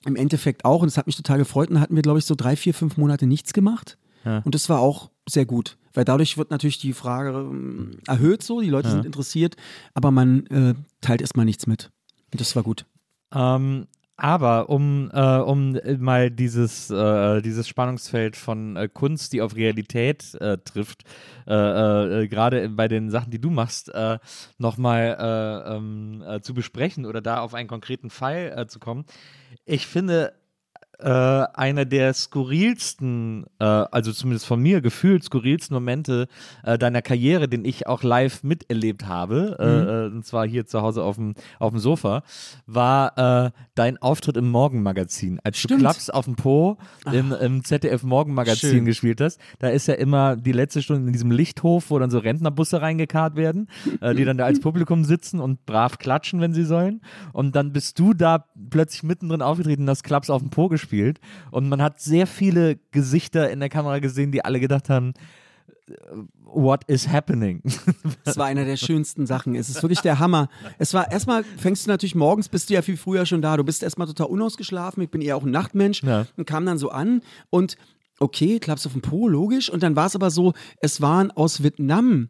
[0.06, 0.82] im Endeffekt auch.
[0.82, 1.70] Und es hat mich total gefreut.
[1.70, 3.98] Und dann hatten wir, glaube ich, so drei, vier, fünf Monate nichts gemacht.
[4.44, 5.78] Und das war auch sehr gut.
[5.94, 9.56] Weil dadurch wird natürlich die Frage ähm, erhöht so, die Leute sind interessiert,
[9.94, 11.92] aber man äh, teilt erstmal nichts mit.
[12.32, 12.86] Und das war gut.
[13.34, 13.88] Ähm,
[14.20, 19.56] aber um, äh, um äh, mal dieses, äh, dieses Spannungsfeld von äh, Kunst, die auf
[19.56, 21.04] Realität äh, trifft,
[21.48, 24.20] äh, äh, gerade bei den Sachen, die du machst, äh,
[24.58, 29.06] nochmal äh, ähm, äh, zu besprechen oder da auf einen konkreten Fall zu kommen.
[29.66, 30.34] Ich finde,
[31.00, 31.10] äh,
[31.54, 36.28] einer der skurrilsten, äh, also zumindest von mir gefühlt skurrilsten Momente
[36.64, 40.82] äh, deiner Karriere, den ich auch live miterlebt habe, äh, äh, und zwar hier zu
[40.82, 42.24] Hause auf dem, auf dem Sofa,
[42.66, 45.40] war äh, dein Auftritt im Morgenmagazin.
[45.44, 45.80] Als Stimmt.
[45.80, 46.78] du Klaps auf dem Po
[47.12, 48.86] im, im ZDF Morgenmagazin Schön.
[48.86, 52.20] gespielt hast, da ist ja immer die letzte Stunde in diesem Lichthof, wo dann so
[52.20, 57.02] Rentnerbusse reingekarrt werden, die dann da als Publikum sitzen und brav klatschen, wenn sie sollen.
[57.32, 60.89] Und dann bist du da plötzlich mittendrin aufgetreten und hast Klaps auf dem Po gespielt.
[61.52, 65.14] Und man hat sehr viele Gesichter in der Kamera gesehen, die alle gedacht haben,
[66.44, 67.62] what is happening?
[68.24, 69.56] Das war einer der schönsten Sachen.
[69.56, 70.50] Es ist wirklich der Hammer.
[70.78, 73.58] Es war erstmal, fängst du natürlich morgens, bist du ja viel früher schon da.
[73.58, 75.02] Du bist erstmal total unausgeschlafen.
[75.04, 76.28] Ich bin eher auch ein Nachtmensch Ja.
[76.38, 77.76] und kam dann so an und
[78.20, 79.70] okay, klappst auf den Po, logisch.
[79.70, 82.30] Und dann war es aber so, es waren aus Vietnam.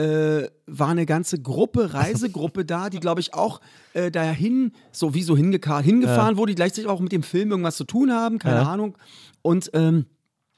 [0.00, 3.60] Äh, war eine ganze Gruppe, Reisegruppe da, die glaube ich auch
[3.92, 7.76] äh, dahin, so wie so hingefahren, hingefahren wurde, die gleichzeitig auch mit dem Film irgendwas
[7.76, 8.72] zu tun haben, keine Ja.
[8.72, 8.96] Ahnung.
[9.42, 10.06] Und ähm,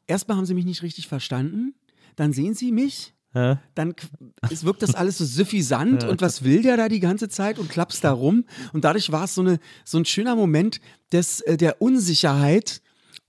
[0.06, 1.74] erstmal haben sie mich nicht richtig verstanden,
[2.16, 3.58] dann sehen sie mich Ja.
[3.74, 3.94] dann
[4.50, 7.68] es wirkt das alles so suffisant und was will der da die ganze Zeit und
[7.70, 8.44] klappst da rum
[8.74, 10.80] und dadurch war es so, eine, so ein schöner Moment
[11.12, 12.82] des, äh, der Unsicherheit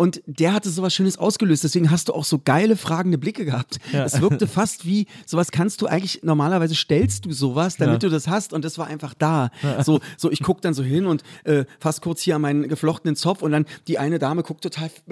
[0.04, 1.64] und der hatte sowas Schönes ausgelöst.
[1.64, 3.80] Deswegen hast du auch so geile, fragende Blicke gehabt.
[3.94, 8.28] Es wirkte fast wie, sowas kannst du eigentlich, normalerweise stellst du sowas, damit du das
[8.28, 9.50] hast und das war einfach da.
[9.86, 13.16] So, so ich guck dann so hin und äh, fast kurz hier an meinen geflochtenen
[13.16, 15.04] Zopf und dann die eine Dame guckt total f-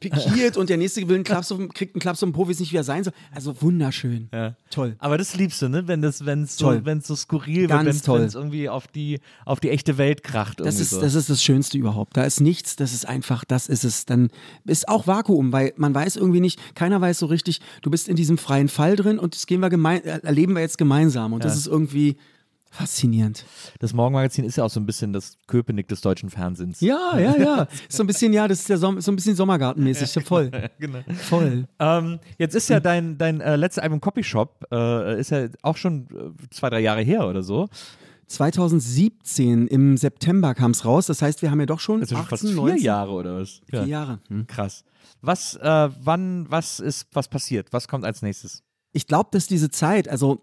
[0.00, 2.60] pikiert und der nächste will einen Klaps auf, kriegt einen Klaps auf den Po, weiß
[2.60, 3.14] nicht, wie er sein soll.
[3.34, 4.28] Also wunderschön.
[4.70, 4.96] Toll.
[4.98, 5.88] Aber das liebst du, ne?
[5.88, 6.80] Wenn das, wenn es so, Toll.
[6.84, 8.20] wenn's so skurril Ganz wird, toll.
[8.20, 10.60] wenn es irgendwie auf die, auf die echte Welt kracht.
[10.60, 11.00] Das ist, so.
[11.00, 12.16] das ist das Schönste überhaupt.
[12.16, 14.04] Da ist nichts, das ist einfach, das ist es.
[14.04, 14.30] Dann
[14.64, 18.16] ist auch Vakuum, weil man weiß irgendwie nicht, keiner weiß so richtig, du bist in
[18.16, 21.32] diesem freien Fall drin und das gehen wir gemein, äh, erleben wir jetzt gemeinsam.
[21.32, 22.16] Und das ist irgendwie
[22.74, 23.44] faszinierend.
[23.78, 26.80] Das Morgenmagazin ist ja auch so ein bisschen das Köpenick des deutschen Fernsehens.
[26.80, 27.68] Ja, ja, ja.
[27.88, 30.14] So ein bisschen, ja, das ist ja so, so ein bisschen Sommergartenmäßig.
[30.16, 30.50] Ja, voll.
[30.80, 30.98] genau.
[31.14, 31.66] Voll.
[31.78, 35.76] Ähm, jetzt ist ja dein, dein äh, letztes Album Copy Shop, äh, ist ja auch
[35.76, 37.68] schon äh, zwei, drei Jahre her oder so.
[38.26, 41.06] 2017 im September kam es raus.
[41.06, 43.60] Das heißt, wir haben ja doch schon schon 18, fast vier 19, Jahre oder was?
[43.68, 44.20] Vier Jahre.
[44.28, 44.46] Hm.
[44.46, 44.84] Krass.
[45.20, 47.72] Was, äh, wann, was ist, was passiert?
[47.72, 48.62] Was kommt als nächstes?
[48.96, 50.40] ich glaube, dass diese Zeit, also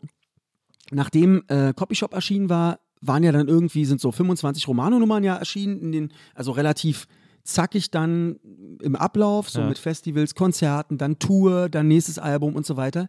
[0.92, 5.80] nachdem äh, Copyshop erschienen war, waren ja dann irgendwie, sind so 25 Romano-Nummern ja erschienen,
[5.80, 7.08] in den, also relativ
[7.44, 8.36] zackig dann
[8.82, 9.70] im Ablauf, so Ja.
[9.70, 13.08] mit Festivals, Konzerten, dann Tour, dann nächstes Album und so weiter.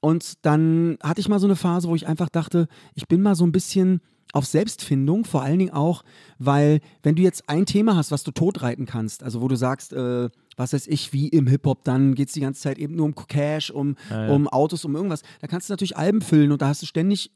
[0.00, 3.34] Und dann hatte ich mal so eine Phase, wo ich einfach dachte, ich bin mal
[3.34, 4.00] so ein bisschen
[4.32, 6.04] auf Selbstfindung, vor allen Dingen auch,
[6.38, 9.92] weil wenn du jetzt ein Thema hast, was du totreiten kannst, also wo du sagst,
[9.92, 13.06] äh, was weiß ich, wie im Hip-Hop, dann geht es die ganze Zeit eben nur
[13.06, 13.96] um Cash, um,
[14.28, 17.32] um Autos, um irgendwas, da kannst du natürlich Alben füllen und da hast du ständig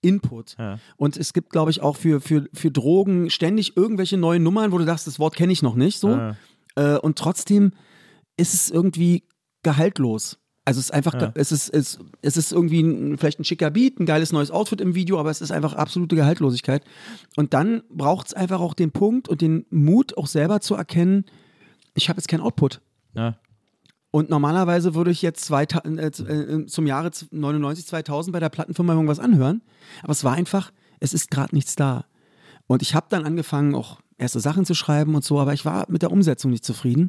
[0.00, 0.56] Input.
[0.58, 0.78] Ja.
[0.96, 4.78] Und es gibt, glaube ich, auch für, für, für Drogen ständig irgendwelche neuen Nummern, wo
[4.78, 6.10] du sagst, das Wort kenne ich noch nicht so.
[6.10, 6.36] Ja.
[6.76, 7.72] Äh, und trotzdem
[8.36, 9.24] ist es irgendwie
[9.64, 10.38] gehaltlos.
[10.68, 11.32] Also es ist einfach, Ja.
[11.34, 14.82] es, ist, es, es ist irgendwie ein, vielleicht ein schicker Beat, ein geiles neues Outfit
[14.82, 16.84] im Video, aber es ist einfach absolute Gehaltlosigkeit.
[17.36, 21.24] Und dann braucht es einfach auch den Punkt und den Mut, auch selber zu erkennen,
[21.94, 22.82] ich habe jetzt keinen Output.
[23.14, 23.38] Ja.
[24.10, 28.50] Und normalerweise würde ich jetzt zwei, äh, z- äh, zum Jahre 99, 2000 bei der
[28.50, 29.62] Plattenfirma irgendwas anhören.
[30.02, 30.70] Aber es war einfach,
[31.00, 32.04] es ist gerade nichts da.
[32.66, 35.86] Und ich habe dann angefangen, auch erste Sachen zu schreiben und so, aber ich war
[35.88, 37.08] mit der Umsetzung nicht zufrieden.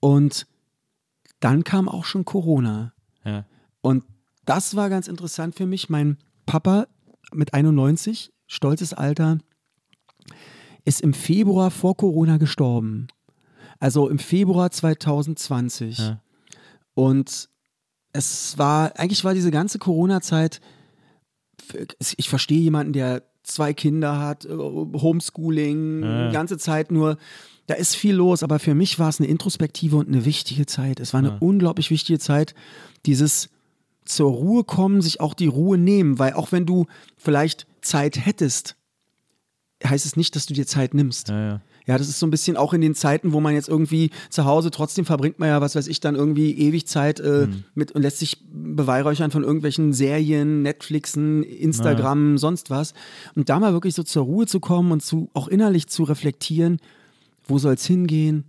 [0.00, 0.46] Und
[1.44, 2.94] dann kam auch schon Corona.
[3.24, 3.44] Ja.
[3.82, 4.04] Und
[4.46, 5.90] das war ganz interessant für mich.
[5.90, 6.16] Mein
[6.46, 6.86] Papa
[7.32, 9.38] mit 91, stolzes Alter,
[10.84, 13.08] ist im Februar vor Corona gestorben.
[13.78, 15.98] Also im Februar 2020.
[15.98, 16.22] Ja.
[16.94, 17.48] Und
[18.12, 20.60] es war, eigentlich war diese ganze Corona-Zeit,
[22.16, 26.30] ich verstehe jemanden, der zwei Kinder hat, äh, Homeschooling, Ja.
[26.30, 27.18] ganze Zeit nur,
[27.66, 31.00] da ist viel los, aber für mich war es eine Introspektive und eine wichtige Zeit.
[31.00, 32.54] Es war eine unglaublich wichtige Zeit,
[33.06, 33.48] dieses
[34.04, 36.86] zur Ruhe kommen, sich auch die Ruhe nehmen, weil auch wenn du
[37.16, 38.76] vielleicht Zeit hättest,
[39.82, 41.28] heißt es nicht, dass du dir Zeit nimmst.
[41.28, 41.60] Ja, ja.
[41.86, 44.46] Ja, das ist so ein bisschen auch in den Zeiten, wo man jetzt irgendwie zu
[44.46, 48.00] Hause, trotzdem verbringt man ja, was weiß ich, dann irgendwie ewig Zeit äh, mit und
[48.00, 52.94] lässt sich beweihräuchern von irgendwelchen Serien, Netflixen, Instagram, sonst was.
[53.34, 56.78] Und da mal wirklich so zur Ruhe zu kommen und zu, auch innerlich zu reflektieren,
[57.46, 58.44] wo soll es hingehen?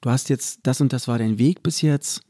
[0.00, 2.22] Du hast jetzt, das und das war dein Weg bis jetzt.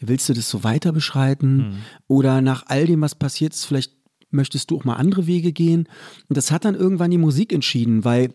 [0.00, 1.78] willst du das so weiter beschreiten?
[2.06, 3.92] Oder nach all dem, was passiert ist, vielleicht
[4.30, 5.88] möchtest du auch mal andere Wege gehen?
[6.28, 8.34] Und das hat dann irgendwann die Musik entschieden, weil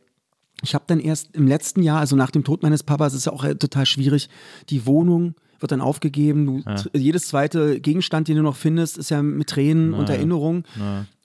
[0.61, 3.31] ich habe dann erst im letzten Jahr, also nach dem Tod meines Papas, ist ja
[3.34, 4.30] auch äh, total schwierig,
[4.69, 6.45] die Wohnung wird dann aufgegeben.
[6.45, 10.64] Du, t- Jedes zweite Gegenstand, den du noch findest, ist ja mit Tränen und Erinnerungen.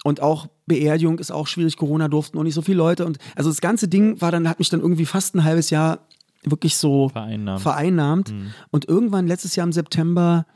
[0.04, 1.76] Und auch Beerdigung ist auch schwierig.
[1.76, 3.04] Corona durften auch nicht so viele Leute.
[3.06, 6.06] Und also das ganze Ding war dann, hat mich dann irgendwie fast ein halbes Jahr
[6.44, 7.60] wirklich so Vereinnahmt.
[7.60, 8.34] vereinnahmt.
[8.70, 10.46] Und irgendwann letztes Jahr im September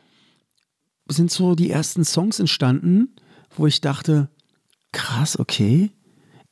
[1.09, 3.17] sind so die ersten Songs entstanden,
[3.57, 4.29] wo ich dachte,
[4.93, 5.91] krass, okay,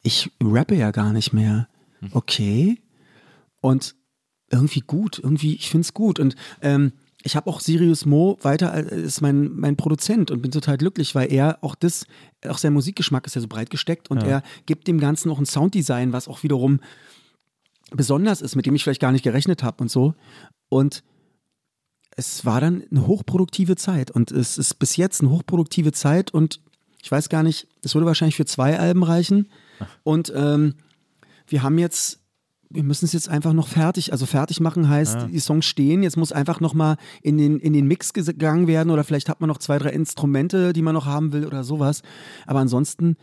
[0.03, 1.69] ich rappe ja gar nicht mehr.
[2.13, 2.81] Okay.
[3.61, 3.95] Und
[4.51, 6.19] irgendwie gut, irgendwie, ich finde es gut.
[6.19, 10.79] Und ähm, ich habe auch Sirius Mo weiter, ist mein, mein Produzent und bin total
[10.79, 12.07] glücklich, weil er auch das,
[12.47, 15.47] auch sein Musikgeschmack ist ja so breit gesteckt und er gibt dem Ganzen auch ein
[15.47, 16.81] Sounddesign, was auch wiederum
[17.91, 20.15] besonders ist, mit dem ich vielleicht gar nicht gerechnet habe und so.
[20.69, 21.03] Und
[22.17, 26.61] es war dann eine hochproduktive Zeit und es ist bis jetzt eine hochproduktive Zeit und
[27.03, 29.49] ich weiß gar nicht, es würde wahrscheinlich für zwei Alben reichen.
[30.03, 30.75] Und ähm,
[31.47, 32.20] wir haben jetzt,
[32.73, 36.17] wir müssen es jetzt einfach noch fertig, also fertig machen heißt, die Songs stehen, jetzt
[36.17, 39.49] muss einfach noch mal in den, in den Mix gegangen werden oder vielleicht hat man
[39.49, 42.03] noch zwei, drei Instrumente, die man noch haben will oder sowas.
[42.47, 43.17] Aber ansonsten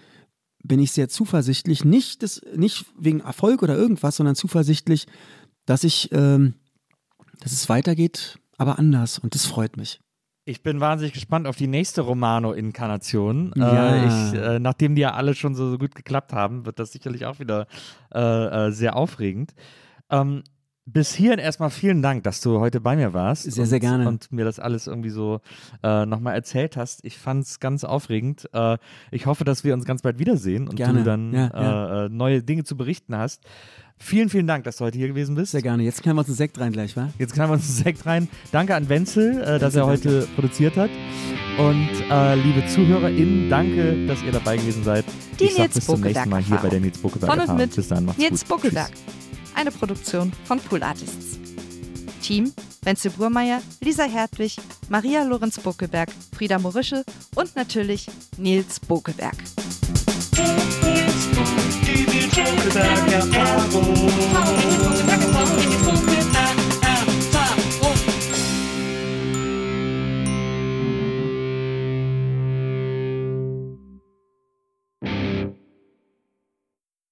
[0.63, 5.07] bin ich sehr zuversichtlich, nicht, das, nicht wegen Erfolg oder irgendwas, sondern zuversichtlich,
[5.65, 6.55] dass ich, ähm,
[7.39, 10.01] dass es weitergeht, aber anders und das freut mich.
[10.47, 13.51] Ich bin wahnsinnig gespannt auf die nächste Romano-Inkarnation.
[13.57, 13.95] Ja.
[13.95, 16.93] Äh, ich, äh, nachdem die ja alle schon so, so gut geklappt haben, wird das
[16.93, 17.67] sicherlich auch wieder
[18.15, 19.53] äh, äh, sehr aufregend.
[20.09, 20.43] Ähm,
[20.85, 23.43] bis hierhin erstmal vielen Dank, dass du heute bei mir warst.
[23.43, 24.07] Sehr, und, sehr gerne.
[24.07, 25.41] Und mir das alles irgendwie so
[25.83, 27.03] äh, nochmal erzählt hast.
[27.03, 28.49] Ich fand es ganz aufregend.
[28.53, 28.77] Äh,
[29.11, 30.99] ich hoffe, dass wir uns ganz bald wiedersehen und Gerne.
[30.99, 32.05] du dann Ja, äh, ja.
[32.05, 33.43] Äh, neue Dinge zu berichten hast.
[33.99, 35.51] Vielen, vielen Dank, dass du heute hier gewesen bist.
[35.51, 35.83] Sehr gerne.
[35.83, 37.09] Jetzt können wir uns einen Sekt rein gleich, wa?
[37.17, 38.29] Jetzt knallen wir uns einen Sekt rein.
[38.51, 40.89] Danke an Wenzel, äh, dass er heute produziert hat.
[41.57, 45.03] Und äh, liebe ZuhörerInnen, danke, dass ihr dabei gewesen seid.
[45.39, 47.57] Die ich sag Nils bis zum nächsten Mal hier bei der Nils Buckelberg Von und
[47.57, 48.49] mit Bis dann, macht's Nils gut.
[48.49, 48.91] Buckelberg.
[49.55, 51.39] Eine Produktion von Pool Artists.
[52.21, 52.53] Team
[52.87, 54.55] Wenzel Burmeier, Lisa Hertwig,
[54.87, 57.03] Maria Lorenz Buckelberg, Frieda Morische
[57.35, 58.07] und natürlich
[58.37, 59.35] Nils Buckelberg.
[62.69, 63.71] Die Nils Buckelberg
[65.09, 66.06] Erfahrung.